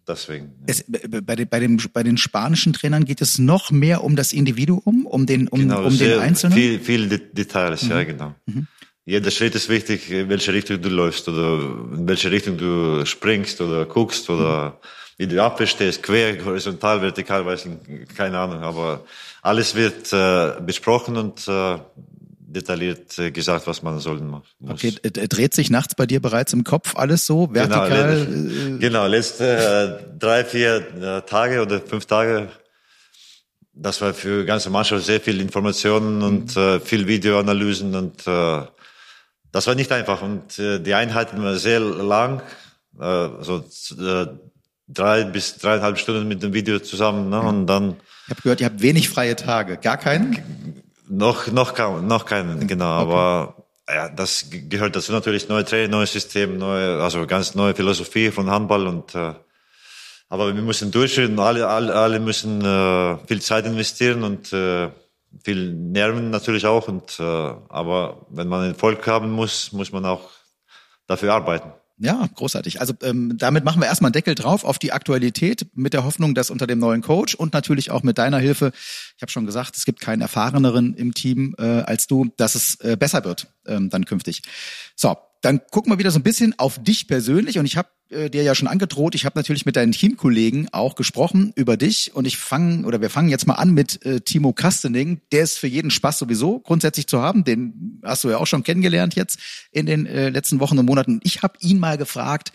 Deswegen. 0.06 0.52
Es, 0.66 0.84
bei, 0.86 1.34
den, 1.34 1.48
bei, 1.48 1.60
dem, 1.60 1.78
bei 1.92 2.02
den 2.02 2.18
spanischen 2.18 2.72
Trainern 2.72 3.04
geht 3.04 3.20
es 3.20 3.38
noch 3.38 3.70
mehr 3.70 4.04
um 4.04 4.14
das 4.14 4.32
Individuum, 4.32 5.06
um 5.06 5.26
den, 5.26 5.48
um, 5.48 5.60
genau, 5.60 5.84
um 5.84 5.96
den 5.96 6.18
Einzelnen? 6.18 6.56
Viel, 6.56 6.80
viel 6.80 7.08
Details, 7.08 7.84
mhm. 7.84 7.90
ja, 7.90 8.04
genau. 8.04 8.34
Mhm 8.46 8.66
jeder 9.08 9.30
Schritt 9.30 9.54
ist 9.54 9.70
wichtig, 9.70 10.10
in 10.10 10.28
welche 10.28 10.52
Richtung 10.52 10.82
du 10.82 10.90
läufst 10.90 11.26
oder 11.30 11.54
in 11.94 12.06
welche 12.06 12.30
Richtung 12.30 12.58
du 12.58 13.06
springst 13.06 13.58
oder 13.62 13.86
guckst 13.86 14.28
oder 14.28 14.78
wie 15.16 15.26
du 15.26 15.42
abstehst, 15.42 16.02
quer, 16.02 16.44
horizontal, 16.44 17.00
vertikal, 17.00 17.44
weiß 17.46 17.66
ich, 17.66 18.14
keine 18.14 18.38
Ahnung, 18.38 18.62
aber 18.62 19.04
alles 19.40 19.74
wird 19.74 20.12
äh, 20.12 20.60
besprochen 20.60 21.16
und 21.16 21.48
äh, 21.48 21.78
detailliert 22.38 23.18
äh, 23.18 23.30
gesagt, 23.30 23.66
was 23.66 23.82
man 23.82 23.98
sollen 23.98 24.28
muss. 24.28 24.42
Okay, 24.68 24.92
dreht 25.02 25.54
sich 25.54 25.70
nachts 25.70 25.94
bei 25.94 26.04
dir 26.04 26.20
bereits 26.20 26.52
im 26.52 26.62
Kopf 26.62 26.94
alles 26.94 27.24
so 27.24 27.48
genau, 27.48 27.60
vertikal? 27.60 28.26
Genau, 28.26 28.76
äh, 28.76 28.78
genau 28.78 29.06
letzte 29.06 30.02
äh, 30.04 30.18
drei, 30.18 30.44
vier 30.44 30.86
äh, 31.00 31.22
Tage 31.22 31.62
oder 31.62 31.80
fünf 31.80 32.04
Tage 32.04 32.48
das 33.80 34.00
war 34.00 34.12
für 34.12 34.40
die 34.40 34.46
ganze 34.46 34.70
Mannschaft 34.70 35.06
sehr 35.06 35.20
viel 35.20 35.40
Informationen 35.40 36.20
und 36.22 36.56
äh, 36.56 36.80
viel 36.80 37.06
Videoanalysen 37.06 37.94
und 37.94 38.26
äh, 38.26 38.62
das 39.52 39.66
war 39.66 39.74
nicht 39.74 39.92
einfach 39.92 40.22
und 40.22 40.58
äh, 40.58 40.78
die 40.78 40.94
Einheiten 40.94 41.42
waren 41.42 41.58
sehr 41.58 41.80
lang, 41.80 42.42
äh, 43.00 43.28
so 43.40 43.64
äh, 43.98 44.26
drei 44.88 45.24
bis 45.24 45.58
dreieinhalb 45.58 45.98
Stunden 45.98 46.28
mit 46.28 46.42
dem 46.42 46.52
Video 46.52 46.78
zusammen 46.80 47.30
ne? 47.30 47.40
und 47.40 47.66
dann. 47.66 47.96
Ich 48.26 48.30
habe 48.30 48.42
gehört, 48.42 48.60
ihr 48.60 48.66
habt 48.66 48.82
wenig 48.82 49.08
freie 49.08 49.36
Tage, 49.36 49.76
gar 49.78 49.96
keinen? 49.96 50.82
Noch 51.08 51.46
noch 51.48 51.74
kaum, 51.74 52.06
noch 52.06 52.26
keinen, 52.26 52.66
genau, 52.66 53.02
okay. 53.02 53.12
aber 53.12 53.54
ja, 53.88 54.08
das 54.10 54.46
gehört 54.50 54.96
dazu 54.96 55.12
natürlich 55.12 55.48
neue 55.48 55.64
Training, 55.64 55.90
neues 55.90 56.12
System, 56.12 56.58
neue, 56.58 57.02
also 57.02 57.26
ganz 57.26 57.54
neue 57.54 57.74
Philosophie 57.74 58.30
von 58.30 58.50
Handball 58.50 58.86
und 58.86 59.14
äh, 59.14 59.32
aber 60.30 60.54
wir 60.54 60.62
müssen 60.62 60.90
durchschreiten, 60.90 61.38
alle, 61.38 61.66
alle, 61.66 61.94
alle 61.94 62.20
müssen 62.20 62.60
äh, 62.60 63.16
viel 63.26 63.40
Zeit 63.40 63.64
investieren 63.64 64.22
und 64.24 64.52
äh, 64.52 64.90
viel 65.44 65.74
Nerven 65.74 66.30
natürlich 66.30 66.66
auch. 66.66 66.88
Und, 66.88 67.18
äh, 67.20 67.22
aber 67.22 68.26
wenn 68.30 68.48
man 68.48 68.68
Erfolg 68.68 69.06
haben 69.06 69.30
muss, 69.30 69.72
muss 69.72 69.92
man 69.92 70.04
auch 70.04 70.30
dafür 71.06 71.34
arbeiten. 71.34 71.72
Ja, 72.00 72.28
großartig. 72.32 72.80
Also 72.80 72.94
ähm, 73.02 73.36
damit 73.38 73.64
machen 73.64 73.82
wir 73.82 73.86
erstmal 73.86 74.08
einen 74.08 74.12
Deckel 74.12 74.36
drauf 74.36 74.62
auf 74.62 74.78
die 74.78 74.92
Aktualität 74.92 75.66
mit 75.74 75.94
der 75.94 76.04
Hoffnung, 76.04 76.32
dass 76.32 76.50
unter 76.50 76.68
dem 76.68 76.78
neuen 76.78 77.02
Coach 77.02 77.34
und 77.34 77.54
natürlich 77.54 77.90
auch 77.90 78.04
mit 78.04 78.18
deiner 78.18 78.38
Hilfe, 78.38 78.70
ich 79.16 79.22
habe 79.22 79.32
schon 79.32 79.46
gesagt, 79.46 79.76
es 79.76 79.84
gibt 79.84 80.00
keinen 80.00 80.20
erfahreneren 80.20 80.94
im 80.94 81.12
Team 81.12 81.56
äh, 81.58 81.62
als 81.64 82.06
du, 82.06 82.30
dass 82.36 82.54
es 82.54 82.76
äh, 82.80 82.96
besser 82.96 83.24
wird 83.24 83.48
ähm, 83.66 83.90
dann 83.90 84.04
künftig. 84.04 84.42
So, 84.94 85.16
dann 85.40 85.60
gucken 85.70 85.92
wir 85.92 85.98
wieder 85.98 86.10
so 86.10 86.18
ein 86.18 86.24
bisschen 86.24 86.58
auf 86.58 86.82
dich 86.82 87.06
persönlich 87.06 87.58
und 87.58 87.66
ich 87.66 87.76
habe 87.76 87.88
äh, 88.10 88.30
dir 88.30 88.42
ja 88.42 88.54
schon 88.54 88.68
angedroht. 88.68 89.14
Ich 89.14 89.24
habe 89.24 89.38
natürlich 89.38 89.66
mit 89.66 89.76
deinen 89.76 89.92
Teamkollegen 89.92 90.68
auch 90.72 90.94
gesprochen 90.94 91.52
über 91.54 91.76
dich 91.76 92.14
und 92.14 92.26
ich 92.26 92.38
fange 92.38 92.86
oder 92.86 93.00
wir 93.00 93.10
fangen 93.10 93.28
jetzt 93.28 93.46
mal 93.46 93.54
an 93.54 93.72
mit 93.72 94.04
äh, 94.04 94.20
Timo 94.20 94.52
Kastening. 94.52 95.20
Der 95.30 95.42
ist 95.42 95.58
für 95.58 95.66
jeden 95.66 95.90
Spaß 95.90 96.18
sowieso 96.18 96.60
grundsätzlich 96.60 97.06
zu 97.06 97.20
haben. 97.20 97.44
Den 97.44 98.00
hast 98.02 98.24
du 98.24 98.30
ja 98.30 98.38
auch 98.38 98.46
schon 98.46 98.62
kennengelernt 98.62 99.14
jetzt 99.14 99.38
in 99.70 99.86
den 99.86 100.06
äh, 100.06 100.30
letzten 100.30 100.60
Wochen 100.60 100.78
und 100.78 100.86
Monaten. 100.86 101.20
Ich 101.22 101.42
habe 101.42 101.54
ihn 101.60 101.78
mal 101.78 101.98
gefragt, 101.98 102.52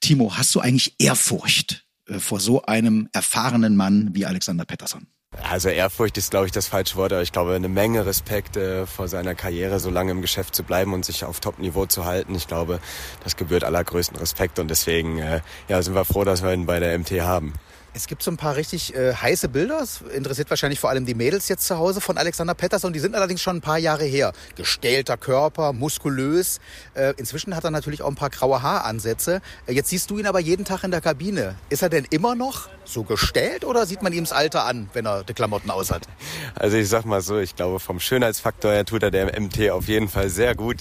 Timo, 0.00 0.36
hast 0.36 0.54
du 0.54 0.60
eigentlich 0.60 0.96
Ehrfurcht 0.98 1.86
äh, 2.06 2.18
vor 2.18 2.40
so 2.40 2.62
einem 2.62 3.08
erfahrenen 3.12 3.76
Mann 3.76 4.10
wie 4.14 4.26
Alexander 4.26 4.64
Pettersson? 4.64 5.06
Also 5.42 5.68
Ehrfurcht 5.68 6.16
ist, 6.18 6.30
glaube 6.30 6.46
ich, 6.46 6.52
das 6.52 6.68
falsche 6.68 6.96
Wort, 6.96 7.12
aber 7.12 7.22
ich 7.22 7.32
glaube, 7.32 7.54
eine 7.54 7.68
Menge 7.68 8.06
Respekt 8.06 8.56
äh, 8.56 8.86
vor 8.86 9.08
seiner 9.08 9.34
Karriere, 9.34 9.80
so 9.80 9.90
lange 9.90 10.12
im 10.12 10.22
Geschäft 10.22 10.54
zu 10.54 10.62
bleiben 10.62 10.92
und 10.92 11.04
sich 11.04 11.24
auf 11.24 11.40
Top-Niveau 11.40 11.86
zu 11.86 12.04
halten. 12.04 12.34
Ich 12.34 12.48
glaube, 12.48 12.80
das 13.22 13.36
gebührt 13.36 13.64
allergrößten 13.64 14.16
Respekt 14.18 14.58
und 14.58 14.68
deswegen 14.68 15.18
äh, 15.18 15.40
ja, 15.68 15.82
sind 15.82 15.94
wir 15.94 16.04
froh, 16.04 16.24
dass 16.24 16.42
wir 16.42 16.52
ihn 16.52 16.66
bei 16.66 16.80
der 16.80 16.98
MT 16.98 17.20
haben. 17.20 17.52
Es 17.96 18.08
gibt 18.08 18.22
so 18.22 18.30
ein 18.30 18.36
paar 18.36 18.56
richtig 18.56 18.94
äh, 18.94 19.14
heiße 19.14 19.48
Bilder. 19.48 19.78
Das 19.78 20.02
interessiert 20.14 20.50
wahrscheinlich 20.50 20.78
vor 20.78 20.90
allem 20.90 21.06
die 21.06 21.14
Mädels 21.14 21.48
jetzt 21.48 21.66
zu 21.66 21.78
Hause 21.78 22.02
von 22.02 22.18
Alexander 22.18 22.52
Pettersson. 22.52 22.92
Die 22.92 22.98
sind 22.98 23.14
allerdings 23.14 23.40
schon 23.40 23.56
ein 23.56 23.60
paar 23.62 23.78
Jahre 23.78 24.04
her. 24.04 24.34
Gestählter 24.54 25.16
Körper, 25.16 25.72
muskulös. 25.72 26.60
Äh, 26.92 27.14
inzwischen 27.16 27.56
hat 27.56 27.64
er 27.64 27.70
natürlich 27.70 28.02
auch 28.02 28.08
ein 28.08 28.14
paar 28.14 28.28
graue 28.28 28.60
Haaransätze. 28.60 29.40
Äh, 29.66 29.72
jetzt 29.72 29.88
siehst 29.88 30.10
du 30.10 30.18
ihn 30.18 30.26
aber 30.26 30.40
jeden 30.40 30.66
Tag 30.66 30.84
in 30.84 30.90
der 30.90 31.00
Kabine. 31.00 31.54
Ist 31.70 31.82
er 31.82 31.88
denn 31.88 32.06
immer 32.10 32.34
noch 32.34 32.68
so 32.84 33.02
gestellt 33.02 33.64
oder 33.64 33.86
sieht 33.86 34.02
man 34.02 34.12
ihm 34.12 34.24
das 34.24 34.32
Alter 34.32 34.64
an, 34.64 34.90
wenn 34.92 35.06
er 35.06 35.24
die 35.24 35.32
Klamotten 35.32 35.70
aus 35.70 35.90
hat? 35.90 36.06
Also 36.54 36.76
ich 36.76 36.90
sag 36.90 37.06
mal 37.06 37.22
so, 37.22 37.38
ich 37.38 37.56
glaube 37.56 37.80
vom 37.80 37.98
Schönheitsfaktor 37.98 38.72
her 38.72 38.84
tut 38.84 39.04
er 39.04 39.10
der 39.10 39.40
MT 39.40 39.70
auf 39.70 39.88
jeden 39.88 40.08
Fall 40.08 40.28
sehr 40.28 40.54
gut. 40.54 40.76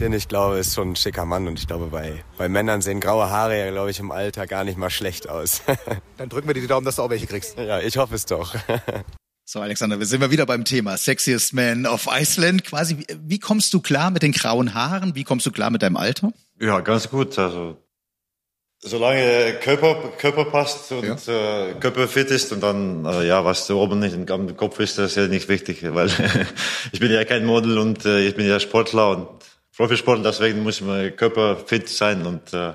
Denn 0.00 0.12
ich 0.12 0.26
glaube, 0.26 0.56
er 0.56 0.60
ist 0.62 0.74
schon 0.74 0.90
ein 0.90 0.96
schicker 0.96 1.26
Mann 1.26 1.46
und 1.46 1.60
ich 1.60 1.68
glaube, 1.68 1.86
bei, 1.86 2.24
bei 2.36 2.48
Männern 2.48 2.82
sehen 2.82 3.00
graue 3.00 3.30
Haare 3.30 3.56
ja, 3.56 3.70
glaube 3.70 3.92
ich, 3.92 4.00
im 4.00 4.10
Alter 4.10 4.48
gar 4.48 4.64
nicht 4.64 4.76
mal 4.76 4.90
schlecht 4.90 5.28
aus. 5.28 5.62
Dann 6.18 6.28
drücken 6.28 6.48
wir 6.48 6.55
dir 6.56 6.62
die 6.62 6.68
Daumen, 6.68 6.84
dass 6.84 6.96
du 6.96 7.02
auch 7.02 7.10
welche 7.10 7.26
kriegst. 7.26 7.56
Ja, 7.58 7.80
ich 7.80 7.96
hoffe 7.96 8.14
es 8.14 8.26
doch. 8.26 8.54
So, 9.48 9.60
Alexander, 9.60 10.00
wir 10.00 10.06
sind 10.06 10.20
wir 10.20 10.32
wieder 10.32 10.44
beim 10.44 10.64
Thema 10.64 10.96
Sexiest 10.96 11.54
Man 11.54 11.86
of 11.86 12.08
Iceland. 12.10 12.64
Quasi, 12.64 12.98
wie, 12.98 13.06
wie 13.28 13.38
kommst 13.38 13.72
du 13.72 13.80
klar 13.80 14.10
mit 14.10 14.24
den 14.24 14.32
grauen 14.32 14.74
Haaren? 14.74 15.14
Wie 15.14 15.22
kommst 15.22 15.46
du 15.46 15.52
klar 15.52 15.70
mit 15.70 15.82
deinem 15.82 15.96
Alter? 15.96 16.32
Ja, 16.58 16.80
ganz 16.80 17.08
gut. 17.08 17.38
Also, 17.38 17.76
solange 18.80 19.54
Körper, 19.62 20.12
Körper 20.18 20.46
passt 20.46 20.90
und 20.90 21.26
ja. 21.26 21.68
äh, 21.68 21.74
Körper 21.74 22.08
fit 22.08 22.32
ist 22.32 22.52
und 22.52 22.60
dann, 22.60 23.04
äh, 23.04 23.24
ja, 23.24 23.44
was 23.44 23.68
da 23.68 23.74
oben 23.74 24.00
nicht 24.00 24.14
im 24.14 24.26
Kopf 24.56 24.80
ist, 24.80 24.98
das 24.98 25.12
ist 25.12 25.16
ja 25.16 25.28
nicht 25.28 25.48
wichtig, 25.48 25.78
weil 25.94 26.10
ich 26.92 26.98
bin 26.98 27.12
ja 27.12 27.24
kein 27.24 27.46
Model 27.46 27.78
und 27.78 28.04
äh, 28.04 28.26
ich 28.26 28.34
bin 28.34 28.48
ja 28.48 28.58
Sportler 28.58 29.10
und 29.10 29.28
Profisportler, 29.76 30.30
deswegen 30.30 30.64
muss 30.64 30.80
mein 30.80 31.14
Körper 31.14 31.56
fit 31.56 31.88
sein 31.88 32.26
und 32.26 32.52
äh, 32.52 32.72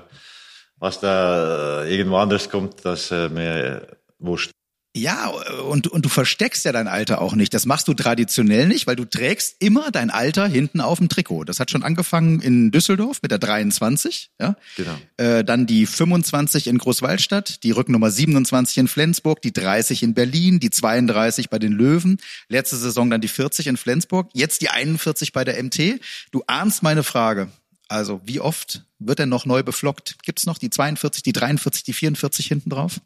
was 0.82 0.98
da 0.98 1.84
äh, 1.84 1.96
irgendwo 1.96 2.16
anders 2.16 2.50
kommt, 2.50 2.84
das 2.84 3.12
äh, 3.12 3.28
mir 3.28 3.86
wurscht. 4.18 4.50
Ja, 4.94 5.28
und, 5.28 5.86
und 5.86 6.04
du 6.04 6.08
versteckst 6.08 6.64
ja 6.64 6.72
dein 6.72 6.88
Alter 6.88 7.22
auch 7.22 7.34
nicht. 7.34 7.54
Das 7.54 7.66
machst 7.66 7.86
du 7.86 7.94
traditionell 7.94 8.66
nicht, 8.66 8.88
weil 8.88 8.96
du 8.96 9.04
trägst 9.04 9.56
immer 9.60 9.92
dein 9.92 10.10
Alter 10.10 10.46
hinten 10.46 10.80
auf 10.80 10.98
dem 10.98 11.08
Trikot. 11.08 11.44
Das 11.44 11.60
hat 11.60 11.70
schon 11.70 11.84
angefangen 11.84 12.40
in 12.40 12.72
Düsseldorf 12.72 13.20
mit 13.22 13.30
der 13.30 13.38
23, 13.38 14.32
ja. 14.40 14.56
Genau. 14.76 14.98
Äh, 15.18 15.44
dann 15.44 15.66
die 15.66 15.86
25 15.86 16.66
in 16.66 16.78
Großwaldstadt, 16.78 17.62
die 17.62 17.70
Rücknummer 17.70 18.10
27 18.10 18.78
in 18.78 18.88
Flensburg, 18.88 19.40
die 19.40 19.52
30 19.52 20.02
in 20.02 20.14
Berlin, 20.14 20.58
die 20.58 20.70
32 20.70 21.48
bei 21.48 21.60
den 21.60 21.72
Löwen, 21.72 22.18
letzte 22.48 22.76
Saison 22.76 23.08
dann 23.08 23.20
die 23.20 23.28
40 23.28 23.68
in 23.68 23.76
Flensburg, 23.76 24.30
jetzt 24.34 24.60
die 24.62 24.68
41 24.68 25.32
bei 25.32 25.44
der 25.44 25.62
MT. 25.62 26.00
Du 26.32 26.42
ahnst 26.48 26.82
meine 26.82 27.04
Frage. 27.04 27.48
Also, 27.92 28.22
wie 28.24 28.40
oft 28.40 28.84
wird 28.98 29.18
denn 29.18 29.28
noch 29.28 29.44
neu 29.44 29.62
beflockt? 29.62 30.16
Gibt's 30.22 30.46
noch 30.46 30.56
die 30.56 30.70
42, 30.70 31.22
die 31.22 31.32
43, 31.32 31.82
die 31.82 31.92
44 31.92 32.46
hinten 32.46 32.70
drauf? 32.70 33.00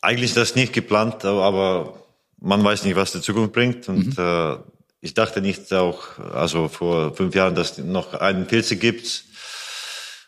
Eigentlich 0.00 0.32
das 0.32 0.54
nicht 0.54 0.72
geplant, 0.72 1.26
aber 1.26 2.02
man 2.40 2.64
weiß 2.64 2.84
nicht, 2.84 2.96
was 2.96 3.12
die 3.12 3.20
Zukunft 3.20 3.52
bringt. 3.52 3.86
Und 3.90 4.16
mhm. 4.16 4.24
äh, 4.24 4.56
ich 5.00 5.12
dachte 5.12 5.42
nicht 5.42 5.72
auch, 5.74 6.18
also 6.32 6.68
vor 6.68 7.14
fünf 7.14 7.34
Jahren, 7.34 7.54
dass 7.54 7.76
noch 7.76 8.14
einen 8.14 8.46
Pilze 8.46 8.76
gibt. 8.76 9.24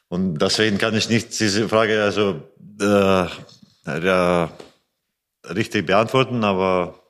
Und 0.09 0.39
deswegen 0.39 0.77
kann 0.77 0.95
ich 0.95 1.09
nicht 1.09 1.41
diese 1.41 1.71
Frage 1.71 2.03
also 2.03 2.43
äh, 2.83 3.27
ja, 3.87 4.53
richtig 5.45 5.87
beantworten, 5.87 6.45
aber 6.45 7.04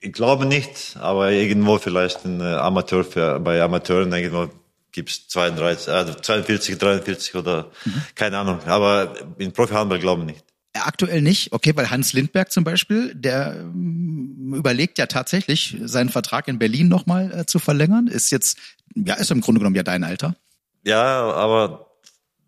ich 0.00 0.12
glaube 0.12 0.46
nicht, 0.46 0.96
aber 0.98 1.32
irgendwo 1.32 1.78
vielleicht 1.78 2.24
ein 2.24 2.40
Amateur 2.40 3.04
für, 3.04 3.40
bei 3.40 3.60
Amateuren 3.60 4.12
irgendwo 4.12 4.48
gibt's 4.92 5.28
32, 5.28 5.88
äh, 5.88 6.22
42, 6.22 6.78
43 6.78 7.34
oder 7.34 7.70
mhm. 7.84 8.02
keine 8.14 8.38
Ahnung. 8.38 8.60
Aber 8.66 9.14
in 9.38 9.52
Profi-Handball 9.52 9.98
glauben 9.98 10.26
nicht. 10.26 10.44
Aktuell 10.74 11.22
nicht, 11.22 11.52
okay, 11.52 11.72
weil 11.74 11.90
Hans 11.90 12.12
Lindberg 12.12 12.52
zum 12.52 12.62
Beispiel, 12.62 13.12
der 13.14 13.56
ähm, 13.56 14.54
überlegt 14.54 14.98
ja 14.98 15.06
tatsächlich, 15.06 15.76
seinen 15.84 16.08
Vertrag 16.08 16.46
in 16.46 16.58
Berlin 16.58 16.88
nochmal 16.88 17.32
äh, 17.32 17.46
zu 17.46 17.58
verlängern. 17.58 18.06
Ist 18.06 18.30
jetzt, 18.30 18.58
ja, 18.94 19.14
ist 19.14 19.30
im 19.30 19.40
Grunde 19.40 19.58
genommen 19.58 19.76
ja 19.76 19.82
dein 19.82 20.04
Alter. 20.04 20.36
Ja, 20.84 21.32
aber 21.32 21.88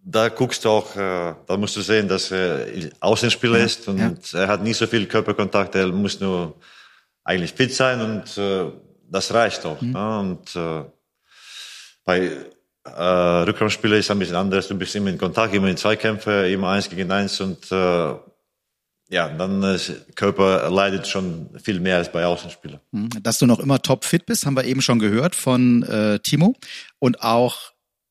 da 0.05 0.29
guckst 0.29 0.65
du 0.65 0.69
auch, 0.69 0.95
äh, 0.95 1.35
da 1.47 1.57
musst 1.57 1.77
du 1.77 1.81
sehen, 1.81 2.07
dass 2.07 2.31
er 2.31 2.67
Außenspieler 3.01 3.59
ja, 3.59 3.65
ist 3.65 3.89
und 3.89 3.99
ja. 3.99 4.41
er 4.41 4.49
hat 4.49 4.63
nicht 4.63 4.77
so 4.77 4.87
viel 4.87 5.07
Körperkontakt, 5.07 5.75
er 5.75 5.89
muss 5.89 6.21
nur 6.21 6.57
eigentlich 7.25 7.53
fit 7.53 7.75
sein 7.75 8.01
und 8.01 8.39
äh, 8.39 8.71
das 9.11 9.33
reicht 9.35 9.65
auch. 9.67 9.81
Mhm. 9.81 9.93
Ne? 9.93 10.19
Und 10.19 10.57
äh, 10.57 10.85
bei 12.05 12.31
äh, 12.85 13.03
Rückraumspieler 13.45 13.97
ist 13.97 14.11
ein 14.11 14.19
bisschen 14.19 14.37
anders, 14.37 14.69
du 14.69 14.77
bist 14.77 14.95
immer 14.97 15.11
in 15.11 15.19
Kontakt, 15.19 15.55
immer 15.55 15.69
in 15.69 15.77
Zweikämpfe, 15.77 16.51
immer 16.51 16.71
eins 16.71 16.89
gegen 16.89 17.11
eins 17.11 17.41
und 17.41 17.71
äh, 17.71 18.15
ja, 19.13 19.29
dann 19.29 19.63
äh, 19.63 19.79
Körper 20.15 20.71
leidet 20.71 21.07
schon 21.07 21.51
viel 21.63 21.81
mehr 21.81 21.97
als 21.97 22.11
bei 22.11 22.25
Außenspielern. 22.25 22.81
Mhm. 22.93 23.11
Dass 23.23 23.39
du 23.39 23.47
noch 23.47 23.59
immer 23.59 23.83
top 23.83 24.05
fit 24.05 24.25
bist, 24.25 24.47
haben 24.47 24.57
wir 24.57 24.65
eben 24.65 24.81
schon 24.81 25.01
gehört 25.01 25.35
von 25.35 25.83
äh, 25.83 26.21
Timo 26.21 26.55
und 27.01 27.23
auch 27.23 27.70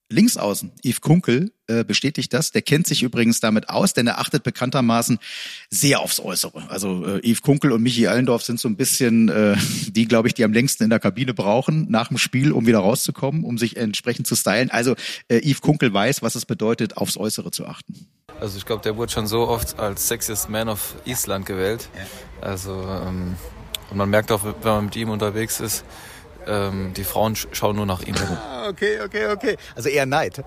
Linksaußen, 0.10 0.72
Yves 0.84 1.02
Kunkel, 1.02 1.52
äh, 1.68 1.84
bestätigt 1.84 2.34
das. 2.34 2.52
Der 2.52 2.62
kennt 2.62 2.88
sich 2.88 3.04
übrigens 3.04 3.40
damit 3.40 3.70
aus, 3.70 3.94
denn 3.94 4.08
er 4.08 4.20
achtet 4.20 4.44
bekanntermaßen 4.44 5.20
sehr 5.70 6.00
aufs 6.00 6.20
Äußere. 6.20 6.70
Also 6.70 7.06
äh, 7.06 7.32
Yves 7.32 7.42
Kunkel 7.42 7.72
und 7.72 7.84
Michi 7.84 8.08
Allendorf 8.08 8.44
sind 8.44 8.60
so 8.60 8.68
ein 8.68 8.76
bisschen 8.76 9.30
äh, 9.30 9.56
die, 9.90 10.08
glaube 10.08 10.28
ich, 10.28 10.34
die 10.34 10.44
am 10.44 10.54
längsten 10.54 10.84
in 10.84 10.90
der 10.90 11.00
Kabine 11.00 11.34
brauchen 11.34 11.86
nach 11.90 12.08
dem 12.08 12.18
Spiel, 12.18 12.52
um 12.52 12.66
wieder 12.66 12.80
rauszukommen, 12.80 13.44
um 13.44 13.58
sich 13.58 13.78
entsprechend 13.78 14.28
zu 14.28 14.36
stylen. 14.36 14.72
Also 14.72 14.96
äh, 15.28 15.40
Yves 15.48 15.62
Kunkel 15.62 15.94
weiß, 15.94 16.22
was 16.22 16.36
es 16.36 16.46
bedeutet, 16.46 16.98
aufs 16.98 17.18
Äußere 17.18 17.52
zu 17.52 17.68
achten. 17.68 18.08
Also 18.40 18.58
ich 18.58 18.66
glaube, 18.66 18.82
der 18.84 18.98
wurde 18.98 19.12
schon 19.12 19.28
so 19.28 19.48
oft 19.48 19.80
als 19.80 20.08
Sexiest 20.08 20.50
Man 20.50 20.70
of 20.70 20.96
Island 21.06 21.46
gewählt. 21.46 21.90
Also 22.42 22.72
ähm, 22.72 23.36
und 23.90 23.98
man 23.98 24.10
merkt 24.10 24.32
auch, 24.32 24.44
wenn 24.44 24.54
man 24.64 24.86
mit 24.86 24.96
ihm 24.96 25.10
unterwegs 25.10 25.60
ist, 25.60 25.84
ähm, 26.50 26.94
die 26.96 27.04
Frauen 27.04 27.36
schauen 27.36 27.76
nur 27.76 27.86
nach 27.86 28.02
ihm. 28.02 28.16
Ah, 28.16 28.68
okay, 28.68 29.00
okay, 29.02 29.28
okay. 29.28 29.58
Also 29.76 29.90
eher 29.90 30.06
Neid. 30.06 30.44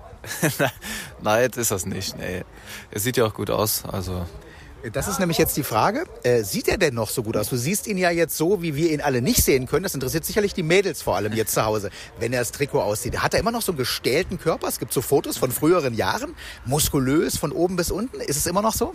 Neid 1.21 1.57
ist 1.57 1.71
das 1.71 1.85
nicht. 1.85 2.17
Nee. 2.17 2.43
Er 2.91 2.99
sieht 2.99 3.17
ja 3.17 3.25
auch 3.25 3.33
gut 3.33 3.49
aus. 3.49 3.83
Also 3.91 4.25
das 4.91 5.07
ist 5.07 5.19
nämlich 5.19 5.37
jetzt 5.37 5.55
die 5.55 5.63
Frage. 5.63 6.03
Äh, 6.23 6.43
sieht 6.43 6.67
er 6.67 6.77
denn 6.77 6.93
noch 6.93 7.09
so 7.09 7.23
gut 7.23 7.37
aus? 7.37 7.47
Du 7.47 7.55
siehst 7.55 7.87
ihn 7.87 7.97
ja 7.97 8.11
jetzt 8.11 8.35
so, 8.35 8.61
wie 8.61 8.75
wir 8.75 8.91
ihn 8.91 8.99
alle 8.99 9.21
nicht 9.21 9.41
sehen 9.41 9.65
können. 9.65 9.83
Das 9.83 9.93
interessiert 9.93 10.25
sicherlich 10.25 10.53
die 10.53 10.63
Mädels 10.63 11.01
vor 11.01 11.15
allem 11.15 11.31
jetzt 11.31 11.53
zu 11.53 11.63
Hause, 11.63 11.89
wenn 12.19 12.33
er 12.33 12.39
das 12.39 12.51
Trikot 12.51 12.81
aussieht. 12.81 13.19
Hat 13.19 13.33
er 13.33 13.39
immer 13.39 13.51
noch 13.51 13.61
so 13.61 13.71
einen 13.71 13.77
gestählten 13.77 14.39
Körper? 14.39 14.67
Es 14.67 14.79
gibt 14.79 14.91
so 14.91 15.01
Fotos 15.01 15.37
von 15.37 15.51
früheren 15.51 15.93
Jahren. 15.93 16.35
Muskulös 16.65 17.37
von 17.37 17.53
oben 17.53 17.77
bis 17.77 17.91
unten. 17.91 18.19
Ist 18.19 18.35
es 18.35 18.45
immer 18.45 18.61
noch 18.61 18.73
so? 18.73 18.93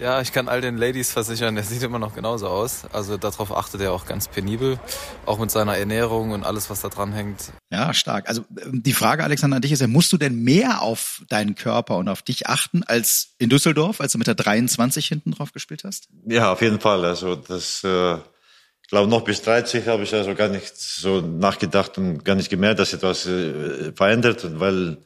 Ja, 0.00 0.20
ich 0.20 0.32
kann 0.32 0.48
all 0.48 0.60
den 0.60 0.76
Ladies 0.76 1.10
versichern, 1.10 1.54
der 1.54 1.64
sieht 1.64 1.82
immer 1.82 1.98
noch 1.98 2.14
genauso 2.14 2.48
aus. 2.48 2.84
Also 2.92 3.16
darauf 3.16 3.52
achtet 3.52 3.80
er 3.80 3.92
auch 3.92 4.06
ganz 4.06 4.28
penibel, 4.28 4.78
auch 5.26 5.38
mit 5.38 5.50
seiner 5.50 5.76
Ernährung 5.76 6.30
und 6.30 6.44
alles, 6.44 6.70
was 6.70 6.80
da 6.80 6.88
dran 6.88 7.12
hängt. 7.12 7.52
Ja, 7.70 7.92
stark. 7.92 8.28
Also 8.28 8.44
ähm, 8.62 8.82
die 8.82 8.92
Frage, 8.92 9.24
Alexander, 9.24 9.56
an 9.56 9.62
dich 9.62 9.72
ist 9.72 9.80
ja, 9.80 9.88
musst 9.88 10.12
du 10.12 10.16
denn 10.16 10.42
mehr 10.42 10.82
auf 10.82 11.22
deinen 11.28 11.54
Körper 11.54 11.96
und 11.96 12.08
auf 12.08 12.22
dich 12.22 12.46
achten 12.46 12.82
als 12.84 13.34
in 13.38 13.48
Düsseldorf, 13.48 14.00
als 14.00 14.12
du 14.12 14.18
mit 14.18 14.26
der 14.26 14.34
23 14.34 15.06
hinten 15.06 15.32
drauf 15.32 15.52
gespielt 15.52 15.84
hast? 15.84 16.08
Ja, 16.26 16.52
auf 16.52 16.62
jeden 16.62 16.80
Fall. 16.80 17.04
Also 17.04 17.34
das, 17.34 17.82
äh, 17.84 18.14
ich 18.14 18.88
glaube, 18.88 19.08
noch 19.08 19.22
bis 19.22 19.42
30 19.42 19.86
habe 19.88 20.04
ich 20.04 20.14
also 20.14 20.34
gar 20.34 20.48
nicht 20.48 20.76
so 20.76 21.20
nachgedacht 21.20 21.98
und 21.98 22.24
gar 22.24 22.36
nicht 22.36 22.50
gemerkt, 22.50 22.78
dass 22.78 22.92
etwas 22.92 23.26
äh, 23.26 23.92
verändert, 23.92 24.60
weil 24.60 24.98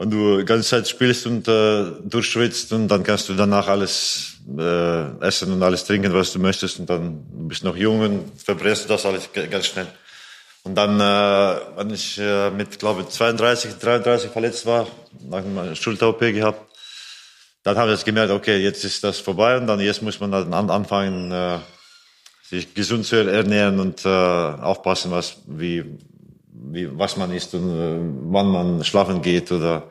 wenn 0.00 0.10
du 0.10 0.38
die 0.38 0.46
ganze 0.46 0.66
Zeit 0.66 0.88
spielst 0.88 1.26
und 1.26 1.46
äh, 1.46 1.84
durchschwitzt 2.04 2.72
und 2.72 2.88
dann 2.88 3.02
kannst 3.02 3.28
du 3.28 3.34
danach 3.34 3.68
alles 3.68 4.38
äh, 4.58 5.26
essen 5.26 5.52
und 5.52 5.62
alles 5.62 5.84
trinken, 5.84 6.14
was 6.14 6.32
du 6.32 6.38
möchtest 6.38 6.80
und 6.80 6.88
dann 6.88 7.22
bist 7.48 7.62
du 7.62 7.66
noch 7.66 7.76
jung 7.76 8.00
und 8.00 8.40
verbrennst 8.42 8.88
das 8.88 9.04
alles 9.04 9.28
ganz 9.30 9.66
schnell. 9.66 9.86
Und 10.62 10.74
dann, 10.74 10.98
äh, 10.98 11.60
wenn 11.76 11.90
ich 11.90 12.18
äh, 12.18 12.50
mit, 12.50 12.78
glaube 12.78 13.02
ich, 13.02 13.08
32, 13.08 13.74
33 13.74 14.30
verletzt 14.30 14.64
war, 14.64 14.86
nach 15.28 15.44
einer 15.44 15.76
Schulter-OP 15.76 16.20
gehabt, 16.20 16.62
dann 17.62 17.76
habe 17.76 17.90
ich 17.90 17.98
jetzt 17.98 18.06
gemerkt, 18.06 18.32
okay, 18.32 18.56
jetzt 18.56 18.82
ist 18.86 19.04
das 19.04 19.18
vorbei 19.18 19.58
und 19.58 19.66
dann 19.66 19.80
jetzt 19.80 20.00
muss 20.00 20.18
man 20.18 20.32
dann 20.32 20.54
anfangen, 20.70 21.30
äh, 21.30 21.58
sich 22.48 22.72
gesund 22.72 23.04
zu 23.04 23.16
ernähren 23.16 23.78
und 23.78 24.06
äh, 24.06 24.08
aufpassen, 24.08 25.10
was, 25.10 25.36
wie, 25.46 25.84
wie, 26.72 26.98
was 26.98 27.16
man 27.16 27.32
isst 27.32 27.54
und 27.54 27.68
äh, 27.70 27.98
wann 28.32 28.48
man 28.48 28.84
schlafen 28.84 29.22
geht 29.22 29.50
oder 29.52 29.88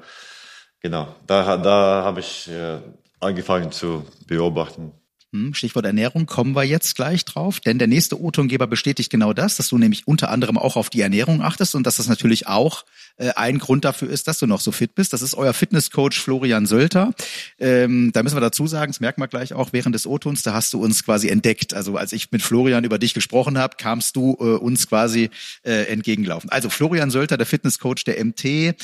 genau. 0.80 1.08
Da, 1.28 1.58
da 1.58 2.04
habe 2.04 2.20
ich 2.20 2.50
äh, 2.50 2.80
angefangen 3.20 3.72
zu 3.72 4.06
beobachten. 4.28 4.92
Hm, 5.32 5.54
Stichwort 5.54 5.86
Ernährung 5.86 6.26
kommen 6.26 6.56
wir 6.56 6.63
jetzt 6.63 6.96
gleich 6.96 7.24
drauf, 7.24 7.60
denn 7.60 7.78
der 7.78 7.88
nächste 7.88 8.20
O-Tongeber 8.20 8.65
bestätigt 8.65 9.12
genau 9.12 9.32
das, 9.32 9.58
dass 9.58 9.68
du 9.68 9.78
nämlich 9.78 10.08
unter 10.08 10.32
anderem 10.32 10.58
auch 10.58 10.76
auf 10.76 10.89
die 10.89 11.02
Ernährung 11.02 11.44
achtest 11.44 11.76
und 11.76 11.86
dass 11.86 11.98
das 11.98 12.08
natürlich 12.08 12.48
auch 12.48 12.84
äh, 13.18 13.30
ein 13.36 13.60
Grund 13.60 13.86
dafür 13.86 14.10
ist, 14.10 14.28
dass 14.28 14.39
du 14.39 14.48
noch 14.48 14.60
so 14.60 14.72
fit 14.72 14.96
bist. 14.96 15.13
Das 15.13 15.22
ist 15.22 15.36
euer 15.36 15.54
Fitnesscoach 15.54 16.15
Florian 16.15 16.65
Sölter. 16.65 17.13
Ähm, 17.60 18.12
da 18.12 18.24
müssen 18.24 18.38
wir 18.38 18.42
dazu 18.42 18.65
sagen, 18.65 18.92
das 18.92 19.02
merken 19.02 19.22
wir 19.22 19.28
gleich 19.28 19.54
auch 19.54 19.72
während 19.72 19.94
des 19.94 20.08
O-Tons, 20.08 20.42
da 20.42 20.54
hast 20.54 20.74
du 20.74 20.82
uns 20.84 21.06
quasi 21.06 21.30
entdeckt. 21.30 21.76
Also 21.76 21.96
als 21.96 22.12
ich 22.12 22.32
mit 22.32 22.42
Florian 22.42 22.84
über 22.84 22.98
dich 22.98 23.13
gesprochen 23.13 23.60
habe, 23.60 23.76
kamst 23.78 24.15
du 24.15 24.36
äh, 24.39 24.44
uns 24.44 24.88
quasi 24.88 25.30
äh, 25.62 25.84
entgegenlaufen. 25.92 26.50
Also 26.50 26.72
Florian 26.72 27.12
Sölter, 27.12 27.38
der 27.38 27.46
Fitnesscoach 27.46 28.04
der 28.04 28.26
MT, 28.26 28.76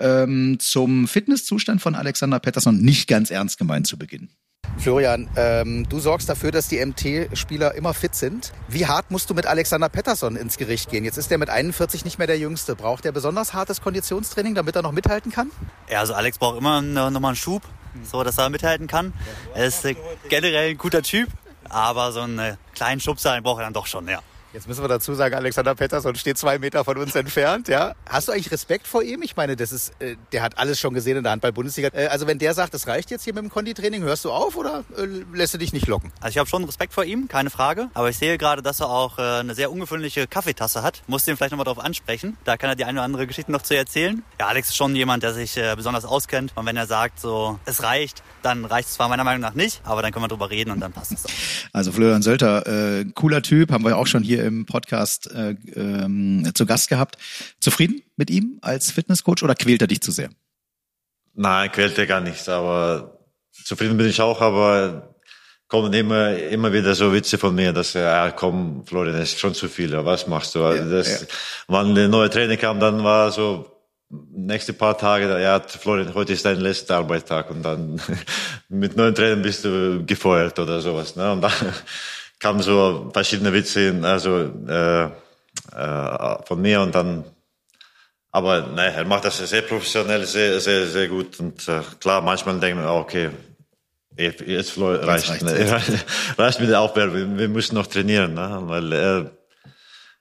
ähm, 0.00 0.56
zum 0.58 1.06
Fitnesszustand 1.06 1.80
von 1.80 1.94
Alexander 1.94 2.40
Pettersson 2.40 2.78
nicht 2.78 3.06
ganz 3.06 3.30
ernst 3.30 3.56
gemeint 3.56 3.86
zu 3.86 3.96
Beginn. 3.96 4.30
Florian, 4.82 5.28
ähm, 5.36 5.88
du 5.88 6.00
sorgst 6.00 6.28
dafür, 6.28 6.50
dass 6.50 6.66
die 6.66 6.84
MT-Spieler 6.84 7.74
immer 7.76 7.94
fit 7.94 8.16
sind. 8.16 8.52
Wie 8.66 8.86
hart 8.86 9.12
musst 9.12 9.30
du 9.30 9.34
mit 9.34 9.46
Alexander 9.46 9.88
Pettersson 9.88 10.34
ins 10.34 10.56
Gericht 10.56 10.90
gehen? 10.90 11.04
Jetzt 11.04 11.18
ist 11.18 11.30
er 11.30 11.38
mit 11.38 11.50
41 11.50 12.04
nicht 12.04 12.18
mehr 12.18 12.26
der 12.26 12.36
Jüngste. 12.38 12.74
Braucht 12.74 13.04
er 13.06 13.12
besonders 13.12 13.54
hartes 13.54 13.80
Konditionstraining, 13.80 14.56
damit 14.56 14.74
er 14.74 14.82
noch 14.82 14.90
mithalten 14.90 15.30
kann? 15.30 15.52
Ja, 15.88 16.00
also 16.00 16.14
Alex 16.14 16.38
braucht 16.38 16.58
immer 16.58 16.82
nochmal 16.82 17.28
einen 17.30 17.36
Schub, 17.36 17.62
so 18.10 18.24
dass 18.24 18.38
er 18.38 18.50
mithalten 18.50 18.88
kann. 18.88 19.12
Er 19.54 19.66
ist 19.66 19.84
äh, 19.84 19.94
generell 20.28 20.70
ein 20.70 20.78
guter 20.78 21.02
Typ, 21.02 21.28
aber 21.68 22.10
so 22.10 22.22
einen 22.22 22.56
kleinen 22.74 23.00
Schubser 23.00 23.40
braucht 23.40 23.60
er 23.60 23.64
dann 23.66 23.74
doch 23.74 23.86
schon, 23.86 24.08
ja. 24.08 24.18
Jetzt 24.52 24.68
müssen 24.68 24.84
wir 24.84 24.88
dazu 24.88 25.14
sagen, 25.14 25.34
Alexander 25.34 25.74
Pettersson 25.74 26.14
steht 26.14 26.36
zwei 26.36 26.58
Meter 26.58 26.84
von 26.84 26.98
uns 26.98 27.14
entfernt. 27.14 27.68
Ja, 27.68 27.94
hast 28.06 28.28
du 28.28 28.32
eigentlich 28.32 28.50
Respekt 28.50 28.86
vor 28.86 29.02
ihm? 29.02 29.22
Ich 29.22 29.34
meine, 29.34 29.56
das 29.56 29.72
ist, 29.72 29.94
äh, 29.98 30.16
der 30.32 30.42
hat 30.42 30.58
alles 30.58 30.78
schon 30.78 30.92
gesehen 30.92 31.16
in 31.16 31.22
der 31.22 31.32
Handball-Bundesliga. 31.32 31.88
Äh, 31.94 32.08
also 32.08 32.26
wenn 32.26 32.38
der 32.38 32.52
sagt, 32.52 32.74
das 32.74 32.86
reicht 32.86 33.10
jetzt 33.10 33.24
hier 33.24 33.32
mit 33.32 33.42
dem 33.42 33.50
Konditraining, 33.50 34.02
hörst 34.02 34.26
du 34.26 34.30
auf 34.30 34.56
oder 34.56 34.84
äh, 34.98 35.06
lässt 35.34 35.54
du 35.54 35.58
dich 35.58 35.72
nicht 35.72 35.86
locken? 35.86 36.12
Also 36.20 36.32
ich 36.32 36.38
habe 36.38 36.50
schon 36.50 36.64
Respekt 36.64 36.92
vor 36.92 37.04
ihm, 37.04 37.28
keine 37.28 37.48
Frage. 37.48 37.88
Aber 37.94 38.10
ich 38.10 38.18
sehe 38.18 38.36
gerade, 38.36 38.60
dass 38.60 38.80
er 38.80 38.90
auch 38.90 39.18
äh, 39.18 39.22
eine 39.22 39.54
sehr 39.54 39.72
ungewöhnliche 39.72 40.26
Kaffeetasse 40.26 40.82
hat. 40.82 41.02
Muss 41.06 41.24
den 41.24 41.38
vielleicht 41.38 41.52
nochmal 41.52 41.64
drauf 41.64 41.78
ansprechen. 41.78 42.36
Da 42.44 42.58
kann 42.58 42.68
er 42.68 42.76
die 42.76 42.84
eine 42.84 42.98
oder 42.98 43.04
andere 43.04 43.26
Geschichte 43.26 43.50
noch 43.50 43.62
zu 43.62 43.74
erzählen. 43.74 44.22
Ja, 44.38 44.48
Alex 44.48 44.68
ist 44.68 44.76
schon 44.76 44.94
jemand, 44.94 45.22
der 45.22 45.32
sich 45.32 45.56
äh, 45.56 45.74
besonders 45.76 46.04
auskennt. 46.04 46.52
Und 46.56 46.66
wenn 46.66 46.76
er 46.76 46.86
sagt, 46.86 47.20
so 47.20 47.58
es 47.64 47.82
reicht, 47.82 48.22
dann 48.42 48.66
reicht 48.66 48.88
es 48.88 48.94
zwar 48.94 49.08
meiner 49.08 49.24
Meinung 49.24 49.40
nach 49.40 49.54
nicht, 49.54 49.80
aber 49.84 50.02
dann 50.02 50.12
können 50.12 50.24
wir 50.24 50.28
drüber 50.28 50.50
reden 50.50 50.72
und 50.72 50.80
dann 50.80 50.92
passt 50.92 51.12
es. 51.12 51.24
Also 51.72 51.90
Florian 51.92 52.20
Sölter, 52.20 52.66
äh, 52.66 53.06
cooler 53.14 53.40
Typ, 53.40 53.72
haben 53.72 53.84
wir 53.84 53.96
auch 53.96 54.06
schon 54.06 54.22
hier 54.22 54.41
im 54.46 54.66
Podcast 54.66 55.30
äh, 55.32 55.56
ähm, 55.74 56.50
zu 56.54 56.66
Gast 56.66 56.88
gehabt. 56.88 57.16
Zufrieden 57.60 58.02
mit 58.16 58.30
ihm 58.30 58.58
als 58.60 58.90
Fitnesscoach 58.90 59.42
oder 59.42 59.54
quält 59.54 59.80
er 59.80 59.88
dich 59.88 60.00
zu 60.00 60.12
sehr? 60.12 60.30
Nein, 61.34 61.72
quält 61.72 61.98
er 61.98 62.06
gar 62.06 62.20
nicht, 62.20 62.48
aber 62.48 63.18
zufrieden 63.52 63.96
bin 63.96 64.08
ich 64.08 64.20
auch, 64.20 64.40
aber 64.40 65.14
kommen 65.68 65.92
immer, 65.94 66.36
immer 66.36 66.72
wieder 66.72 66.94
so 66.94 67.12
Witze 67.14 67.38
von 67.38 67.54
mir, 67.54 67.72
dass, 67.72 67.94
ja, 67.94 68.30
komm, 68.30 68.84
Florian, 68.84 69.16
das 69.16 69.32
ist 69.32 69.40
schon 69.40 69.54
zu 69.54 69.68
viel, 69.68 69.92
was 70.04 70.26
machst 70.26 70.54
du? 70.54 70.58
Ja, 70.58 70.84
das, 70.84 71.22
ja. 71.22 71.26
Wann 71.68 71.94
der 71.94 72.08
neue 72.08 72.28
Trainer 72.28 72.58
kam, 72.58 72.78
dann 72.78 73.02
war 73.02 73.30
so, 73.30 73.72
nächste 74.10 74.74
paar 74.74 74.98
Tage, 74.98 75.40
ja, 75.40 75.60
Florian, 75.60 76.14
heute 76.14 76.34
ist 76.34 76.44
dein 76.44 76.60
letzter 76.60 76.96
Arbeitstag 76.96 77.50
und 77.50 77.62
dann 77.62 78.00
mit 78.68 78.96
neuen 78.96 79.14
Trainern 79.14 79.42
bist 79.42 79.64
du 79.64 80.04
gefeuert 80.04 80.58
oder 80.58 80.80
sowas. 80.80 81.16
Ne? 81.16 81.32
Und 81.32 81.40
dann, 81.40 81.52
kamen 82.42 82.60
so 82.60 83.10
verschiedene 83.14 83.52
Witze, 83.52 83.98
also 84.02 84.50
äh, 84.68 85.04
äh, 85.04 86.44
von 86.44 86.60
mir 86.60 86.80
und 86.82 86.94
dann 86.94 87.24
aber 88.32 88.66
ne, 88.66 88.94
er 88.94 89.04
macht 89.04 89.26
das 89.26 89.38
sehr 89.38 89.60
professionell, 89.60 90.24
sehr, 90.24 90.58
sehr, 90.58 90.86
sehr 90.86 91.06
gut. 91.08 91.38
Und 91.38 91.68
äh, 91.68 91.82
klar, 92.00 92.22
manchmal 92.22 92.58
denken 92.58 92.82
wir, 92.82 92.90
okay, 92.90 93.30
jetzt 94.16 94.78
reicht, 94.78 95.42
ne, 95.42 95.82
reicht 96.38 96.60
mit 96.60 96.70
der 96.70 96.80
Aufwärme, 96.80 97.14
wir, 97.14 97.38
wir 97.38 97.48
müssen 97.48 97.74
noch 97.74 97.86
trainieren, 97.86 98.32
ne? 98.32 98.58
weil 98.62 98.92
er, 98.92 99.30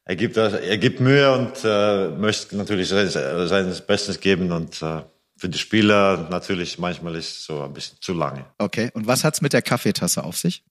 er, 0.03 0.15
gibt, 0.17 0.35
er 0.35 0.77
gibt 0.77 0.99
Mühe 0.99 1.31
und 1.31 1.53
äh, 1.63 2.09
möchte 2.09 2.57
natürlich 2.57 2.89
sein, 2.89 3.09
sein 3.09 3.73
Bestes 3.87 4.19
geben 4.19 4.51
und 4.51 4.81
äh, 4.81 5.03
für 5.37 5.49
die 5.49 5.57
Spieler 5.57 6.27
natürlich 6.29 6.77
manchmal 6.77 7.15
ist 7.15 7.29
es 7.29 7.45
so 7.45 7.63
ein 7.63 7.73
bisschen 7.73 7.97
zu 8.01 8.13
lange. 8.13 8.45
Okay, 8.57 8.91
und 8.93 9.07
was 9.07 9.23
hat's 9.23 9.41
mit 9.41 9.53
der 9.53 9.61
Kaffeetasse 9.61 10.23
auf 10.23 10.37
sich? 10.37 10.63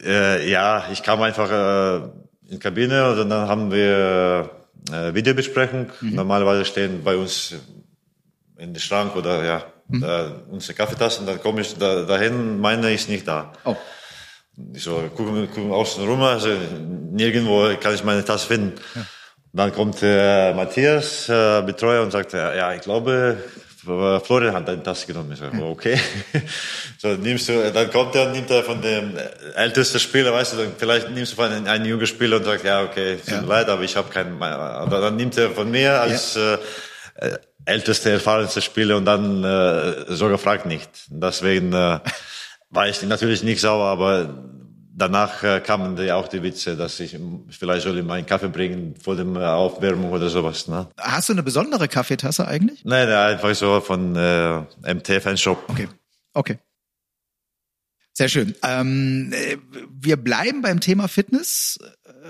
Äh, 0.00 0.50
ja, 0.50 0.84
ich 0.90 1.02
kam 1.02 1.20
einfach 1.22 1.50
äh, 1.50 1.96
in 1.96 2.52
die 2.52 2.58
Kabine 2.58 3.10
und 3.10 3.28
dann 3.28 3.48
haben 3.48 3.70
wir 3.70 4.50
äh, 4.90 5.14
Videobesprechung. 5.14 5.90
Mhm. 6.00 6.14
Normalerweise 6.14 6.64
stehen 6.64 7.02
bei 7.04 7.16
uns 7.16 7.54
in 8.56 8.72
den 8.72 8.80
Schrank 8.80 9.16
oder 9.16 9.44
ja 9.44 9.64
mhm. 9.88 10.02
äh, 10.02 10.24
unsere 10.50 10.74
Kaffeetassen. 10.74 11.26
Dann 11.26 11.40
komme 11.40 11.60
ich 11.60 11.76
da, 11.76 12.02
dahin, 12.02 12.60
meine 12.60 12.92
ist 12.92 13.08
nicht 13.08 13.26
da. 13.26 13.52
Oh. 13.64 13.76
Ich 14.74 14.82
so, 14.82 14.96
gucken, 15.16 15.48
gucken 15.48 15.72
außen 15.72 16.06
rum, 16.06 16.22
also 16.22 16.50
nirgendwo 17.10 17.74
kann 17.80 17.94
ich 17.94 18.04
meine 18.04 18.24
Tasse 18.24 18.46
finden. 18.46 18.74
Ja. 18.94 19.06
Dann 19.54 19.72
kommt 19.72 19.98
äh, 20.02 20.54
Matthias, 20.54 21.28
äh, 21.28 21.62
Betreuer, 21.62 22.02
und 22.02 22.10
sagt, 22.10 22.32
ja, 22.32 22.72
ich 22.72 22.80
glaube, 22.80 23.36
Florian 23.84 24.54
hat 24.54 24.68
eine 24.68 24.82
Tasse 24.82 25.06
genommen. 25.06 25.32
Ich 25.32 25.40
sage, 25.40 25.60
okay. 25.62 25.98
so 26.98 27.08
nimmst 27.08 27.48
du, 27.48 27.72
dann 27.72 27.90
kommt 27.90 28.14
er 28.14 28.26
und 28.26 28.32
nimmt 28.32 28.50
er 28.50 28.62
von 28.62 28.80
dem 28.80 29.18
ältesten 29.56 29.98
Spieler, 29.98 30.32
weißt 30.32 30.52
du, 30.52 30.56
dann 30.58 30.72
vielleicht 30.78 31.10
nimmst 31.10 31.32
du 31.32 31.36
von 31.36 31.50
einem, 31.50 31.66
einem 31.66 31.86
jungen 31.86 32.06
Spieler 32.06 32.36
und 32.36 32.44
sagst, 32.44 32.64
ja, 32.64 32.82
okay, 32.82 33.16
tut 33.16 33.42
mir 33.42 33.46
leid, 33.46 33.68
aber 33.68 33.82
ich 33.82 33.96
habe 33.96 34.08
keinen, 34.08 34.40
aber 34.40 35.00
dann 35.00 35.16
nimmt 35.16 35.36
er 35.36 35.50
von 35.50 35.70
mir 35.70 36.00
als 36.00 36.34
ja. 36.34 36.54
äh, 37.16 37.38
älteste, 37.64 38.10
erfahrenste 38.10 38.62
Spieler 38.62 38.96
und 38.96 39.04
dann 39.04 39.42
äh, 39.42 40.14
sogar 40.14 40.38
fragt 40.38 40.66
nicht. 40.66 40.90
Deswegen 41.08 41.72
äh, 41.72 41.98
war 42.70 42.88
ich 42.88 43.02
natürlich 43.02 43.42
nicht 43.42 43.60
sauer, 43.60 43.86
aber 43.86 44.44
danach 44.94 45.42
äh, 45.42 45.60
kamen 45.60 45.96
ja 45.98 46.16
auch 46.16 46.28
die 46.28 46.42
Witze, 46.42 46.76
dass 46.76 47.00
ich 47.00 47.18
vielleicht 47.50 47.82
soll 47.82 47.98
ich 47.98 48.04
meinen 48.04 48.26
Kaffee 48.26 48.48
bringen 48.48 48.94
vor 49.02 49.16
dem 49.16 49.36
äh, 49.36 49.40
Aufwärmung 49.44 50.12
oder 50.12 50.28
sowas. 50.28 50.68
Ne? 50.68 50.88
Hast 50.98 51.28
du 51.28 51.32
eine 51.32 51.42
besondere 51.42 51.88
Kaffeetasse 51.88 52.46
eigentlich? 52.46 52.84
Nein, 52.84 53.08
nein 53.08 53.34
einfach 53.34 53.54
so 53.54 53.80
von 53.80 54.16
äh, 54.16 54.60
MT 54.94 55.22
Fanshop. 55.22 55.64
Okay, 55.68 55.88
okay. 56.34 56.58
Sehr 58.14 58.28
schön. 58.28 58.54
Ähm, 58.62 59.32
äh, 59.32 59.56
wir 59.90 60.16
bleiben 60.16 60.60
beim 60.60 60.80
Thema 60.80 61.08
Fitness, 61.08 61.78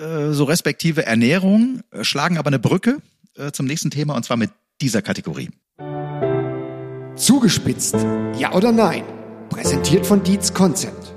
äh, 0.00 0.30
so 0.30 0.44
respektive 0.44 1.04
Ernährung, 1.04 1.80
äh, 1.90 2.04
schlagen 2.04 2.38
aber 2.38 2.48
eine 2.48 2.60
Brücke 2.60 2.98
äh, 3.36 3.50
zum 3.50 3.66
nächsten 3.66 3.90
Thema 3.90 4.14
und 4.14 4.24
zwar 4.24 4.36
mit 4.36 4.50
dieser 4.80 5.02
Kategorie. 5.02 5.50
Zugespitzt, 7.16 7.96
ja 8.38 8.52
oder 8.52 8.72
nein? 8.72 9.04
Präsentiert 9.50 10.06
von 10.06 10.22
Dietz 10.22 10.54
Concept. 10.54 11.12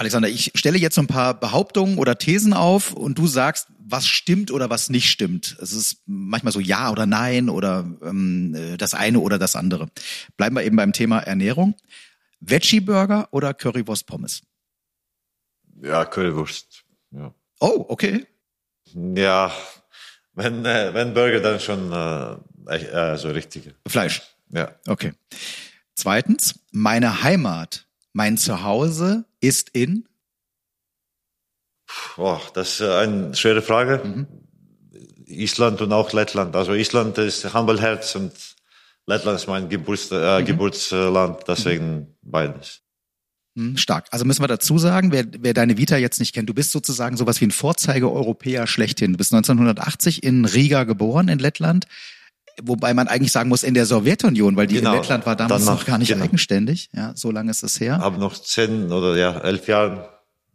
Alexander, 0.00 0.30
ich 0.30 0.52
stelle 0.54 0.78
jetzt 0.78 0.94
so 0.94 1.02
ein 1.02 1.08
paar 1.08 1.38
Behauptungen 1.38 1.98
oder 1.98 2.16
Thesen 2.16 2.54
auf 2.54 2.94
und 2.94 3.18
du 3.18 3.26
sagst, 3.26 3.66
was 3.78 4.06
stimmt 4.06 4.50
oder 4.50 4.70
was 4.70 4.88
nicht 4.88 5.10
stimmt. 5.10 5.58
Es 5.60 5.74
ist 5.74 5.98
manchmal 6.06 6.54
so 6.54 6.60
ja 6.60 6.90
oder 6.90 7.04
nein 7.04 7.50
oder 7.50 7.80
ähm, 8.02 8.78
das 8.78 8.94
eine 8.94 9.20
oder 9.20 9.38
das 9.38 9.56
andere. 9.56 9.90
Bleiben 10.38 10.56
wir 10.56 10.64
eben 10.64 10.76
beim 10.76 10.94
Thema 10.94 11.18
Ernährung. 11.18 11.74
Veggie 12.40 12.80
Burger 12.80 13.28
oder 13.30 13.52
Currywurst 13.52 14.06
Pommes? 14.06 14.40
Ja, 15.82 16.06
Currywurst. 16.06 16.82
Ja. 17.10 17.34
Oh, 17.60 17.84
okay. 17.90 18.26
Ja, 18.94 19.52
wenn, 20.32 20.64
äh, 20.64 20.94
wenn 20.94 21.12
Burger, 21.12 21.40
dann 21.40 21.60
schon 21.60 21.92
äh, 21.92 22.74
äh, 22.74 23.18
so 23.18 23.28
richtige. 23.28 23.74
Fleisch. 23.86 24.22
Ja. 24.48 24.74
Okay. 24.86 25.12
Zweitens, 25.94 26.58
meine 26.72 27.22
Heimat 27.22 27.84
mein 28.12 28.36
Zuhause 28.36 29.24
ist 29.40 29.70
in? 29.70 30.06
Boah, 32.16 32.40
das 32.54 32.80
ist 32.80 32.82
eine 32.82 33.34
schwere 33.34 33.62
Frage. 33.62 34.00
Mhm. 34.04 34.26
Island 35.26 35.80
und 35.80 35.92
auch 35.92 36.12
Lettland. 36.12 36.56
Also 36.56 36.74
Island 36.74 37.18
ist 37.18 37.52
Handballherz 37.52 38.14
und 38.16 38.32
Lettland 39.06 39.40
ist 39.40 39.46
mein 39.46 39.68
Geburts, 39.68 40.10
äh, 40.10 40.40
mhm. 40.40 40.44
Geburtsland, 40.44 41.38
deswegen 41.46 41.94
mhm. 41.94 42.06
beides. 42.22 42.82
Mhm, 43.54 43.76
stark. 43.76 44.06
Also 44.10 44.24
müssen 44.24 44.42
wir 44.42 44.48
dazu 44.48 44.78
sagen, 44.78 45.12
wer, 45.12 45.24
wer 45.38 45.54
deine 45.54 45.76
Vita 45.76 45.96
jetzt 45.96 46.20
nicht 46.20 46.34
kennt, 46.34 46.48
du 46.48 46.54
bist 46.54 46.70
sozusagen 46.72 47.16
sowas 47.16 47.40
wie 47.40 47.46
ein 47.46 47.50
Vorzeige-Europäer 47.50 48.66
schlechthin. 48.66 49.12
Du 49.12 49.18
bist 49.18 49.32
1980 49.32 50.22
in 50.22 50.44
Riga 50.44 50.84
geboren, 50.84 51.28
in 51.28 51.38
Lettland 51.38 51.86
wobei 52.62 52.94
man 52.94 53.08
eigentlich 53.08 53.32
sagen 53.32 53.48
muss 53.48 53.62
in 53.62 53.74
der 53.74 53.86
Sowjetunion, 53.86 54.56
weil 54.56 54.66
die 54.66 54.76
genau, 54.76 54.94
Lettland 54.94 55.26
war 55.26 55.36
damals 55.36 55.64
noch, 55.64 55.78
noch, 55.78 55.86
gar 55.86 55.98
nicht 55.98 56.08
genau. 56.08 56.24
eigenständig. 56.24 56.90
Ja, 56.94 57.12
so 57.14 57.30
lange 57.30 57.50
ist 57.50 57.62
es 57.62 57.80
her. 57.80 57.98
Habe 57.98 58.18
noch 58.18 58.34
zehn 58.34 58.90
oder 58.90 59.16
ja 59.16 59.38
elf 59.40 59.66
Jahre, 59.68 60.08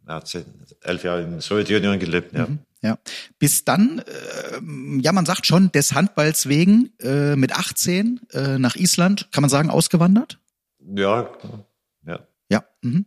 ja 0.08 0.22
zehn, 0.22 0.44
elf 0.82 1.04
Jahre 1.04 1.22
in 1.22 1.30
der 1.32 1.40
Sowjetunion 1.40 1.98
gelebt. 1.98 2.34
Ja. 2.34 2.46
Mhm, 2.46 2.58
ja. 2.82 2.98
Bis 3.38 3.64
dann, 3.64 4.00
äh, 4.00 5.02
ja, 5.02 5.12
man 5.12 5.26
sagt 5.26 5.46
schon 5.46 5.72
des 5.72 5.94
Handballs 5.94 6.48
wegen 6.48 6.90
äh, 7.00 7.36
mit 7.36 7.52
18 7.52 8.20
äh, 8.32 8.58
nach 8.58 8.76
Island, 8.76 9.28
kann 9.32 9.42
man 9.42 9.50
sagen, 9.50 9.70
ausgewandert. 9.70 10.38
Ja. 10.94 11.28
Mhm. 12.86 13.06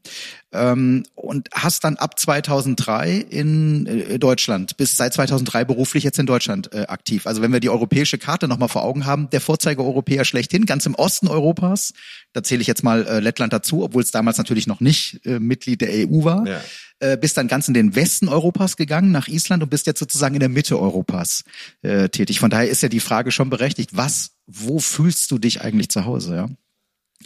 Ähm, 0.52 1.04
und 1.16 1.50
hast 1.54 1.84
dann 1.84 1.98
ab 1.98 2.20
2003 2.20 3.18
in 3.18 3.86
äh, 3.86 4.20
Deutschland, 4.20 4.78
bis 4.78 4.98
seit 4.98 5.14
2003 5.14 5.66
beruflich 5.66 6.04
jetzt 6.04 6.20
in 6.20 6.26
Deutschland 6.26 6.74
äh, 6.74 6.88
aktiv. 6.88 7.28
Also 7.28 7.42
wenn 7.42 7.54
wir 7.54 7.60
die 7.60 7.70
europäische 7.70 8.18
Karte 8.18 8.48
nochmal 8.48 8.70
vor 8.70 8.84
Augen 8.84 9.06
haben, 9.06 9.30
der 9.30 9.42
Vorzeige-Europäer 9.42 10.26
schlechthin, 10.26 10.66
ganz 10.66 10.86
im 10.86 10.96
Osten 10.96 11.28
Europas, 11.28 11.94
da 12.34 12.44
zähle 12.44 12.62
ich 12.62 12.68
jetzt 12.68 12.84
mal 12.84 13.06
äh, 13.06 13.20
Lettland 13.20 13.54
dazu, 13.54 13.84
obwohl 13.84 14.04
es 14.04 14.12
damals 14.12 14.38
natürlich 14.38 14.68
noch 14.68 14.80
nicht 14.80 15.26
äh, 15.26 15.40
Mitglied 15.40 15.82
der 15.82 15.90
EU 15.90 16.24
war. 16.24 16.48
Ja. 16.48 16.62
Äh, 17.00 17.18
bist 17.18 17.38
dann 17.38 17.48
ganz 17.48 17.68
in 17.68 17.74
den 17.74 17.96
Westen 17.96 18.28
Europas 18.28 18.76
gegangen, 18.76 19.12
nach 19.12 19.28
Island 19.30 19.64
und 19.64 19.70
bist 19.70 19.88
jetzt 19.88 20.00
sozusagen 20.00 20.36
in 20.36 20.42
der 20.42 20.50
Mitte 20.50 20.78
Europas 20.78 21.44
äh, 21.82 22.10
tätig. 22.10 22.40
Von 22.40 22.50
daher 22.50 22.70
ist 22.70 22.84
ja 22.84 22.90
die 22.90 23.00
Frage 23.00 23.32
schon 23.32 23.50
berechtigt, 23.50 23.92
was, 23.94 24.32
wo 24.48 24.80
fühlst 24.80 25.32
du 25.32 25.38
dich 25.38 25.62
eigentlich 25.62 25.90
zu 25.90 26.06
Hause? 26.06 26.36
Ja? 26.36 26.50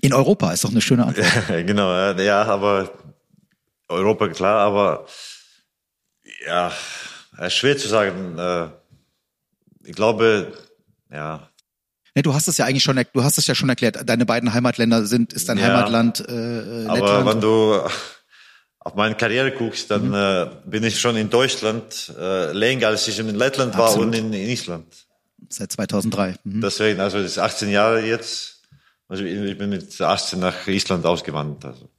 In 0.01 0.13
Europa 0.13 0.51
ist 0.51 0.63
doch 0.63 0.71
eine 0.71 0.81
schöne 0.81 1.05
Antwort. 1.05 1.47
genau, 1.65 2.13
ja, 2.19 2.43
aber 2.43 2.91
Europa 3.87 4.27
klar, 4.29 4.59
aber 4.59 5.05
ja, 6.45 6.71
schwer 7.49 7.77
zu 7.77 7.87
sagen. 7.87 8.37
Äh, 8.37 8.67
ich 9.85 9.95
glaube, 9.95 10.53
ja. 11.11 11.49
Nee, 12.15 12.21
du 12.21 12.33
hast 12.33 12.47
es 12.47 12.57
ja 12.57 12.65
eigentlich 12.65 12.83
schon, 12.83 13.01
du 13.13 13.23
hast 13.23 13.37
es 13.37 13.47
ja 13.47 13.55
schon 13.55 13.69
erklärt. 13.69 14.07
Deine 14.07 14.25
beiden 14.25 14.53
Heimatländer 14.53 15.05
sind, 15.05 15.33
ist 15.33 15.49
dein 15.49 15.57
ja, 15.57 15.65
Heimatland 15.65 16.19
äh, 16.19 16.83
Lettland. 16.83 17.01
Aber 17.01 17.25
wenn 17.25 17.41
du 17.41 17.81
auf 18.79 18.95
meine 18.95 19.15
Karriere 19.15 19.51
guckst, 19.51 19.89
dann 19.89 20.09
mhm. 20.09 20.13
äh, 20.13 20.47
bin 20.65 20.83
ich 20.83 20.99
schon 20.99 21.15
in 21.15 21.29
Deutschland 21.29 22.13
äh, 22.19 22.51
länger, 22.51 22.87
als 22.87 23.07
ich 23.07 23.17
in 23.17 23.33
Lettland 23.33 23.75
Absolut. 23.75 23.97
war 23.97 24.05
und 24.05 24.13
in, 24.13 24.33
in 24.33 24.49
Island. 24.49 24.85
Seit 25.49 25.71
2003. 25.71 26.35
Mhm. 26.43 26.61
Deswegen, 26.61 26.99
also 26.99 27.17
das 27.17 27.31
ist 27.31 27.39
18 27.39 27.69
Jahre 27.69 28.01
jetzt. 28.01 28.52
Also 29.07 29.23
ich 29.23 29.57
bin 29.57 29.69
mit 29.69 29.99
18 29.99 30.39
nach 30.39 30.67
Island 30.67 31.05
ausgewandert. 31.05 31.65
Also. 31.65 31.89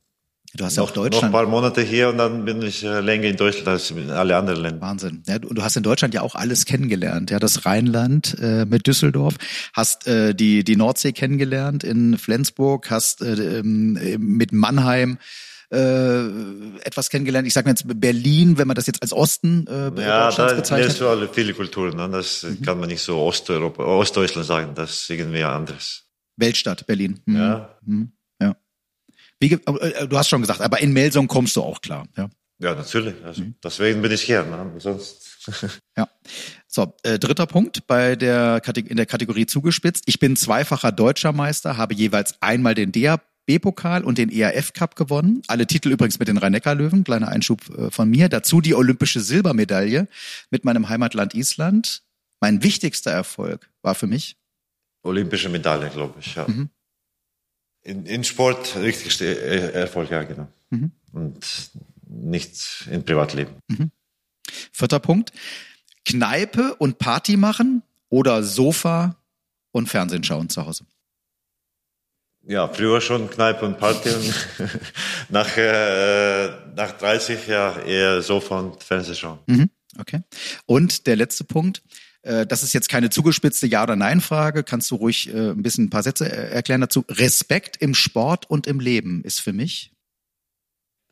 Du 0.56 0.64
hast 0.64 0.76
ja 0.76 0.84
auch 0.84 0.92
Deutschland. 0.92 1.14
Noch 1.14 1.22
ein 1.24 1.32
paar 1.32 1.46
Monate 1.46 1.82
hier 1.82 2.08
und 2.08 2.18
dann 2.18 2.44
bin 2.44 2.62
ich 2.62 2.84
äh, 2.84 3.00
länger 3.00 3.24
in 3.24 3.36
Deutschland 3.36 3.66
als 3.66 3.90
in 3.90 4.10
alle 4.10 4.36
anderen 4.36 4.62
Länder. 4.62 4.80
Wahnsinn. 4.80 5.24
Ja, 5.26 5.40
du, 5.40 5.52
du 5.52 5.62
hast 5.62 5.76
in 5.76 5.82
Deutschland 5.82 6.14
ja 6.14 6.22
auch 6.22 6.36
alles 6.36 6.64
kennengelernt. 6.64 7.32
Ja, 7.32 7.40
das 7.40 7.66
Rheinland 7.66 8.36
äh, 8.40 8.64
mit 8.64 8.86
Düsseldorf, 8.86 9.34
hast 9.72 10.06
äh, 10.06 10.32
die 10.32 10.62
die 10.62 10.76
Nordsee 10.76 11.12
kennengelernt 11.12 11.82
in 11.82 12.18
Flensburg, 12.18 12.88
hast 12.88 13.20
äh, 13.20 13.58
ähm, 13.58 13.98
mit 14.18 14.52
Mannheim 14.52 15.18
äh, 15.72 16.20
etwas 16.84 17.10
kennengelernt. 17.10 17.48
Ich 17.48 17.54
sage 17.54 17.68
jetzt 17.68 17.84
Berlin, 18.00 18.56
wenn 18.56 18.68
man 18.68 18.76
das 18.76 18.86
jetzt 18.86 19.02
als 19.02 19.12
Osten 19.12 19.66
äh, 19.66 20.00
ja, 20.00 20.30
da 20.30 20.54
bezeichnet. 20.54 21.00
Ja, 21.00 21.16
da 21.16 21.26
viele 21.32 21.52
Kulturen. 21.54 21.96
Ne? 21.96 22.08
Das 22.10 22.44
mhm. 22.44 22.62
kann 22.62 22.78
man 22.78 22.88
nicht 22.88 23.02
so 23.02 23.18
Osteuropa, 23.18 23.82
Ostdeutschland 23.82 24.46
sagen. 24.46 24.72
Das 24.76 25.02
ist 25.02 25.10
irgendwie 25.10 25.42
anders. 25.42 26.03
Weltstadt 26.36 26.86
Berlin. 26.86 27.20
Mhm. 27.26 27.36
Ja. 27.36 27.78
Mhm. 27.84 28.12
ja. 28.40 28.56
Wie, 29.40 29.52
äh, 29.52 30.08
du 30.08 30.18
hast 30.18 30.28
schon 30.28 30.40
gesagt, 30.40 30.60
aber 30.60 30.80
in 30.80 30.92
Melsung 30.92 31.28
kommst 31.28 31.56
du 31.56 31.62
auch 31.62 31.80
klar. 31.80 32.06
Ja, 32.16 32.28
ja 32.58 32.74
natürlich. 32.74 33.14
Also, 33.24 33.42
mhm. 33.42 33.54
Deswegen 33.62 34.02
bin 34.02 34.12
ich 34.12 34.22
hier. 34.22 34.42
Ne? 34.44 34.72
Sonst. 34.78 35.38
ja. 35.96 36.08
So, 36.66 36.94
äh, 37.02 37.18
dritter 37.18 37.46
Punkt 37.46 37.86
bei 37.86 38.16
der 38.16 38.62
in 38.76 38.96
der 38.96 39.06
Kategorie 39.06 39.46
zugespitzt. 39.46 40.04
Ich 40.06 40.18
bin 40.18 40.36
zweifacher 40.36 40.92
deutscher 40.92 41.32
Meister, 41.32 41.76
habe 41.76 41.94
jeweils 41.94 42.40
einmal 42.40 42.74
den 42.74 42.92
DAB-Pokal 42.92 44.02
und 44.02 44.18
den 44.18 44.30
ERF 44.30 44.72
Cup 44.72 44.96
gewonnen. 44.96 45.42
Alle 45.46 45.66
Titel 45.66 45.90
übrigens 45.90 46.18
mit 46.18 46.28
den 46.28 46.38
Rhein-Neckar-Löwen. 46.38 47.04
Kleiner 47.04 47.28
Einschub 47.28 47.60
äh, 47.76 47.90
von 47.90 48.08
mir. 48.08 48.28
Dazu 48.28 48.60
die 48.60 48.74
olympische 48.74 49.20
Silbermedaille 49.20 50.08
mit 50.50 50.64
meinem 50.64 50.88
Heimatland 50.88 51.34
Island. 51.34 52.02
Mein 52.40 52.62
wichtigster 52.62 53.10
Erfolg 53.10 53.70
war 53.82 53.94
für 53.94 54.06
mich 54.06 54.36
olympische 55.04 55.48
Medaille, 55.48 55.90
glaube 55.90 56.18
ich. 56.20 56.34
Ja. 56.34 56.46
Mhm. 56.48 56.70
In, 57.82 58.06
in 58.06 58.24
Sport 58.24 58.76
richtig 58.76 59.20
Erfolg, 59.20 60.10
ja, 60.10 60.22
genau. 60.22 60.48
Mhm. 60.70 60.90
Und 61.12 61.70
nicht 62.08 62.86
im 62.90 63.04
Privatleben. 63.04 63.54
Mhm. 63.68 63.90
Vierter 64.72 65.00
Punkt. 65.00 65.32
Kneipe 66.04 66.74
und 66.76 66.98
Party 66.98 67.36
machen 67.36 67.82
oder 68.08 68.42
Sofa 68.42 69.16
und 69.72 69.88
Fernsehen 69.88 70.24
schauen 70.24 70.48
zu 70.48 70.64
Hause? 70.66 70.84
Ja, 72.46 72.68
früher 72.68 73.00
schon 73.00 73.30
Kneipe 73.30 73.64
und 73.64 73.78
Party 73.78 74.10
und 74.10 74.34
nach, 75.30 75.56
äh, 75.56 76.48
nach 76.74 76.92
30 76.92 77.46
Jahren 77.46 77.86
eher 77.86 78.20
Sofa 78.20 78.58
und 78.60 78.82
Fernsehen 78.82 79.16
schauen. 79.16 79.38
Mhm. 79.46 79.70
Okay. 79.98 80.20
Und 80.66 81.06
der 81.06 81.16
letzte 81.16 81.44
Punkt. 81.44 81.82
Äh, 82.24 82.46
das 82.46 82.62
ist 82.62 82.72
jetzt 82.72 82.88
keine 82.88 83.10
zugespitzte 83.10 83.66
Ja- 83.66 83.82
oder 83.82 83.96
Nein-Frage. 83.96 84.64
Kannst 84.64 84.90
du 84.90 84.96
ruhig 84.96 85.32
äh, 85.32 85.50
ein 85.50 85.62
bisschen 85.62 85.86
ein 85.86 85.90
paar 85.90 86.02
Sätze 86.02 86.30
äh, 86.30 86.50
erklären 86.50 86.80
dazu? 86.80 87.04
Respekt 87.08 87.76
im 87.80 87.94
Sport 87.94 88.50
und 88.50 88.66
im 88.66 88.80
Leben 88.80 89.22
ist 89.22 89.40
für 89.40 89.52
mich 89.52 89.92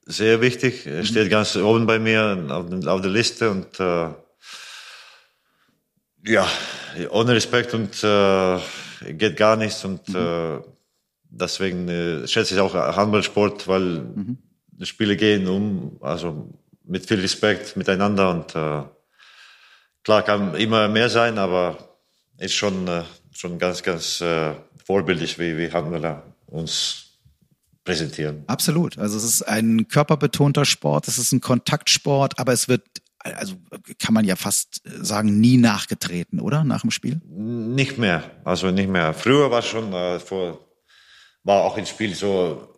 sehr 0.04 0.40
wichtig. 0.40 0.86
Er 0.86 1.04
steht 1.04 1.30
ganz 1.30 1.54
oben 1.54 1.86
bei 1.86 1.98
mir 1.98 2.44
auf, 2.50 2.86
auf 2.86 3.00
der 3.00 3.10
Liste 3.10 3.50
und 3.50 3.78
äh, 3.78 4.08
ja, 6.24 6.46
ohne 7.10 7.34
Respekt 7.34 7.72
und 7.74 8.02
äh, 8.02 8.58
geht 9.12 9.36
gar 9.36 9.56
nichts 9.56 9.84
und 9.84 10.08
mhm. 10.08 10.16
äh, 10.16 10.58
deswegen 11.30 12.26
schätze 12.26 12.54
ich 12.54 12.60
auch 12.60 12.74
Handballsport, 12.74 13.68
weil 13.68 14.00
mhm. 14.00 14.38
Spiele 14.82 15.16
gehen 15.16 15.46
um, 15.46 15.98
also 16.00 16.52
mit 16.84 17.06
viel 17.06 17.20
Respekt 17.20 17.76
miteinander 17.76 18.30
und 18.30 18.54
Klar, 20.04 20.22
kann 20.22 20.54
immer 20.54 20.88
mehr 20.88 21.08
sein, 21.08 21.38
aber 21.38 21.78
ist 22.38 22.54
schon, 22.54 22.88
äh, 22.88 23.02
schon 23.32 23.58
ganz, 23.58 23.82
ganz 23.82 24.20
äh, 24.20 24.54
vorbildlich, 24.84 25.38
wie, 25.38 25.56
wie 25.56 25.70
Handballer 25.70 26.22
uns 26.46 27.18
präsentieren. 27.84 28.44
Absolut. 28.46 28.98
Also 28.98 29.16
es 29.16 29.24
ist 29.24 29.42
ein 29.42 29.88
körperbetonter 29.88 30.64
Sport, 30.64 31.08
es 31.08 31.18
ist 31.18 31.32
ein 31.32 31.40
Kontaktsport, 31.40 32.38
aber 32.38 32.52
es 32.52 32.68
wird, 32.68 32.82
also 33.18 33.54
kann 33.98 34.14
man 34.14 34.24
ja 34.24 34.36
fast 34.36 34.82
sagen, 34.84 35.40
nie 35.40 35.56
nachgetreten, 35.56 36.40
oder? 36.40 36.64
Nach 36.64 36.82
dem 36.82 36.90
Spiel? 36.90 37.20
Nicht 37.28 37.98
mehr. 37.98 38.24
Also 38.44 38.70
nicht 38.70 38.88
mehr. 38.88 39.14
Früher 39.14 39.50
war 39.50 39.62
schon 39.62 39.92
äh, 39.92 40.18
vor, 40.18 40.58
war 41.44 41.62
auch 41.62 41.76
im 41.76 41.86
Spiel 41.86 42.14
so 42.14 42.68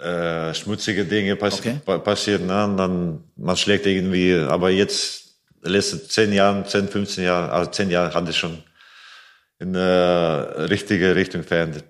äh, 0.00 0.52
schmutzige 0.54 1.04
Dinge 1.04 1.36
pass 1.36 1.60
okay. 1.60 1.78
passiert, 2.00 2.42
ne? 2.42 2.74
dann 2.76 3.24
man 3.36 3.56
schlägt 3.56 3.86
irgendwie, 3.86 4.34
aber 4.34 4.70
jetzt 4.70 5.23
letzte 5.64 6.06
zehn 6.06 6.32
Jahren, 6.32 6.66
zehn, 6.66 6.88
15 6.88 7.24
Jahre, 7.24 7.52
also 7.52 7.70
zehn 7.70 7.90
Jahre 7.90 8.14
hat 8.14 8.28
es 8.28 8.36
schon 8.36 8.62
in 9.58 9.76
eine 9.76 10.68
richtige 10.70 11.16
Richtung 11.16 11.42
verändert. 11.42 11.84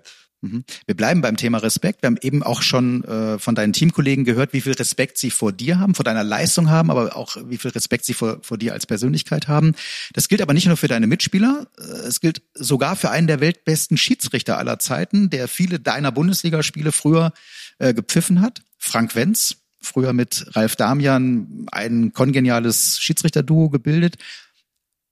Mhm. 0.45 0.63
Wir 0.85 0.95
bleiben 0.95 1.21
beim 1.21 1.37
Thema 1.37 1.57
Respekt. 1.57 2.03
Wir 2.03 2.07
haben 2.07 2.17
eben 2.21 2.43
auch 2.43 2.61
schon 2.61 3.03
äh, 3.05 3.39
von 3.39 3.55
deinen 3.55 3.73
Teamkollegen 3.73 4.25
gehört, 4.25 4.53
wie 4.53 4.61
viel 4.61 4.73
Respekt 4.73 5.17
sie 5.17 5.31
vor 5.31 5.51
dir 5.51 5.79
haben, 5.79 5.95
vor 5.95 6.05
deiner 6.05 6.23
Leistung 6.23 6.69
haben, 6.69 6.91
aber 6.91 7.15
auch 7.15 7.37
wie 7.45 7.57
viel 7.57 7.71
Respekt 7.71 8.05
sie 8.05 8.13
vor, 8.13 8.39
vor 8.41 8.57
dir 8.57 8.73
als 8.73 8.85
Persönlichkeit 8.85 9.47
haben. 9.47 9.73
Das 10.13 10.27
gilt 10.27 10.41
aber 10.41 10.53
nicht 10.53 10.67
nur 10.67 10.77
für 10.77 10.87
deine 10.87 11.07
Mitspieler, 11.07 11.67
äh, 11.77 12.07
es 12.07 12.19
gilt 12.19 12.41
sogar 12.53 12.95
für 12.95 13.09
einen 13.09 13.27
der 13.27 13.39
weltbesten 13.39 13.97
Schiedsrichter 13.97 14.57
aller 14.57 14.79
Zeiten, 14.79 15.29
der 15.29 15.47
viele 15.47 15.79
deiner 15.79 16.11
Bundesligaspiele 16.11 16.91
früher 16.91 17.33
äh, 17.79 17.93
gepfiffen 17.93 18.41
hat, 18.41 18.61
Frank 18.77 19.15
Wenz. 19.15 19.57
Früher 19.85 20.13
mit 20.13 20.45
Ralf 20.55 20.75
Damian 20.75 21.67
ein 21.71 22.11
kongeniales 22.13 22.99
Schiedsrichterduo 22.99 23.69
gebildet 23.69 24.17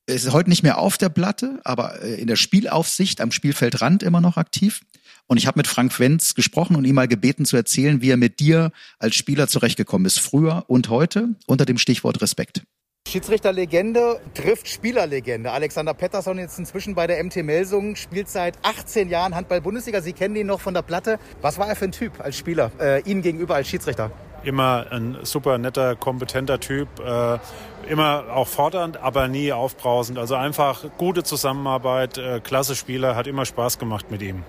ist 0.06 0.32
heute 0.32 0.50
nicht 0.50 0.64
mehr 0.64 0.80
auf 0.80 0.98
der 0.98 1.10
Platte, 1.10 1.60
aber 1.64 2.02
äh, 2.02 2.16
in 2.16 2.28
der 2.28 2.36
Spielaufsicht 2.36 3.22
am 3.22 3.32
Spielfeldrand 3.32 4.04
immer 4.04 4.22
noch 4.22 4.38
aktiv. 4.38 4.82
Und 5.28 5.38
ich 5.38 5.48
habe 5.48 5.60
mit 5.60 5.68
Frank 5.68 5.98
Wenz 6.00 6.36
gesprochen 6.36 6.76
und 6.76 6.86
ihn 6.86 6.96
mal 6.96 7.08
gebeten 7.08 7.46
zu 7.46 7.56
erzählen, 7.56 8.02
wie 8.02 8.10
er 8.10 8.18
mit 8.18 8.40
dir 8.40 8.72
als 9.00 9.16
Spieler 9.16 9.48
zurechtgekommen 9.48 10.06
ist, 10.06 10.20
früher 10.20 10.66
und 10.68 10.90
heute, 10.90 11.30
unter 11.48 11.66
dem 11.66 11.78
Stichwort 11.78 12.22
Respekt. 12.22 12.64
Schiedsrichterlegende 13.08 14.20
trifft 14.34 14.68
Spielerlegende. 14.68 15.52
Alexander 15.52 15.94
Pettersson 15.94 16.40
jetzt 16.40 16.58
inzwischen 16.58 16.96
bei 16.96 17.06
der 17.08 17.24
MT 17.24 17.38
Melsung, 17.38 17.96
spielt 17.96 18.30
seit 18.30 18.58
18 18.64 19.10
Jahren 19.10 19.36
Handball-Bundesliga. 19.36 20.02
Sie 20.02 20.14
kennen 20.14 20.36
ihn 20.36 20.48
noch 20.48 20.62
von 20.62 20.74
der 20.74 20.82
Platte. 20.82 21.20
Was 21.42 21.58
war 21.58 21.68
er 21.68 21.76
für 21.76 21.86
ein 21.86 21.92
Typ 21.92 22.20
als 22.20 22.38
Spieler, 22.38 22.72
äh, 22.80 23.02
Ihnen 23.04 23.22
gegenüber 23.22 23.56
als 23.56 23.68
Schiedsrichter? 23.68 24.12
Immer 24.44 24.88
ein 24.92 25.18
super 25.24 25.58
netter, 25.58 25.96
kompetenter 25.96 26.60
Typ. 26.60 26.88
Äh, 27.00 27.40
immer 27.90 28.26
auch 28.34 28.48
fordernd, 28.48 28.98
aber 28.98 29.28
nie 29.28 29.52
aufbrausend. 29.52 30.18
Also 30.18 30.36
einfach 30.36 30.86
gute 30.98 31.24
Zusammenarbeit, 31.24 32.18
äh, 32.18 32.40
klasse 32.40 32.76
Spieler, 32.76 33.16
hat 33.16 33.28
immer 33.28 33.46
Spaß 33.46 33.80
gemacht 33.80 34.12
mit 34.12 34.22
ihm 34.22 34.44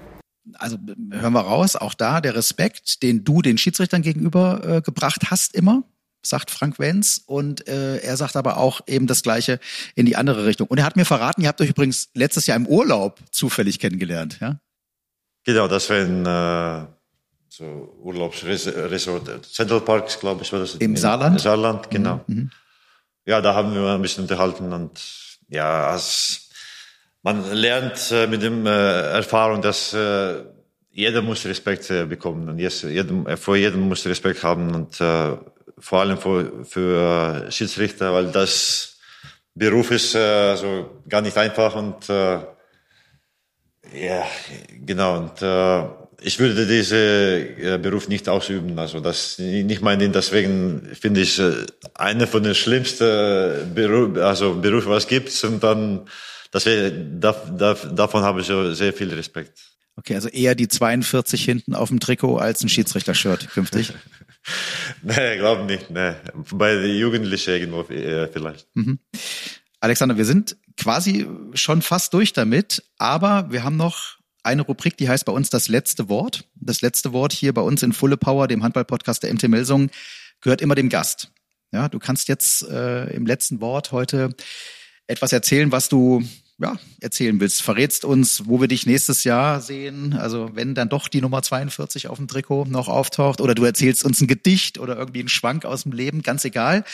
also 0.59 0.76
hören 1.11 1.33
wir 1.33 1.40
raus, 1.40 1.76
auch 1.76 1.94
da 1.94 2.20
der 2.20 2.35
Respekt, 2.35 3.02
den 3.02 3.24
du 3.24 3.42
den 3.42 3.59
Schiedsrichtern 3.59 4.02
gegenüber 4.02 4.61
äh, 4.64 4.80
gebracht 4.83 5.30
hast 5.30 5.54
immer, 5.54 5.85
sagt 6.22 6.50
Frank 6.50 6.78
Wenz. 6.78 7.22
Und 7.26 7.66
äh, 7.68 7.98
er 7.98 8.16
sagt 8.16 8.37
aber 8.37 8.59
auch 8.59 8.80
eben 8.87 9.07
das 9.07 9.22
Gleiche 9.22 9.59
in 9.94 10.07
die 10.07 10.16
andere 10.16 10.46
Richtung. 10.46 10.68
Und 10.68 10.78
er 10.78 10.85
hat 10.85 10.96
mir 10.96 11.04
verraten, 11.04 11.42
ihr 11.42 11.48
habt 11.48 11.61
euch 11.61 11.70
übrigens 11.70 12.11
letztes 12.14 12.46
Jahr 12.46 12.57
im 12.57 12.66
Urlaub 12.66 13.20
zufällig 13.30 13.78
kennengelernt, 13.78 14.38
ja? 14.40 14.61
Genau, 15.46 15.68
das 15.68 15.90
war 15.90 15.96
ein 15.98 16.24
äh, 16.24 16.87
so 17.57 17.97
Urlaubsresort, 18.03 19.47
Central 19.47 19.81
Parks, 19.81 20.19
glaube 20.19 20.43
ich, 20.43 20.53
war 20.53 20.61
das. 20.61 20.75
Im 20.77 20.97
Saarland? 20.97 21.37
Im 21.37 21.38
Saarland, 21.38 21.90
genau. 21.90 22.21
Mhm, 22.27 22.35
mhm. 22.37 22.51
Ja, 23.27 23.40
da 23.40 23.55
haben 23.55 23.75
wir 23.75 23.95
ein 23.95 24.03
bisschen 24.03 24.25
unterhalten 24.25 24.73
und 24.73 25.01
ja, 25.49 25.88
als 25.88 26.51
man 27.23 27.51
lernt 27.53 28.11
äh, 28.11 28.27
mit 28.27 28.43
dem 28.43 28.67
äh, 28.67 28.71
Erfahrung, 28.71 29.62
dass 29.62 29.95
äh, 29.95 30.45
jeder 30.90 31.23
muss 31.23 31.47
Respekt 31.47 31.90
äh, 31.90 32.05
bekommen 32.05 32.49
und 32.49 32.59
yes, 32.59 32.83
jedem, 32.83 33.27
äh, 33.27 33.37
vor 33.37 33.57
jedem 33.57 33.88
muss 33.88 34.05
Respekt 34.07 34.43
haben 34.43 34.75
und 34.75 35.01
äh, 35.01 35.37
vor 35.79 36.01
allem 36.01 36.19
für, 36.19 36.64
für 36.64 37.51
Schiedsrichter, 37.51 38.12
weil 38.12 38.31
das 38.31 38.99
Beruf 39.55 39.90
ist 39.90 40.14
äh, 40.14 40.19
also 40.51 41.03
gar 41.09 41.23
nicht 41.23 41.37
einfach 41.38 41.75
und 41.77 42.09
äh, 42.11 42.40
ja, 43.93 44.25
genau 44.85 45.19
und 45.19 45.40
äh, 45.40 46.04
ich 46.20 46.38
würde 46.38 46.66
diese 46.66 46.96
äh, 46.96 47.79
Beruf 47.79 48.09
nicht 48.09 48.29
ausüben, 48.29 48.79
also 48.79 49.00
das 49.00 49.38
nicht 49.38 49.83
meinen, 49.83 50.12
deswegen 50.12 50.88
finde 50.98 51.20
ich 51.20 51.38
äh, 51.38 51.53
eine 51.94 52.27
von 52.27 52.42
den 52.42 52.55
schlimmsten 52.55 53.74
Beruf, 53.74 54.16
also 54.18 54.55
Berufe, 54.55 54.88
was 54.88 55.07
gibt 55.07 55.44
und 55.44 55.62
dann 55.62 56.07
das 56.50 56.66
wär, 56.66 56.90
da, 56.90 57.33
da, 57.33 57.74
davon 57.74 58.22
habe 58.22 58.40
ich 58.40 58.46
sehr 58.46 58.92
viel 58.92 59.12
Respekt. 59.12 59.59
Okay, 59.96 60.14
also 60.14 60.29
eher 60.29 60.55
die 60.55 60.68
42 60.68 61.44
hinten 61.44 61.74
auf 61.74 61.88
dem 61.88 61.98
Trikot 61.98 62.37
als 62.37 62.62
ein 62.62 62.68
Schiedsrichter-Shirt 62.68 63.50
künftig. 63.50 63.92
nee, 65.03 65.37
glaube 65.37 65.64
nicht. 65.64 65.90
Nee. 65.90 66.12
Bei 66.53 66.74
den 66.74 66.96
Jugendlichen 66.96 67.50
irgendwo 67.50 67.92
äh, 67.92 68.29
vielleicht. 68.29 68.68
Mhm. 68.74 69.00
Alexander, 69.81 70.16
wir 70.16 70.24
sind 70.24 70.57
quasi 70.77 71.27
schon 71.55 71.83
fast 71.83 72.14
durch 72.14 72.33
damit, 72.33 72.85
aber 72.98 73.50
wir 73.50 73.64
haben 73.64 73.77
noch 73.77 74.18
eine 74.44 74.62
Rubrik, 74.62 74.96
die 74.96 75.09
heißt 75.09 75.24
bei 75.24 75.33
uns 75.33 75.50
das 75.50 75.68
letzte 75.68 76.09
Wort. 76.09 76.48
Das 76.54 76.83
letzte 76.83 77.12
Wort 77.12 77.33
hier 77.33 77.52
bei 77.52 77.62
uns 77.62 77.83
in 77.83 77.92
Fulle 77.92 78.16
Power, 78.16 78.46
dem 78.46 78.62
Handball-Podcast 78.62 79.22
der 79.22 79.33
MT 79.33 79.48
Melsung, 79.48 79.90
gehört 80.40 80.61
immer 80.61 80.74
dem 80.74 80.88
Gast. 80.88 81.30
Ja, 81.72 81.88
du 81.88 81.98
kannst 81.98 82.28
jetzt 82.28 82.62
äh, 82.68 83.07
im 83.14 83.26
letzten 83.26 83.61
Wort 83.61 83.90
heute 83.90 84.35
etwas 85.07 85.33
erzählen, 85.33 85.72
was 85.72 85.88
du 85.88 86.22
ja, 86.59 86.78
erzählen 87.00 87.40
willst. 87.40 87.62
Verrätst 87.62 88.04
uns, 88.04 88.46
wo 88.46 88.61
wir 88.61 88.68
dich 88.68 88.87
nächstes 88.87 89.24
Jahr 89.24 89.61
sehen. 89.61 90.12
Also 90.12 90.50
wenn 90.54 90.74
dann 90.74 90.88
doch 90.88 91.09
die 91.09 91.20
Nummer 91.20 91.42
42 91.42 92.09
auf 92.09 92.18
dem 92.18 92.28
Trikot 92.28 92.66
noch 92.66 92.88
auftaucht 92.88 93.40
oder 93.40 93.54
du 93.54 93.64
erzählst 93.64 94.04
uns 94.04 94.20
ein 94.20 94.28
Gedicht 94.28 94.78
oder 94.78 94.96
irgendwie 94.96 95.20
einen 95.20 95.28
Schwank 95.28 95.64
aus 95.64 95.83
dem 95.83 95.92
Leben, 95.92 96.22
ganz 96.22 96.44
egal. 96.44 96.85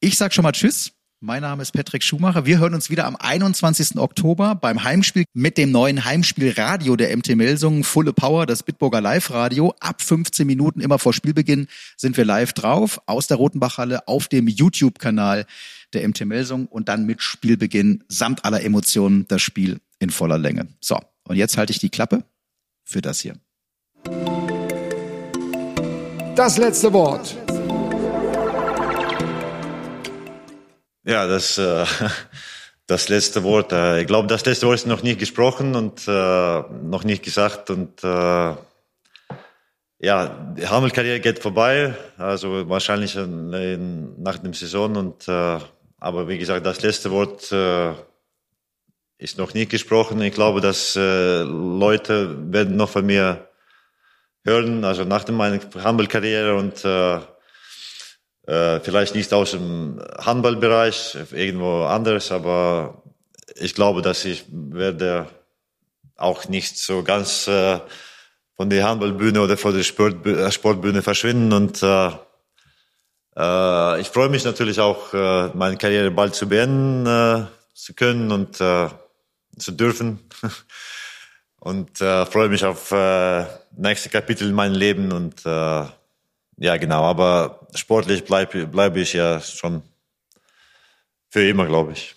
Ich 0.00 0.18
sag 0.18 0.34
schon 0.34 0.42
mal 0.42 0.52
Tschüss. 0.52 0.92
Mein 1.20 1.42
Name 1.42 1.62
ist 1.62 1.72
Patrick 1.72 2.04
Schumacher. 2.04 2.46
Wir 2.46 2.60
hören 2.60 2.74
uns 2.74 2.90
wieder 2.90 3.04
am 3.04 3.16
21. 3.16 3.98
Oktober 3.98 4.54
beim 4.54 4.84
Heimspiel 4.84 5.24
mit 5.34 5.58
dem 5.58 5.72
neuen 5.72 6.04
Heimspielradio 6.04 6.94
der 6.94 7.16
MT 7.16 7.34
Melsungen, 7.34 7.82
Fulle 7.82 8.12
Power, 8.12 8.46
das 8.46 8.62
Bitburger 8.62 9.00
Live-Radio. 9.00 9.74
Ab 9.80 10.00
15 10.00 10.46
Minuten 10.46 10.80
immer 10.80 11.00
vor 11.00 11.12
Spielbeginn 11.12 11.66
sind 11.96 12.16
wir 12.16 12.24
live 12.24 12.52
drauf 12.52 13.00
aus 13.06 13.26
der 13.26 13.36
Rotenbachhalle 13.36 14.06
auf 14.06 14.28
dem 14.28 14.46
YouTube-Kanal 14.46 15.46
der 15.92 16.08
MT 16.08 16.24
Melsung 16.24 16.66
und 16.66 16.88
dann 16.88 17.04
mit 17.04 17.20
Spielbeginn 17.20 18.04
samt 18.06 18.44
aller 18.44 18.62
Emotionen 18.62 19.26
das 19.26 19.42
Spiel 19.42 19.80
in 19.98 20.10
voller 20.10 20.38
Länge. 20.38 20.68
So, 20.80 21.00
und 21.24 21.34
jetzt 21.34 21.56
halte 21.56 21.72
ich 21.72 21.80
die 21.80 21.90
Klappe 21.90 22.22
für 22.84 23.02
das 23.02 23.18
hier. 23.18 23.34
Das 26.36 26.58
letzte 26.58 26.92
Wort. 26.92 27.36
Ja, 31.08 31.26
das, 31.26 31.56
äh, 31.56 31.86
das 32.86 33.08
letzte 33.08 33.42
Wort. 33.42 33.72
Äh, 33.72 34.02
ich 34.02 34.06
glaube, 34.06 34.28
das 34.28 34.44
letzte 34.44 34.66
Wort 34.66 34.74
ist 34.74 34.86
noch 34.86 35.02
nicht 35.02 35.18
gesprochen 35.18 35.74
und 35.74 36.06
äh, 36.06 36.60
noch 36.82 37.02
nicht 37.02 37.24
gesagt. 37.24 37.70
Und 37.70 38.04
äh, 38.04 38.54
ja, 40.00 40.54
die 40.54 40.68
Hamel-Karriere 40.68 41.20
geht 41.20 41.38
vorbei, 41.38 41.94
also 42.18 42.68
wahrscheinlich 42.68 43.16
in, 43.16 44.22
nach 44.22 44.36
dem 44.36 44.52
Saison. 44.52 44.96
Und, 44.96 45.26
äh, 45.28 45.58
aber 45.98 46.28
wie 46.28 46.36
gesagt, 46.36 46.66
das 46.66 46.82
letzte 46.82 47.10
Wort 47.10 47.50
äh, 47.52 47.94
ist 49.16 49.38
noch 49.38 49.54
nicht 49.54 49.70
gesprochen. 49.70 50.20
Ich 50.20 50.34
glaube, 50.34 50.60
dass 50.60 50.94
äh, 50.94 51.40
Leute 51.40 52.36
werden 52.52 52.76
noch 52.76 52.90
von 52.90 53.06
mir 53.06 53.48
hören, 54.44 54.84
also 54.84 55.04
nach 55.04 55.26
meiner 55.28 55.58
Hamel-Karriere 55.82 56.54
und 56.54 56.84
äh, 56.84 57.18
äh, 58.48 58.80
vielleicht 58.80 59.14
nicht 59.14 59.32
aus 59.34 59.50
dem 59.50 60.00
Handballbereich, 60.18 61.16
irgendwo 61.32 61.84
anders, 61.84 62.32
aber 62.32 63.02
ich 63.56 63.74
glaube, 63.74 64.00
dass 64.00 64.24
ich 64.24 64.44
werde 64.48 65.28
auch 66.16 66.48
nicht 66.48 66.78
so 66.78 67.02
ganz 67.02 67.46
äh, 67.46 67.78
von 68.56 68.70
der 68.70 68.88
Handballbühne 68.88 69.42
oder 69.42 69.58
von 69.58 69.74
der 69.74 69.82
Sportbühne, 69.82 70.50
Sportbühne 70.50 71.02
verschwinden 71.02 71.52
und 71.52 71.82
äh, 71.82 72.10
äh, 73.36 74.00
ich 74.00 74.08
freue 74.08 74.30
mich 74.30 74.44
natürlich 74.44 74.80
auch, 74.80 75.12
äh, 75.12 75.48
meine 75.54 75.76
Karriere 75.76 76.10
bald 76.10 76.34
zu 76.34 76.48
beenden 76.48 77.06
äh, 77.06 77.46
zu 77.74 77.92
können 77.92 78.32
und 78.32 78.60
äh, 78.62 78.88
zu 79.58 79.72
dürfen. 79.72 80.20
und 81.60 82.00
äh, 82.00 82.24
freue 82.24 82.48
mich 82.48 82.64
auf 82.64 82.92
äh, 82.92 83.44
nächste 83.76 84.08
Kapitel 84.08 84.48
in 84.48 84.54
meinem 84.54 84.74
Leben 84.74 85.12
und 85.12 85.44
äh, 85.44 85.84
ja, 86.58 86.76
genau. 86.76 87.02
Aber 87.04 87.66
sportlich 87.74 88.24
bleibe 88.24 88.66
bleib 88.66 88.96
ich 88.96 89.12
ja 89.12 89.40
schon 89.40 89.82
für 91.30 91.48
immer, 91.48 91.66
glaube 91.66 91.92
ich. 91.92 92.14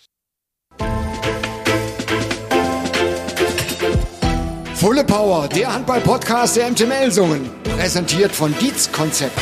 Fulle 4.75 5.03
Power, 5.03 5.47
der 5.47 5.73
Handball-Podcast 5.73 6.57
der 6.57 6.71
MTML-Sungen. 6.71 7.51
Präsentiert 7.63 8.31
von 8.31 8.53
Dietz 8.59 8.91
Konzept. 8.91 9.39